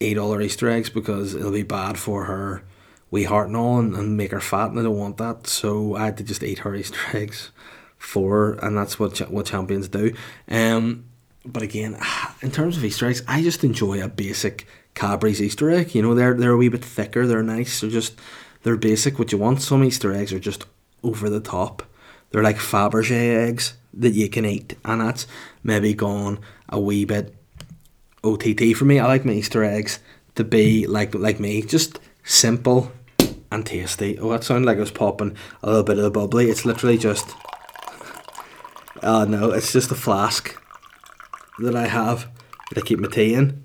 eat 0.00 0.18
all 0.18 0.32
her 0.32 0.40
Easter 0.40 0.68
eggs 0.68 0.90
because 0.90 1.34
it'll 1.34 1.52
be 1.52 1.62
bad 1.62 1.98
for 1.98 2.24
her 2.24 2.62
wee 3.10 3.24
heart 3.24 3.48
and 3.48 3.56
all 3.56 3.78
and, 3.78 4.16
make 4.16 4.32
her 4.32 4.40
fat, 4.40 4.70
and 4.70 4.78
I 4.78 4.82
don't 4.82 4.98
want 4.98 5.16
that. 5.18 5.46
So 5.46 5.96
I 5.96 6.06
had 6.06 6.16
to 6.18 6.24
just 6.24 6.42
eat 6.42 6.60
her 6.60 6.74
Easter 6.74 6.98
eggs 7.12 7.50
for 7.98 8.52
and 8.62 8.76
that's 8.76 8.98
what 8.98 9.18
what 9.30 9.46
champions 9.46 9.88
do. 9.88 10.12
Um, 10.48 11.06
but 11.44 11.62
again, 11.62 11.98
in 12.42 12.50
terms 12.50 12.76
of 12.76 12.84
Easter 12.84 13.06
eggs, 13.06 13.22
I 13.26 13.42
just 13.42 13.64
enjoy 13.64 14.02
a 14.02 14.08
basic 14.08 14.66
Cadbury's 14.94 15.42
Easter 15.42 15.70
egg. 15.70 15.94
You 15.94 16.02
know, 16.02 16.14
they're 16.14 16.34
they're 16.34 16.52
a 16.52 16.56
wee 16.56 16.68
bit 16.68 16.84
thicker, 16.84 17.26
they're 17.26 17.42
nice, 17.42 17.80
they're 17.80 17.90
just 17.90 18.14
they're 18.62 18.76
basic. 18.76 19.18
What 19.18 19.32
you 19.32 19.38
want, 19.38 19.62
some 19.62 19.84
Easter 19.84 20.12
eggs 20.12 20.32
are 20.32 20.40
just 20.40 20.66
over 21.02 21.30
the 21.30 21.40
top. 21.40 21.82
They're 22.30 22.42
like 22.42 22.56
Fabergé 22.56 23.48
eggs 23.48 23.74
that 23.94 24.10
you 24.10 24.28
can 24.28 24.44
eat, 24.44 24.76
and 24.84 25.00
that's 25.00 25.26
maybe 25.62 25.94
gone 25.94 26.40
a 26.68 26.80
wee 26.80 27.04
bit 27.04 27.34
OTT 28.24 28.76
for 28.76 28.84
me. 28.84 28.98
I 28.98 29.06
like 29.06 29.24
my 29.24 29.32
Easter 29.32 29.62
eggs 29.64 30.00
to 30.34 30.44
be 30.44 30.86
like 30.86 31.14
like 31.14 31.40
me, 31.40 31.62
just 31.62 32.00
simple 32.26 32.92
and 33.50 33.64
tasty. 33.64 34.18
Oh, 34.18 34.30
that 34.30 34.44
sounded 34.44 34.66
like 34.66 34.76
I 34.76 34.80
was 34.80 34.90
popping 34.90 35.36
a 35.62 35.68
little 35.68 35.84
bit 35.84 35.96
of 35.96 36.04
the 36.04 36.10
bubbly. 36.10 36.50
It's 36.50 36.66
literally 36.66 36.98
just. 36.98 37.34
Oh 39.02 39.24
no, 39.24 39.52
it's 39.52 39.72
just 39.72 39.90
a 39.90 39.94
flask 39.94 40.60
that 41.60 41.76
I 41.76 41.86
have 41.86 42.28
that 42.70 42.82
I 42.82 42.86
keep 42.86 42.98
my 42.98 43.08
tea 43.08 43.34
in. 43.34 43.62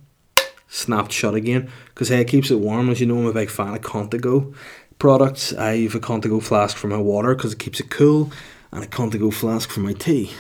Snapped 0.68 1.12
shut 1.12 1.36
again 1.36 1.70
because 1.88 2.08
hey, 2.08 2.22
it 2.22 2.28
keeps 2.28 2.52
it 2.52 2.60
warm. 2.60 2.90
As 2.90 3.02
you 3.02 3.08
know, 3.08 3.18
I'm 3.18 3.26
a 3.26 3.34
big 3.34 3.50
fan 3.50 3.74
of 3.74 3.82
Contigo. 3.82 4.54
products. 5.00 5.52
I 5.54 5.78
have 5.80 5.96
a 5.96 6.00
Contigo 6.00 6.42
flask 6.42 6.78
for 6.78 6.88
my 6.88 6.98
water 6.98 7.36
because 7.36 7.54
it 7.54 7.60
keeps 7.60 7.80
it 7.80 7.90
cool, 7.90 8.32
and 8.72 8.84
a 8.84 8.88
Contigo 8.88 9.34
flask 9.34 9.70
for 9.70 9.82
my 9.82 9.94
tea 9.94 10.32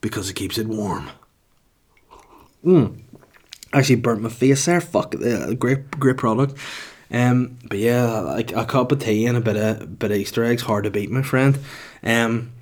because 0.00 0.28
it 0.30 0.34
keeps 0.34 0.58
it 0.58 0.68
warm. 0.68 1.10
Mm. 2.64 3.00
Actually 3.72 3.96
burnt 3.96 4.22
my 4.22 4.28
face 4.28 4.66
there. 4.66 4.80
Fuck, 4.80 5.14
uh, 5.16 5.54
great, 5.54 5.90
great 5.92 6.16
product. 6.18 6.54
Um, 7.10 7.58
but 7.64 7.78
yeah, 7.78 8.20
like 8.20 8.52
a 8.52 8.66
cup 8.66 8.92
of 8.92 9.00
tea 9.00 9.26
and 9.26 9.36
a 9.36 9.40
bit 9.40 9.56
of 9.56 9.98
bit 9.98 10.10
of 10.10 10.16
Easter 10.16 10.44
eggs, 10.44 10.62
hard 10.62 10.84
to 10.84 10.90
beat, 10.90 11.10
my 11.10 11.22
friend. 11.22 11.58
Um, 12.02 12.52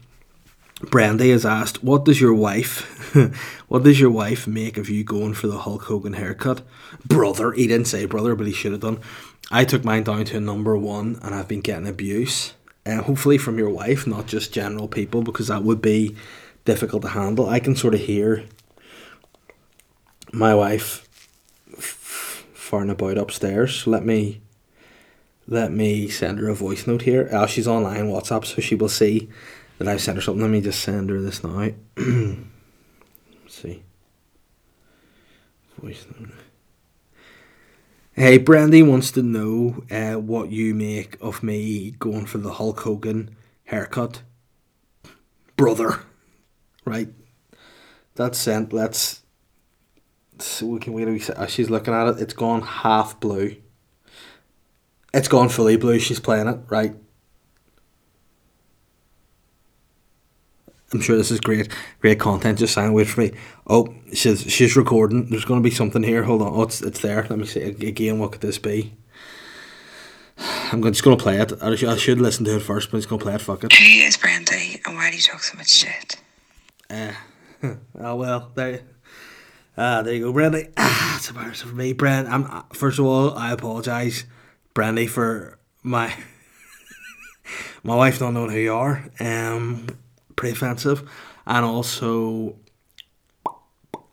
Brandy 0.82 1.30
has 1.30 1.46
asked, 1.46 1.82
"What 1.82 2.04
does 2.04 2.20
your 2.20 2.34
wife, 2.34 3.14
what 3.68 3.82
does 3.82 3.98
your 3.98 4.10
wife 4.10 4.46
make 4.46 4.76
of 4.76 4.88
you 4.88 5.04
going 5.04 5.34
for 5.34 5.46
the 5.46 5.58
Hulk 5.58 5.84
Hogan 5.84 6.12
haircut, 6.12 6.62
brother?" 7.04 7.52
He 7.52 7.66
didn't 7.66 7.88
say 7.88 8.04
brother, 8.04 8.34
but 8.34 8.46
he 8.46 8.52
should 8.52 8.72
have 8.72 8.82
done. 8.82 9.00
I 9.50 9.64
took 9.64 9.84
mine 9.84 10.04
down 10.04 10.24
to 10.26 10.36
a 10.36 10.40
number 10.40 10.76
one, 10.76 11.18
and 11.22 11.34
I've 11.34 11.48
been 11.48 11.60
getting 11.60 11.88
abuse, 11.88 12.54
and 12.84 13.00
uh, 13.00 13.04
hopefully 13.04 13.38
from 13.38 13.58
your 13.58 13.70
wife, 13.70 14.06
not 14.06 14.26
just 14.26 14.52
general 14.52 14.86
people, 14.86 15.22
because 15.22 15.48
that 15.48 15.64
would 15.64 15.80
be 15.80 16.14
difficult 16.64 17.02
to 17.02 17.08
handle. 17.08 17.48
I 17.48 17.58
can 17.58 17.74
sort 17.74 17.94
of 17.94 18.00
hear 18.00 18.44
my 20.32 20.54
wife 20.54 21.05
farting 22.68 22.90
about 22.90 23.18
upstairs. 23.18 23.86
Let 23.86 24.04
me 24.04 24.40
let 25.48 25.72
me 25.72 26.08
send 26.08 26.38
her 26.40 26.48
a 26.48 26.54
voice 26.54 26.86
note 26.86 27.02
here. 27.02 27.28
Uh, 27.32 27.46
she's 27.46 27.68
online 27.68 28.08
WhatsApp, 28.08 28.44
so 28.44 28.60
she 28.60 28.74
will 28.74 28.88
see 28.88 29.28
that 29.78 29.86
I've 29.86 30.00
sent 30.00 30.16
her 30.16 30.22
something. 30.22 30.42
Let 30.42 30.50
me 30.50 30.60
just 30.60 30.80
send 30.80 31.10
her 31.10 31.20
this 31.20 31.44
now. 31.44 31.70
see. 33.48 33.82
Voice 35.80 36.06
note. 36.18 36.30
Hey, 38.12 38.38
Brandy 38.38 38.82
wants 38.82 39.10
to 39.12 39.22
know 39.22 39.84
uh, 39.90 40.14
what 40.14 40.50
you 40.50 40.74
make 40.74 41.16
of 41.20 41.42
me 41.42 41.92
going 41.98 42.24
for 42.24 42.38
the 42.38 42.54
Hulk 42.54 42.80
Hogan 42.80 43.36
haircut. 43.64 44.22
Brother. 45.56 46.00
Right? 46.84 47.08
That's 48.14 48.38
sent. 48.38 48.72
Let's. 48.72 49.22
So 50.38 50.66
we 50.66 50.80
can 50.80 50.92
wait. 50.92 51.30
Uh, 51.30 51.46
she's 51.46 51.70
looking 51.70 51.94
at 51.94 52.08
it. 52.08 52.20
It's 52.20 52.34
gone 52.34 52.62
half 52.62 53.18
blue. 53.20 53.56
It's 55.14 55.28
gone 55.28 55.48
fully 55.48 55.76
blue. 55.76 55.98
She's 55.98 56.20
playing 56.20 56.48
it. 56.48 56.58
Right? 56.68 56.94
I'm 60.92 61.00
sure 61.00 61.16
this 61.16 61.30
is 61.30 61.40
great, 61.40 61.68
great 62.00 62.20
content. 62.20 62.58
Just 62.58 62.74
sign 62.74 62.92
wait 62.92 63.08
for 63.08 63.20
me. 63.20 63.32
Oh, 63.66 63.92
she's 64.12 64.42
she's 64.42 64.76
recording. 64.76 65.28
There's 65.30 65.44
going 65.44 65.60
to 65.60 65.68
be 65.68 65.74
something 65.74 66.02
here. 66.02 66.22
Hold 66.22 66.42
on. 66.42 66.52
Oh, 66.54 66.62
it's, 66.62 66.80
it's 66.80 67.00
there. 67.00 67.26
Let 67.28 67.38
me 67.38 67.46
see 67.46 67.60
again. 67.60 68.18
What 68.18 68.32
could 68.32 68.40
this 68.40 68.58
be? 68.58 68.94
I'm 70.38 70.82
just 70.82 71.02
going 71.02 71.16
to 71.16 71.22
play 71.22 71.38
it. 71.40 71.52
I 71.62 71.74
should, 71.76 71.88
I 71.88 71.96
should 71.96 72.20
listen 72.20 72.44
to 72.44 72.56
it 72.56 72.62
first, 72.62 72.90
but 72.90 72.96
I'm 72.96 73.00
just 73.00 73.08
to 73.08 73.18
play 73.18 73.34
it. 73.34 73.40
Fuck 73.40 73.64
it. 73.64 73.72
Who 73.72 73.84
is 73.84 74.16
Brandy, 74.16 74.80
and 74.84 74.94
why 74.96 75.10
do 75.10 75.16
you 75.16 75.22
talk 75.22 75.42
so 75.42 75.56
much 75.56 75.70
shit? 75.70 76.16
Uh, 76.90 77.12
oh 77.98 78.16
well, 78.16 78.52
there. 78.54 78.82
Ah, 79.78 80.00
there 80.02 80.14
you 80.14 80.24
go, 80.24 80.32
Brandy. 80.32 80.68
Ah, 80.78 81.16
it's 81.16 81.28
embarrassing 81.28 81.68
for 81.68 81.74
me, 81.74 81.92
Brand. 81.92 82.28
I'm 82.28 82.44
uh, 82.44 82.62
first 82.72 82.98
of 82.98 83.04
all, 83.04 83.36
I 83.36 83.52
apologise, 83.52 84.24
Brandy, 84.74 85.06
for 85.06 85.58
my 85.82 86.14
my 87.82 87.94
wife 87.94 88.20
not 88.20 88.32
knowing 88.32 88.50
who 88.50 88.58
you 88.58 88.72
are. 88.74 89.04
Um, 89.20 89.86
pretty 90.34 90.54
offensive, 90.54 91.08
and 91.46 91.64
also, 91.64 92.56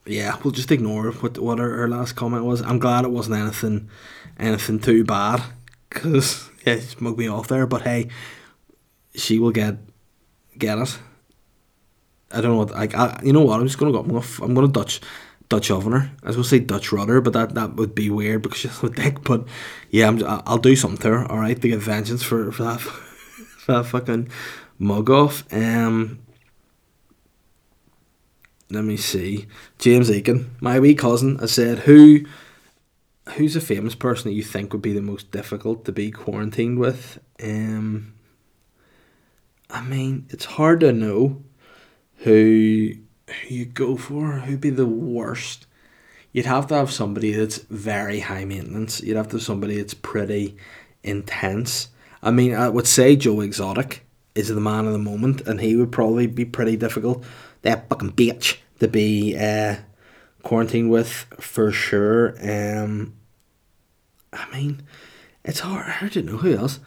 yeah, 0.05 0.37
we'll 0.43 0.51
just 0.51 0.71
ignore 0.71 1.11
what 1.11 1.37
what 1.39 1.59
her, 1.59 1.77
her 1.77 1.89
last 1.89 2.13
comment 2.13 2.45
was. 2.45 2.61
I'm 2.61 2.79
glad 2.79 3.05
it 3.05 3.11
wasn't 3.11 3.37
anything 3.37 3.89
anything 4.37 4.79
too 4.79 5.03
bad, 5.03 5.41
cause 5.89 6.49
yeah, 6.65 6.73
it 6.73 6.81
smoked 6.81 7.19
me 7.19 7.27
off 7.29 7.47
there. 7.47 7.67
But 7.67 7.83
hey, 7.83 8.09
she 9.15 9.39
will 9.39 9.51
get 9.51 9.77
get 10.57 10.77
it. 10.77 10.99
I 12.31 12.41
don't 12.41 12.51
know 12.51 12.57
what 12.57 12.71
like 12.71 12.95
I, 12.95 13.19
you 13.23 13.31
know 13.31 13.41
what 13.41 13.59
I'm 13.59 13.67
just 13.67 13.77
gonna 13.77 13.91
go 13.91 13.99
I'm 13.99 14.07
gonna, 14.07 14.25
I'm 14.41 14.53
gonna 14.53 14.67
Dutch 14.67 15.01
Dutch 15.53 15.69
ovener. 15.69 16.09
I 16.23 16.27
was 16.27 16.35
gonna 16.35 16.47
say 16.47 16.57
Dutch 16.57 16.91
rudder, 16.91 17.21
but 17.21 17.33
that, 17.33 17.53
that 17.53 17.75
would 17.75 17.93
be 17.93 18.09
weird 18.09 18.41
because 18.41 18.57
she's 18.57 18.81
a 18.81 18.89
dick. 18.89 19.23
But 19.23 19.45
yeah, 19.91 20.07
I'm, 20.07 20.19
I'll 20.25 20.57
do 20.57 20.75
something 20.75 20.97
to 21.03 21.09
her. 21.09 21.31
All 21.31 21.37
right, 21.37 21.61
to 21.61 21.67
get 21.67 21.79
vengeance 21.79 22.23
for 22.23 22.51
for 22.51 22.63
that 22.63 22.79
for 22.81 23.73
that 23.73 23.85
fucking 23.85 24.29
mug 24.79 25.11
off. 25.11 25.43
Um, 25.53 26.17
let 28.71 28.83
me 28.83 28.97
see. 28.97 29.45
James 29.77 30.09
Aiken, 30.09 30.55
my 30.59 30.79
wee 30.79 30.95
cousin, 30.95 31.39
I 31.39 31.45
said 31.45 31.79
who 31.79 32.25
who's 33.35 33.55
a 33.55 33.61
famous 33.61 33.93
person 33.93 34.31
that 34.31 34.35
you 34.35 34.41
think 34.41 34.73
would 34.73 34.81
be 34.81 34.93
the 34.93 35.03
most 35.03 35.29
difficult 35.29 35.85
to 35.85 35.91
be 35.91 36.09
quarantined 36.09 36.79
with? 36.79 37.19
Um, 37.43 38.15
I 39.69 39.83
mean, 39.83 40.25
it's 40.31 40.45
hard 40.45 40.79
to 40.79 40.91
know 40.91 41.43
who 42.17 42.93
who 43.33 43.55
you 43.55 43.65
go 43.65 43.97
for. 43.97 44.39
Who'd 44.39 44.61
be 44.61 44.69
the 44.69 44.85
worst? 44.85 45.65
You'd 46.31 46.45
have 46.45 46.67
to 46.67 46.75
have 46.75 46.91
somebody 46.91 47.31
that's 47.31 47.57
very 47.57 48.21
high 48.21 48.45
maintenance. 48.45 49.01
You'd 49.01 49.17
have 49.17 49.27
to 49.29 49.37
have 49.37 49.43
somebody 49.43 49.77
that's 49.77 49.93
pretty 49.93 50.57
intense. 51.03 51.89
I 52.21 52.31
mean, 52.31 52.55
I 52.55 52.69
would 52.69 52.87
say 52.87 53.15
Joe 53.15 53.41
Exotic 53.41 54.05
is 54.33 54.47
the 54.47 54.59
man 54.59 54.87
of 54.87 54.93
the 54.93 54.99
moment, 54.99 55.41
and 55.41 55.61
he 55.61 55.75
would 55.75 55.91
probably 55.91 56.25
be 56.25 56.45
pretty 56.45 56.75
difficult. 56.75 57.23
That 57.61 57.87
fucking 57.89 58.13
bitch 58.13 58.57
to 58.79 58.87
be 58.87 59.37
uh, 59.37 59.75
quarantined 60.41 60.89
with 60.89 61.09
for 61.39 61.71
sure. 61.71 62.35
Um, 62.41 63.13
I 64.31 64.49
mean, 64.51 64.81
it's 65.43 65.59
hard. 65.59 65.93
I 66.01 66.07
don't 66.07 66.25
know 66.25 66.37
who 66.37 66.55
else. 66.55 66.79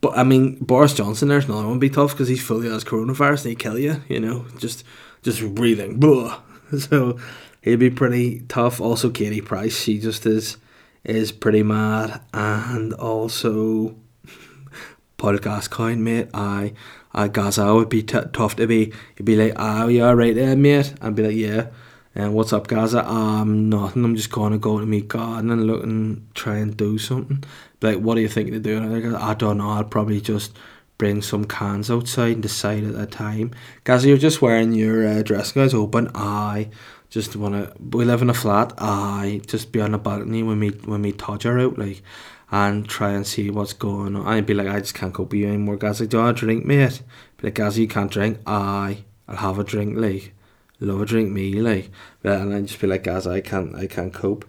But 0.00 0.16
I 0.16 0.24
mean, 0.24 0.56
Boris 0.56 0.94
Johnson, 0.94 1.28
there's 1.28 1.44
another 1.44 1.68
one 1.68 1.78
be 1.78 1.90
tough 1.90 2.12
because 2.12 2.28
he's 2.28 2.42
fully 2.42 2.68
has 2.68 2.84
coronavirus 2.84 3.44
and 3.44 3.50
he 3.50 3.54
kill 3.54 3.78
you. 3.78 4.02
You 4.08 4.20
know, 4.20 4.46
just 4.58 4.84
just 5.22 5.54
breathing. 5.54 5.98
Blah. 5.98 6.42
So 6.78 7.18
he'd 7.62 7.80
be 7.80 7.90
pretty 7.90 8.42
tough. 8.46 8.80
Also, 8.80 9.10
Katie 9.10 9.40
Price, 9.40 9.76
she 9.76 9.98
just 9.98 10.24
is 10.24 10.56
is 11.02 11.32
pretty 11.32 11.64
mad, 11.64 12.20
and 12.32 12.94
also 12.94 13.96
podcast 15.18 15.70
kind 15.70 16.04
mate. 16.04 16.28
I 16.32 16.74
I 17.12 17.26
Gazza 17.26 17.74
would 17.74 17.88
be 17.88 18.04
t- 18.04 18.20
tough 18.32 18.54
to 18.54 18.68
be. 18.68 18.92
He'd 19.16 19.24
be 19.24 19.34
like, 19.34 19.54
"Ah, 19.56 19.82
oh, 19.82 19.88
yeah, 19.88 20.12
right 20.12 20.32
there, 20.32 20.54
mate." 20.54 20.94
I'd 21.00 21.16
be 21.16 21.24
like, 21.24 21.34
"Yeah." 21.34 21.70
And 22.14 22.34
what's 22.34 22.52
up, 22.52 22.66
Gazza? 22.66 23.04
I'm 23.04 23.68
nothing. 23.68 24.04
I'm 24.04 24.16
just 24.16 24.30
gonna 24.30 24.58
go 24.58 24.78
to 24.78 24.86
meet 24.86 25.08
garden 25.08 25.50
and 25.50 25.66
look 25.66 25.82
and 25.82 26.26
try 26.34 26.58
and 26.58 26.76
do 26.76 26.98
something. 26.98 27.42
Like, 27.82 27.98
what 27.98 28.16
are 28.16 28.20
you 28.20 28.28
thinking 28.28 28.54
of 28.54 28.62
doing? 28.62 29.14
I 29.14 29.34
don't 29.34 29.58
know. 29.58 29.70
I'd 29.70 29.90
probably 29.90 30.20
just 30.20 30.56
bring 31.00 31.22
some 31.22 31.46
cans 31.46 31.90
outside 31.90 32.34
and 32.34 32.42
decide 32.42 32.84
at 32.84 32.92
that 32.92 33.10
time. 33.10 33.52
Gazza, 33.84 34.06
you're 34.06 34.18
just 34.18 34.42
wearing 34.42 34.72
your 34.74 35.08
uh, 35.08 35.22
dressing 35.22 35.74
open. 35.74 36.10
I 36.14 36.68
just 37.08 37.34
wanna. 37.34 37.72
We 37.80 38.04
live 38.04 38.20
in 38.20 38.28
a 38.28 38.34
flat. 38.34 38.74
I 38.76 39.40
just 39.46 39.72
be 39.72 39.80
on 39.80 39.92
the 39.92 39.98
balcony 39.98 40.42
when 40.42 40.60
we 40.60 40.68
when 40.90 41.00
we 41.00 41.12
touch 41.12 41.44
her 41.44 41.58
out 41.58 41.78
like 41.78 42.02
and 42.50 42.86
try 42.86 43.12
and 43.12 43.26
see 43.26 43.50
what's 43.50 43.72
going 43.72 44.14
on. 44.14 44.26
I'd 44.26 44.46
be 44.46 44.54
like, 44.54 44.68
I 44.68 44.80
just 44.80 44.94
can't 44.94 45.14
cope 45.14 45.30
with 45.30 45.40
you 45.40 45.48
anymore. 45.48 45.78
Like, 45.80 46.08
do 46.08 46.20
I 46.20 46.32
drink, 46.32 46.66
mate? 46.66 47.02
Be 47.38 47.46
like, 47.46 47.54
guys, 47.54 47.78
you 47.78 47.88
can't 47.88 48.10
drink. 48.10 48.38
I, 48.46 49.04
I'll 49.28 49.36
have 49.36 49.58
a 49.58 49.64
drink, 49.64 49.96
like, 49.96 50.34
love 50.80 51.00
a 51.00 51.06
drink, 51.06 51.30
me, 51.30 51.54
like, 51.60 51.90
and 52.24 52.52
I'd 52.52 52.66
just 52.66 52.80
be 52.80 52.88
like, 52.88 53.04
guys, 53.04 53.26
I 53.26 53.40
can't, 53.40 53.74
I 53.76 53.86
can't 53.86 54.12
cope. 54.12 54.44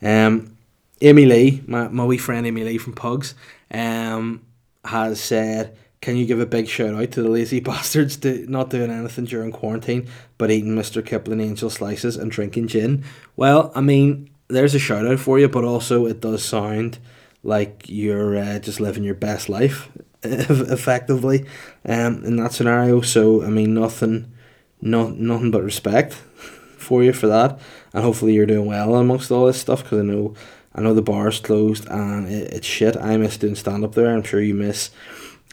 Um, 0.00 0.56
Amy 1.00 1.26
Lee, 1.26 1.62
my, 1.66 1.88
my 1.88 2.04
wee 2.04 2.18
friend 2.18 2.46
Amy 2.46 2.62
Lee 2.62 2.78
from 2.78 2.92
Pugs, 2.92 3.34
um, 3.72 4.42
has 4.84 5.20
said, 5.20 5.76
can 6.00 6.16
you 6.16 6.24
give 6.24 6.40
a 6.40 6.46
big 6.46 6.66
shout 6.66 6.94
out 6.94 7.10
to 7.12 7.22
the 7.22 7.28
lazy 7.28 7.60
bastards 7.60 8.16
to 8.18 8.46
not 8.50 8.70
doing 8.70 8.90
anything 8.90 9.26
during 9.26 9.52
quarantine 9.52 10.08
but 10.38 10.50
eating 10.50 10.74
Mr. 10.74 11.04
Kipling 11.04 11.40
angel 11.40 11.70
slices 11.70 12.16
and 12.16 12.30
drinking 12.30 12.68
gin? 12.68 13.04
Well, 13.36 13.72
I 13.74 13.80
mean, 13.80 14.30
there's 14.48 14.74
a 14.74 14.78
shout 14.78 15.06
out 15.06 15.20
for 15.20 15.38
you, 15.38 15.48
but 15.48 15.64
also 15.64 16.06
it 16.06 16.20
does 16.20 16.44
sound 16.44 16.98
like 17.42 17.84
you're 17.88 18.36
uh, 18.36 18.58
just 18.58 18.80
living 18.80 19.04
your 19.04 19.14
best 19.14 19.48
life 19.48 19.88
effectively 20.22 21.46
um, 21.84 22.24
in 22.24 22.36
that 22.36 22.52
scenario. 22.52 23.00
So 23.00 23.44
I 23.44 23.48
mean, 23.48 23.74
nothing, 23.74 24.32
not 24.80 25.14
nothing 25.14 25.50
but 25.50 25.62
respect 25.62 26.14
for 26.78 27.02
you 27.02 27.12
for 27.12 27.28
that, 27.28 27.58
and 27.92 28.04
hopefully 28.04 28.34
you're 28.34 28.46
doing 28.46 28.66
well 28.66 28.96
amongst 28.96 29.30
all 29.30 29.46
this 29.46 29.60
stuff 29.60 29.82
because 29.82 30.00
I 30.00 30.04
know 30.04 30.34
I 30.74 30.82
know 30.82 30.94
the 30.94 31.02
bar's 31.02 31.40
closed 31.40 31.86
and 31.88 32.28
it, 32.28 32.52
it's 32.52 32.66
shit. 32.66 32.96
I 32.96 33.16
miss 33.16 33.36
doing 33.36 33.54
stand 33.54 33.84
up 33.84 33.94
there. 33.94 34.14
I'm 34.14 34.22
sure 34.22 34.40
you 34.40 34.54
miss 34.54 34.90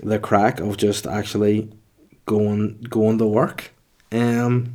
the 0.03 0.19
crack 0.19 0.59
of 0.59 0.77
just 0.77 1.07
actually 1.07 1.69
going 2.25 2.81
going 2.89 3.17
to 3.17 3.25
work. 3.25 3.73
Um. 4.11 4.73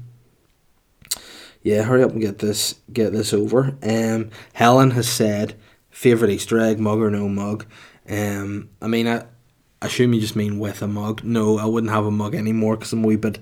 Yeah, 1.65 1.83
hurry 1.83 2.03
up 2.03 2.11
and 2.11 2.21
get 2.21 2.41
this 2.41 2.81
get 2.93 3.13
this 3.13 3.33
over. 3.33 3.77
Um, 3.85 4.31
Helen 4.53 4.91
has 4.91 5.09
said 5.09 5.55
favorite 5.91 6.33
Easter 6.33 6.59
egg, 6.59 6.81
mug 6.81 6.99
or 6.99 7.09
no 7.09 7.29
mug. 7.29 7.67
Um, 8.09 8.71
I 8.81 8.89
mean, 8.89 9.07
I, 9.07 9.27
assume 9.81 10.13
you 10.13 10.21
just 10.21 10.35
mean 10.35 10.59
with 10.59 10.83
a 10.83 10.89
mug. 10.89 11.23
No, 11.23 11.59
I 11.59 11.67
wouldn't 11.67 11.93
have 11.93 12.05
a 12.05 12.11
mug 12.11 12.35
anymore 12.35 12.77
because 12.77 12.93
I'm 12.93 13.05
wee 13.05 13.15
bit. 13.15 13.39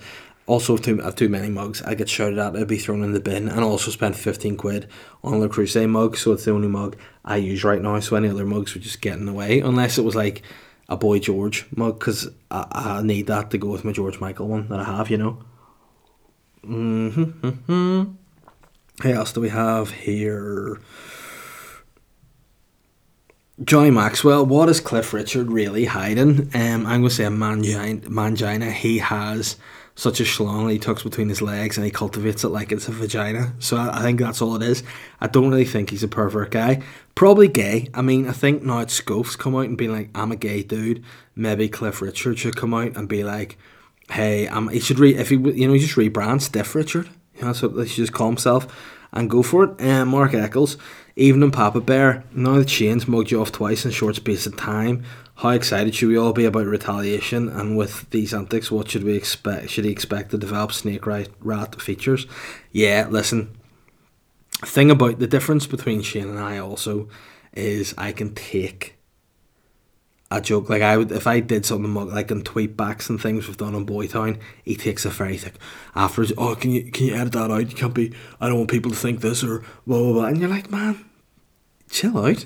Also, 0.47 0.77
too, 0.77 0.99
have 0.99 1.15
too 1.15 1.31
many 1.31 1.49
mugs. 1.49 1.81
I 1.81 1.95
get 1.95 2.11
shouted 2.11 2.39
at. 2.39 2.57
I'd 2.57 2.67
be 2.67 2.77
thrown 2.77 3.05
in 3.05 3.13
the 3.13 3.21
bin, 3.21 3.49
and 3.49 3.61
also 3.61 3.91
spent 3.91 4.17
fifteen 4.17 4.57
quid 4.57 4.87
on 5.23 5.41
Le 5.41 5.49
Creuset 5.49 5.89
mug. 5.89 6.19
So 6.19 6.33
it's 6.33 6.45
the 6.45 6.51
only 6.51 6.69
mug 6.69 6.97
I 7.25 7.37
use 7.37 7.65
right 7.65 7.81
now. 7.81 8.01
So 8.01 8.17
any 8.17 8.29
other 8.29 8.45
mugs 8.45 8.75
would 8.75 8.83
just 8.83 9.01
get 9.01 9.17
in 9.17 9.25
the 9.25 9.33
way, 9.33 9.61
unless 9.61 9.97
it 9.97 10.05
was 10.05 10.15
like 10.15 10.43
a 10.91 10.97
Boy 10.97 11.21
George 11.21 11.67
mug 11.75 11.99
because 11.99 12.29
I, 12.51 12.67
I 12.71 13.03
need 13.03 13.29
that 13.29 13.51
to 13.53 13.59
go 13.59 13.69
with 13.69 13.85
my 13.85 13.93
George 13.93 14.21
Michael 14.21 14.49
one 14.49 14.69
that 14.69 14.81
I 14.81 14.85
have, 14.85 15.09
you 15.09 15.17
know. 15.17 15.39
Mm-hmm. 16.65 17.49
hmm. 17.49 18.03
Who 19.03 19.09
else 19.09 19.33
do 19.33 19.41
we 19.41 19.49
have 19.49 19.91
here? 19.91 20.79
Johnny 23.65 23.91
Maxwell, 23.91 24.45
what 24.45 24.69
is 24.69 24.81
Cliff 24.81 25.13
Richard 25.13 25.51
really 25.51 25.85
hiding? 25.85 26.51
Um, 26.55 26.87
I'm 26.87 27.01
going 27.01 27.05
to 27.05 27.11
say 27.11 27.25
a 27.25 27.31
mangina. 27.31 28.73
He 28.73 28.99
has 28.99 29.57
such 30.01 30.19
a 30.19 30.23
schlong 30.23 30.73
he 30.73 30.79
tucks 30.79 31.03
between 31.03 31.29
his 31.29 31.43
legs 31.43 31.77
and 31.77 31.85
he 31.85 31.91
cultivates 31.91 32.43
it 32.43 32.49
like 32.49 32.73
it's 32.73 32.89
a 32.89 32.91
vagina. 32.91 33.53
So 33.59 33.77
I, 33.77 33.99
I 33.99 34.01
think 34.01 34.19
that's 34.19 34.41
all 34.41 34.57
it 34.57 34.63
is. 34.63 34.83
I 35.21 35.27
don't 35.27 35.51
really 35.51 35.67
think 35.67 35.91
he's 35.91 36.03
a 36.03 36.09
pervert 36.09 36.53
guy. 36.53 36.83
Probably 37.15 37.49
gay. 37.49 37.89
I 37.93 38.01
mean, 38.01 38.27
I 38.27 38.33
think 38.33 38.63
now 38.63 38.79
it's 38.79 38.99
Schofe's 38.99 39.37
come 39.37 39.55
out 39.55 39.67
and 39.67 39.77
be 39.77 39.89
like, 39.89 40.09
I'm 40.15 40.33
a 40.33 40.37
gay 40.37 40.63
dude. 40.63 41.05
Maybe 41.37 41.69
Cliff 41.69 42.01
Richard 42.01 42.39
should 42.39 42.57
come 42.57 42.73
out 42.73 42.97
and 42.97 43.11
be 43.11 43.23
like, 43.25 43.59
hey, 44.09 44.49
um, 44.49 44.69
he 44.69 44.81
should 44.81 44.99
re 44.99 45.15
if 45.15 45.29
he 45.29 45.37
you 45.37 45.67
know 45.67 45.75
he 45.75 45.81
just 45.81 45.97
rebrand 45.97 46.41
Stiff 46.41 46.75
Richard. 46.75 47.11
You 47.35 47.43
know, 47.43 47.49
that's 47.49 47.61
what 47.61 47.87
should 47.87 47.97
just 47.97 48.15
call 48.15 48.29
himself 48.29 48.75
and 49.13 49.29
go 49.29 49.43
for 49.43 49.65
it. 49.65 49.71
And 49.81 50.03
um, 50.03 50.09
Mark 50.09 50.33
Eccles, 50.33 50.79
Evening 51.15 51.51
Papa 51.51 51.83
Bear. 51.83 52.25
Now 52.33 52.55
that 52.55 52.71
Shane's 52.71 53.07
mugged 53.07 53.33
you 53.33 53.43
off 53.43 53.53
twice 53.53 53.85
in 53.85 53.91
short 53.91 54.17
space 54.17 54.47
of 54.47 54.57
time, 54.57 55.05
how 55.41 55.51
excited 55.51 55.95
should 55.95 56.11
we 56.11 56.19
all 56.19 56.35
be 56.35 56.45
about 56.45 56.67
retaliation? 56.67 57.49
And 57.49 57.75
with 57.75 58.09
these 58.11 58.35
antics, 58.35 58.71
what 58.71 58.91
should 58.91 59.05
we 59.05 59.17
expect? 59.17 59.71
Should 59.71 59.87
he 59.87 59.91
expect 59.91 60.33
to 60.33 60.39
develop 60.39 60.71
snake 60.71 61.07
rat, 61.07 61.81
features? 61.81 62.27
Yeah, 62.73 63.07
listen. 63.09 63.57
Thing 64.51 64.91
about 64.91 65.19
the 65.19 65.27
difference 65.27 65.67
between 65.67 66.03
Shane 66.03 66.29
and 66.29 66.39
I 66.39 66.59
also 66.59 67.09
is 67.55 67.95
I 67.97 68.13
can 68.13 68.35
take 68.35 68.97
a 70.31 70.43
joke. 70.43 70.69
Like 70.69 70.83
I 70.83 70.99
would, 70.99 71.11
if 71.11 71.27
I 71.27 71.41
did 71.41 71.65
something 71.65 71.95
like 71.95 72.31
in 72.31 72.43
tweet 72.43 72.77
backs 72.77 73.09
and 73.09 73.19
things 73.19 73.49
we've 73.49 73.57
done 73.57 73.75
on 73.75 73.87
Boytown, 73.87 74.39
he 74.63 74.77
takes 74.77 75.07
a 75.07 75.09
very 75.09 75.39
thick 75.39 75.55
afterwards. 75.95 76.35
Oh, 76.37 76.55
can 76.55 76.71
you 76.71 76.91
can 76.91 77.07
you 77.07 77.15
edit 77.15 77.33
that 77.33 77.51
out? 77.51 77.71
You 77.71 77.77
can't 77.77 77.95
be. 77.95 78.13
I 78.43 78.49
don't 78.49 78.59
want 78.59 78.71
people 78.71 78.91
to 78.91 78.97
think 78.97 79.23
this 79.23 79.43
or 79.43 79.61
blah 79.87 80.01
blah 80.01 80.13
blah. 80.13 80.25
And 80.27 80.39
you're 80.39 80.51
like, 80.51 80.71
man, 80.71 81.03
chill 81.89 82.19
out. 82.19 82.45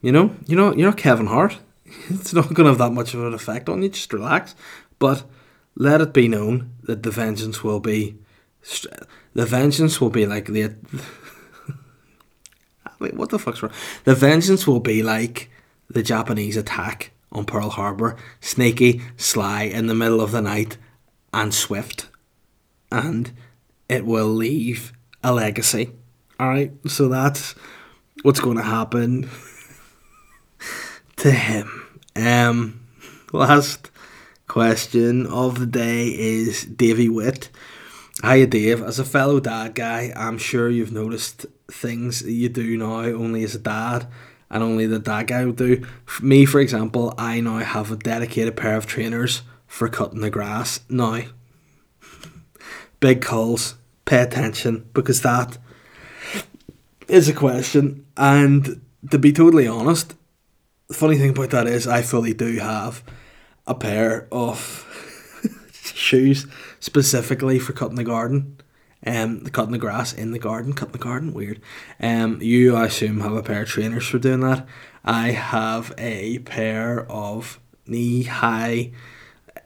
You 0.00 0.12
know, 0.12 0.34
you 0.46 0.56
know, 0.56 0.74
you're 0.74 0.88
not 0.88 0.96
Kevin 0.96 1.26
Hart. 1.26 1.58
It's 2.08 2.32
not 2.32 2.52
gonna 2.54 2.70
have 2.70 2.78
that 2.78 2.92
much 2.92 3.14
of 3.14 3.24
an 3.24 3.34
effect 3.34 3.68
on 3.68 3.82
you. 3.82 3.88
Just 3.88 4.12
relax. 4.12 4.54
But 4.98 5.24
let 5.74 6.00
it 6.00 6.12
be 6.12 6.28
known 6.28 6.72
that 6.82 7.02
the 7.02 7.10
vengeance 7.10 7.62
will 7.62 7.80
be, 7.80 8.18
the 9.34 9.46
vengeance 9.46 10.00
will 10.00 10.10
be 10.10 10.26
like 10.26 10.46
the. 10.46 10.74
Wait, 12.98 13.14
what 13.14 13.30
the 13.30 13.38
fuck's 13.38 13.62
wrong? 13.62 13.72
The 14.04 14.14
vengeance 14.14 14.66
will 14.66 14.80
be 14.80 15.02
like 15.02 15.50
the 15.88 16.02
Japanese 16.02 16.56
attack 16.56 17.12
on 17.30 17.44
Pearl 17.44 17.70
Harbor, 17.70 18.16
sneaky, 18.40 19.02
sly, 19.16 19.62
in 19.62 19.86
the 19.86 19.94
middle 19.94 20.20
of 20.20 20.32
the 20.32 20.42
night, 20.42 20.76
and 21.32 21.54
swift. 21.54 22.08
And 22.90 23.30
it 23.88 24.04
will 24.04 24.26
leave 24.26 24.92
a 25.22 25.32
legacy. 25.32 25.92
Alright, 26.40 26.72
so 26.86 27.08
that's 27.08 27.54
what's 28.22 28.40
going 28.40 28.56
to 28.56 28.62
happen 28.62 29.28
to 31.18 31.30
him. 31.30 31.86
Um, 32.16 32.80
last 33.32 33.90
question 34.46 35.26
of 35.26 35.58
the 35.58 35.66
day 35.66 36.08
is 36.08 36.64
Davy 36.64 37.08
Witt. 37.08 37.50
Hiya, 38.22 38.46
Dave. 38.46 38.82
As 38.82 38.98
a 38.98 39.04
fellow 39.04 39.40
dad 39.40 39.74
guy, 39.74 40.12
I'm 40.16 40.38
sure 40.38 40.68
you've 40.68 40.92
noticed 40.92 41.46
things 41.70 42.20
that 42.20 42.32
you 42.32 42.48
do 42.48 42.76
now 42.76 43.00
only 43.00 43.44
as 43.44 43.54
a 43.54 43.58
dad 43.58 44.06
and 44.50 44.62
only 44.62 44.86
the 44.86 44.98
dad 44.98 45.28
guy 45.28 45.44
would 45.44 45.56
do. 45.56 45.84
For 46.06 46.24
me, 46.24 46.46
for 46.46 46.60
example, 46.60 47.14
I 47.18 47.40
now 47.40 47.58
have 47.58 47.92
a 47.92 47.96
dedicated 47.96 48.56
pair 48.56 48.76
of 48.76 48.86
trainers 48.86 49.42
for 49.66 49.88
cutting 49.88 50.20
the 50.20 50.30
grass. 50.30 50.80
Now, 50.88 51.22
big 53.00 53.22
calls, 53.22 53.74
pay 54.04 54.22
attention 54.22 54.88
because 54.94 55.22
that 55.22 55.58
is 57.06 57.28
a 57.28 57.34
question. 57.34 58.06
And 58.16 58.80
to 59.10 59.18
be 59.18 59.32
totally 59.32 59.66
honest, 59.66 60.14
the 60.88 60.94
funny 60.94 61.16
thing 61.16 61.30
about 61.30 61.50
that 61.50 61.66
is 61.66 61.86
I 61.86 62.02
fully 62.02 62.34
do 62.34 62.56
have 62.56 63.02
a 63.66 63.74
pair 63.74 64.26
of 64.32 64.86
shoes 65.82 66.46
specifically 66.80 67.58
for 67.58 67.72
cutting 67.72 67.96
the 67.96 68.04
garden 68.04 68.58
um, 69.06 69.40
cutting 69.46 69.72
the 69.72 69.78
grass 69.78 70.12
in 70.12 70.32
the 70.32 70.38
garden, 70.38 70.72
cutting 70.72 70.92
the 70.92 70.98
garden, 70.98 71.32
weird. 71.32 71.60
Um, 72.00 72.40
you, 72.42 72.74
I 72.74 72.86
assume, 72.86 73.20
have 73.20 73.32
a 73.32 73.42
pair 73.42 73.62
of 73.62 73.68
trainers 73.68 74.06
for 74.06 74.18
doing 74.18 74.40
that. 74.40 74.66
I 75.04 75.30
have 75.30 75.94
a 75.96 76.40
pair 76.40 77.10
of 77.10 77.60
knee 77.86 78.24
high 78.24 78.92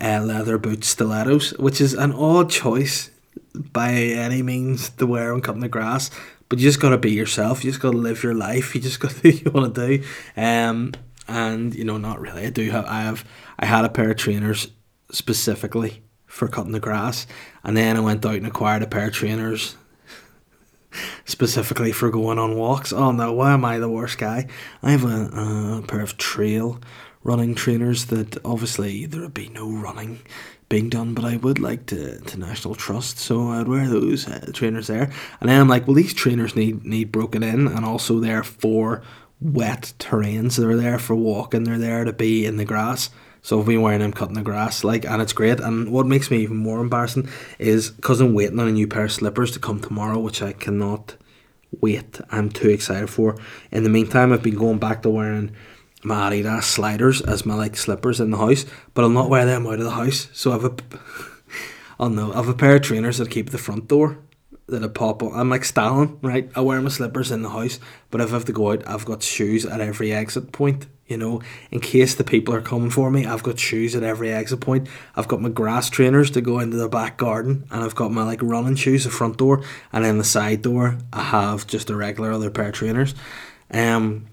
uh, 0.00 0.20
leather 0.22 0.58
boot 0.58 0.84
stilettos, 0.84 1.52
which 1.58 1.80
is 1.80 1.94
an 1.94 2.12
odd 2.12 2.50
choice 2.50 3.10
by 3.54 3.92
any 3.92 4.42
means 4.42 4.90
to 4.90 5.06
wear 5.06 5.32
when 5.32 5.42
cutting 5.42 5.60
the 5.62 5.68
grass. 5.68 6.10
But 6.48 6.58
you 6.58 6.68
just 6.68 6.80
gotta 6.80 6.98
be 6.98 7.12
yourself. 7.12 7.64
You 7.64 7.70
just 7.70 7.80
gotta 7.80 7.96
live 7.96 8.22
your 8.22 8.34
life. 8.34 8.74
You 8.74 8.80
just 8.80 9.00
gotta 9.00 9.18
do 9.20 9.30
what 9.30 9.44
you 9.44 9.50
want 9.50 9.74
to 9.74 9.98
do. 9.98 10.04
Um, 10.36 10.92
and 11.28 11.74
you 11.74 11.84
know, 11.84 11.98
not 11.98 12.20
really. 12.20 12.46
I 12.46 12.50
do 12.50 12.70
have. 12.70 12.84
I 12.86 13.02
have. 13.02 13.24
I 13.58 13.66
had 13.66 13.84
a 13.84 13.88
pair 13.88 14.10
of 14.10 14.16
trainers 14.16 14.68
specifically 15.10 16.02
for 16.26 16.48
cutting 16.48 16.72
the 16.72 16.80
grass, 16.80 17.26
and 17.64 17.76
then 17.76 17.96
I 17.96 18.00
went 18.00 18.24
out 18.24 18.34
and 18.34 18.46
acquired 18.46 18.82
a 18.82 18.86
pair 18.86 19.08
of 19.08 19.14
trainers 19.14 19.76
specifically 21.24 21.92
for 21.92 22.10
going 22.10 22.38
on 22.38 22.56
walks. 22.56 22.92
Oh 22.92 23.12
no, 23.12 23.32
why 23.32 23.52
am 23.52 23.64
I 23.64 23.78
the 23.78 23.88
worst 23.88 24.18
guy? 24.18 24.46
I 24.82 24.90
have 24.90 25.04
a, 25.04 25.78
a 25.78 25.82
pair 25.86 26.00
of 26.00 26.16
trail 26.16 26.80
running 27.24 27.54
trainers 27.54 28.06
that 28.06 28.36
obviously 28.44 29.06
there 29.06 29.20
would 29.20 29.34
be 29.34 29.48
no 29.48 29.70
running 29.70 30.20
being 30.68 30.88
done, 30.88 31.12
but 31.12 31.24
I 31.24 31.36
would 31.36 31.58
like 31.58 31.84
to, 31.86 32.18
to 32.18 32.38
National 32.38 32.74
Trust, 32.74 33.18
so 33.18 33.48
I'd 33.48 33.68
wear 33.68 33.88
those 33.88 34.26
uh, 34.26 34.50
trainers 34.54 34.86
there. 34.86 35.12
And 35.40 35.50
then 35.50 35.60
I'm 35.60 35.68
like, 35.68 35.86
well, 35.86 35.94
these 35.94 36.14
trainers 36.14 36.56
need 36.56 36.84
need 36.84 37.12
broken 37.12 37.42
in, 37.42 37.66
and 37.68 37.84
also 37.84 38.20
they're 38.20 38.42
for 38.42 39.02
wet 39.42 39.92
terrains. 39.98 40.56
They're 40.56 40.76
there 40.76 40.98
for 40.98 41.14
walking. 41.14 41.64
They're 41.64 41.78
there 41.78 42.04
to 42.04 42.12
be 42.12 42.46
in 42.46 42.56
the 42.56 42.64
grass. 42.64 43.10
So 43.44 43.58
I've 43.58 43.66
been 43.66 43.82
wearing 43.82 43.98
them 43.98 44.12
cutting 44.12 44.36
the 44.36 44.42
grass, 44.42 44.84
like, 44.84 45.04
and 45.04 45.20
it's 45.20 45.32
great. 45.32 45.58
And 45.58 45.90
what 45.90 46.06
makes 46.06 46.30
me 46.30 46.38
even 46.38 46.58
more 46.58 46.80
embarrassing 46.80 47.28
is 47.58 47.90
because 47.90 48.20
I'm 48.20 48.34
waiting 48.34 48.60
on 48.60 48.68
a 48.68 48.72
new 48.72 48.86
pair 48.86 49.04
of 49.04 49.12
slippers 49.12 49.50
to 49.52 49.58
come 49.58 49.80
tomorrow, 49.80 50.20
which 50.20 50.40
I 50.42 50.52
cannot 50.52 51.16
wait. 51.80 52.20
I'm 52.30 52.50
too 52.50 52.68
excited 52.68 53.10
for. 53.10 53.36
In 53.72 53.82
the 53.82 53.90
meantime, 53.90 54.32
I've 54.32 54.44
been 54.44 54.54
going 54.54 54.78
back 54.78 55.02
to 55.02 55.10
wearing 55.10 55.56
my 56.04 56.30
Adidas 56.30 56.64
sliders 56.64 57.20
as 57.20 57.44
my 57.44 57.54
like 57.54 57.76
slippers 57.76 58.20
in 58.20 58.30
the 58.30 58.38
house, 58.38 58.64
but 58.94 59.02
I'll 59.02 59.10
not 59.10 59.28
wear 59.28 59.44
them 59.44 59.66
out 59.66 59.80
of 59.80 59.84
the 59.84 59.90
house. 59.90 60.28
So 60.32 60.52
I've 60.52 60.64
a, 60.64 60.76
oh 61.98 62.08
no, 62.08 62.32
I've 62.32 62.48
a 62.48 62.54
pair 62.54 62.76
of 62.76 62.82
trainers 62.82 63.18
that 63.18 63.30
keep 63.30 63.50
the 63.50 63.58
front 63.58 63.88
door 63.88 64.18
that 64.72 64.84
I 64.84 64.88
pop 64.88 65.22
on. 65.22 65.38
I'm 65.38 65.48
like 65.48 65.64
Stalin, 65.64 66.18
right? 66.22 66.50
I 66.54 66.60
wear 66.60 66.80
my 66.80 66.90
slippers 66.90 67.30
in 67.30 67.42
the 67.42 67.50
house, 67.50 67.78
but 68.10 68.20
if 68.20 68.30
I 68.30 68.32
have 68.32 68.44
to 68.46 68.52
go 68.52 68.72
out, 68.72 68.86
I've 68.86 69.04
got 69.04 69.22
shoes 69.22 69.64
at 69.64 69.80
every 69.80 70.12
exit 70.12 70.52
point 70.52 70.86
you 71.12 71.18
know, 71.18 71.42
in 71.70 71.80
case 71.80 72.14
the 72.14 72.24
people 72.24 72.54
are 72.54 72.62
coming 72.62 72.88
for 72.88 73.10
me, 73.10 73.26
I've 73.26 73.42
got 73.42 73.58
shoes 73.58 73.94
at 73.94 74.02
every 74.02 74.32
exit 74.32 74.60
point. 74.60 74.88
I've 75.14 75.28
got 75.28 75.42
my 75.42 75.50
grass 75.50 75.90
trainers 75.90 76.30
to 76.30 76.40
go 76.40 76.58
into 76.58 76.78
the 76.78 76.88
back 76.88 77.18
garden, 77.18 77.66
and 77.70 77.84
I've 77.84 77.94
got 77.94 78.12
my 78.12 78.22
like 78.22 78.42
running 78.42 78.76
shoes, 78.76 79.04
the 79.04 79.10
front 79.10 79.36
door, 79.36 79.62
and 79.92 80.06
then 80.06 80.16
the 80.16 80.24
side 80.24 80.62
door, 80.62 80.96
I 81.12 81.22
have 81.22 81.66
just 81.66 81.90
a 81.90 81.96
regular 81.96 82.32
other 82.32 82.50
pair 82.50 82.68
of 82.68 82.74
trainers. 82.74 83.14
Um, 83.70 84.26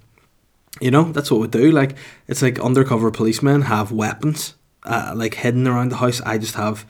you 0.80 0.90
know, 0.90 1.12
that's 1.12 1.30
what 1.30 1.42
we 1.42 1.48
do. 1.48 1.70
Like 1.72 1.98
it's 2.28 2.42
like 2.42 2.60
undercover 2.60 3.12
policemen 3.12 3.64
have 3.64 3.92
weapons, 3.92 4.54
uh, 4.84 5.12
like 5.14 5.34
hidden 5.34 5.68
around 5.68 5.90
the 5.90 5.98
house. 5.98 6.22
I 6.22 6.38
just 6.38 6.56
have 6.56 6.86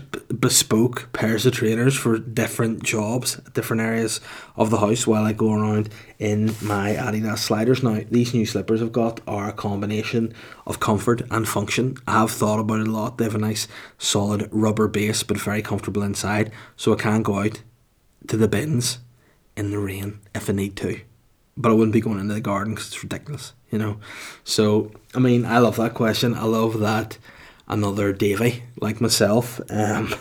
bespoke 0.00 1.12
pairs 1.12 1.46
of 1.46 1.54
trainers 1.54 1.96
for 1.96 2.18
different 2.18 2.82
jobs, 2.82 3.36
different 3.54 3.82
areas 3.82 4.20
of 4.56 4.70
the 4.70 4.78
house 4.78 5.06
while 5.06 5.24
I 5.24 5.32
go 5.32 5.52
around 5.52 5.88
in 6.18 6.46
my 6.62 6.94
Adidas 6.94 7.38
sliders. 7.38 7.82
Now, 7.82 8.00
these 8.10 8.34
new 8.34 8.46
slippers 8.46 8.82
I've 8.82 8.92
got 8.92 9.20
are 9.26 9.48
a 9.48 9.52
combination 9.52 10.34
of 10.66 10.80
comfort 10.80 11.22
and 11.30 11.48
function. 11.48 11.96
I 12.06 12.20
have 12.20 12.30
thought 12.30 12.60
about 12.60 12.80
it 12.80 12.88
a 12.88 12.90
lot. 12.90 13.18
They 13.18 13.24
have 13.24 13.34
a 13.34 13.38
nice 13.38 13.68
solid 13.96 14.48
rubber 14.52 14.88
base 14.88 15.22
but 15.22 15.40
very 15.40 15.62
comfortable 15.62 16.02
inside, 16.02 16.52
so 16.76 16.92
I 16.92 16.96
can 16.96 17.22
go 17.22 17.40
out 17.40 17.62
to 18.28 18.36
the 18.36 18.48
bins 18.48 18.98
in 19.56 19.70
the 19.70 19.78
rain 19.78 20.20
if 20.34 20.48
I 20.48 20.52
need 20.52 20.76
to. 20.76 21.00
But 21.56 21.72
I 21.72 21.74
wouldn't 21.74 21.92
be 21.92 22.00
going 22.00 22.20
into 22.20 22.34
the 22.34 22.40
garden 22.40 22.74
because 22.74 22.88
it's 22.88 23.02
ridiculous, 23.02 23.52
you 23.70 23.78
know. 23.78 23.98
So, 24.44 24.92
I 25.14 25.18
mean, 25.18 25.44
I 25.44 25.58
love 25.58 25.76
that 25.76 25.94
question. 25.94 26.34
I 26.34 26.44
love 26.44 26.78
that 26.80 27.18
another 27.68 28.12
Davy 28.12 28.64
like 28.80 29.00
myself 29.00 29.60
um, 29.70 30.14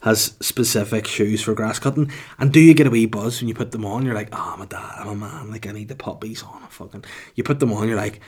has 0.00 0.36
specific 0.40 1.06
shoes 1.06 1.42
for 1.42 1.54
grass 1.54 1.78
cutting. 1.78 2.10
And 2.38 2.52
do 2.52 2.60
you 2.60 2.74
get 2.74 2.86
a 2.86 2.90
wee 2.90 3.06
buzz 3.06 3.40
when 3.40 3.48
you 3.48 3.54
put 3.54 3.72
them 3.72 3.84
on? 3.84 4.04
You're 4.04 4.14
like, 4.14 4.30
oh, 4.32 4.54
I'm 4.54 4.62
a 4.62 4.66
dad, 4.66 4.94
I'm 4.98 5.08
a 5.08 5.14
man, 5.14 5.50
like 5.50 5.66
I 5.66 5.72
need 5.72 5.88
the 5.88 5.94
puppies 5.96 6.42
on. 6.42 6.62
Fucking, 6.68 7.04
you 7.34 7.44
put 7.44 7.60
them 7.60 7.72
on, 7.72 7.88
you're 7.88 7.96
like, 7.96 8.20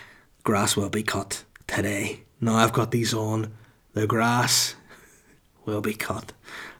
grass 0.44 0.76
will 0.76 0.90
be 0.90 1.02
cut 1.02 1.44
today. 1.66 2.22
Now 2.40 2.56
I've 2.56 2.72
got 2.72 2.90
these 2.90 3.14
on. 3.14 3.52
The 3.92 4.06
grass 4.06 4.74
will 5.66 5.80
be 5.80 5.94
cut. 5.94 6.32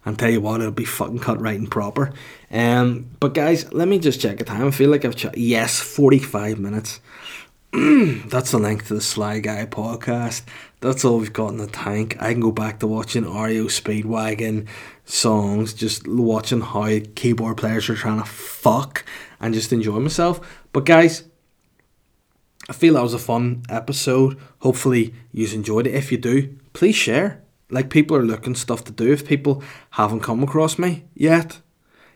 And 0.03 0.17
tell 0.17 0.31
you 0.31 0.41
what, 0.41 0.61
it'll 0.61 0.71
be 0.71 0.85
fucking 0.85 1.19
cut 1.19 1.39
right 1.39 1.59
and 1.59 1.69
proper. 1.69 2.11
Um, 2.49 3.11
but 3.19 3.35
guys, 3.35 3.71
let 3.71 3.87
me 3.87 3.99
just 3.99 4.19
check 4.19 4.39
the 4.39 4.43
time. 4.43 4.65
I 4.65 4.71
feel 4.71 4.89
like 4.89 5.05
I've 5.05 5.15
ch- 5.15 5.37
yes, 5.37 5.79
forty 5.79 6.17
five 6.17 6.57
minutes. 6.57 6.99
that's 8.25 8.51
the 8.51 8.59
length 8.59 8.91
of 8.91 8.97
the 8.97 9.01
Sly 9.01 9.39
Guy 9.39 9.65
podcast. 9.65 10.41
That's 10.81 11.05
all 11.05 11.19
we've 11.19 11.31
got 11.31 11.51
in 11.51 11.57
the 11.57 11.67
tank. 11.67 12.17
I 12.19 12.33
can 12.33 12.41
go 12.41 12.51
back 12.51 12.79
to 12.79 12.87
watching 12.87 13.23
REO 13.23 13.65
Speedwagon 13.67 14.67
songs, 15.05 15.73
just 15.73 16.05
watching 16.05 16.59
how 16.59 16.99
keyboard 17.15 17.55
players 17.55 17.89
are 17.89 17.95
trying 17.95 18.19
to 18.19 18.25
fuck 18.25 19.05
and 19.39 19.53
just 19.53 19.71
enjoy 19.71 19.99
myself. 19.99 20.65
But 20.73 20.83
guys, 20.83 21.23
I 22.67 22.73
feel 22.73 22.95
that 22.95 23.03
was 23.03 23.13
a 23.13 23.19
fun 23.19 23.63
episode. 23.69 24.37
Hopefully 24.59 25.13
you 25.31 25.47
enjoyed 25.47 25.87
it. 25.87 25.95
If 25.95 26.11
you 26.11 26.17
do, 26.17 26.57
please 26.73 26.95
share. 26.95 27.41
Like 27.69 27.89
people 27.89 28.17
are 28.17 28.23
looking 28.23 28.55
stuff 28.55 28.83
to 28.83 28.91
do. 28.91 29.13
If 29.13 29.25
people 29.25 29.63
haven't 29.91 30.23
come 30.23 30.43
across 30.43 30.77
me 30.77 31.05
yet, 31.13 31.61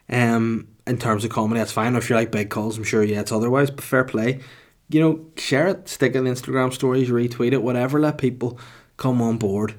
um, 0.10 0.68
in 0.86 0.98
terms 0.98 1.24
of 1.24 1.32
comedy, 1.32 1.60
that's 1.62 1.72
fine. 1.72 1.96
If 1.96 2.10
you 2.10 2.18
like 2.18 2.30
big 2.30 2.50
calls, 2.50 2.78
I'm 2.78 2.84
sure 2.84 3.04
yeah, 3.04 3.22
it's 3.22 3.32
otherwise. 3.32 3.72
But 3.72 3.86
fair 3.86 4.04
play 4.04 4.42
you 4.90 5.00
know, 5.00 5.26
share 5.38 5.68
it, 5.68 5.90
stick 5.90 6.16
it 6.16 6.20
in 6.20 6.26
Instagram 6.26 6.74
stories, 6.74 7.10
retweet 7.10 7.54
it, 7.54 7.64
whatever. 7.64 8.00
Let 8.00 8.18
people 8.18 8.60
come 8.98 9.22
on 9.22 9.38
board. 9.38 9.72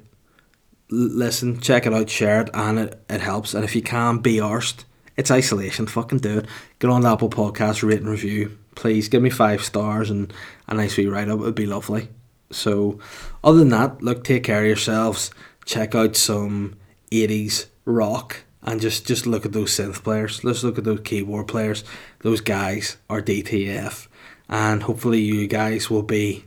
L- 0.92 0.98
listen, 0.98 1.60
check 1.60 1.86
it 1.86 1.94
out, 1.94 2.10
share 2.10 2.42
it, 2.42 2.50
and 2.54 2.78
it, 2.78 3.04
it 3.08 3.20
helps. 3.20 3.54
And 3.54 3.64
if 3.64 3.76
you 3.76 3.82
can, 3.82 4.18
be 4.18 4.36
arsed. 4.36 4.84
It's 5.16 5.30
isolation. 5.30 5.86
Fucking 5.86 6.18
do 6.18 6.38
it. 6.38 6.46
Get 6.78 6.90
on 6.90 7.02
the 7.02 7.10
Apple 7.10 7.30
Podcast, 7.30 7.86
rate 7.86 8.00
and 8.00 8.08
review. 8.08 8.58
Please 8.74 9.08
give 9.08 9.22
me 9.22 9.30
five 9.30 9.64
stars 9.64 10.10
and 10.10 10.32
a 10.66 10.74
nice 10.74 10.96
wee 10.96 11.06
write 11.06 11.28
up. 11.28 11.40
It'd 11.40 11.54
be 11.54 11.66
lovely. 11.66 12.08
So, 12.50 12.98
other 13.42 13.58
than 13.58 13.70
that, 13.70 14.02
look, 14.02 14.24
take 14.24 14.44
care 14.44 14.60
of 14.60 14.66
yourselves. 14.66 15.30
Check 15.64 15.94
out 15.94 16.16
some 16.16 16.76
80s 17.10 17.66
rock 17.84 18.44
and 18.62 18.80
just, 18.80 19.06
just 19.06 19.26
look 19.26 19.46
at 19.46 19.52
those 19.52 19.70
synth 19.72 20.02
players. 20.02 20.44
Let's 20.44 20.62
look 20.62 20.78
at 20.78 20.84
those 20.84 21.00
keyboard 21.00 21.48
players. 21.48 21.82
Those 22.20 22.40
guys 22.40 22.98
are 23.08 23.22
DTF 23.22 24.06
and 24.48 24.82
hopefully 24.82 25.20
you 25.20 25.46
guys 25.46 25.90
will 25.90 26.02
be 26.02 26.44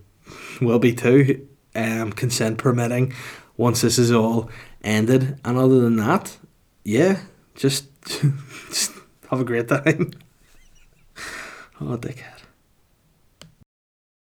will 0.61 0.79
be 0.79 0.93
too, 0.93 1.47
um, 1.75 2.11
consent 2.11 2.57
permitting, 2.57 3.13
once 3.57 3.81
this 3.81 3.97
is 3.97 4.11
all 4.11 4.49
ended. 4.83 5.39
And 5.43 5.57
other 5.57 5.79
than 5.79 5.97
that, 5.97 6.37
yeah, 6.83 7.19
just 7.55 7.87
just 8.69 8.93
have 9.29 9.41
a 9.41 9.45
great 9.45 9.67
time. 9.67 10.11
oh, 11.81 11.97
dickhead. 11.97 12.38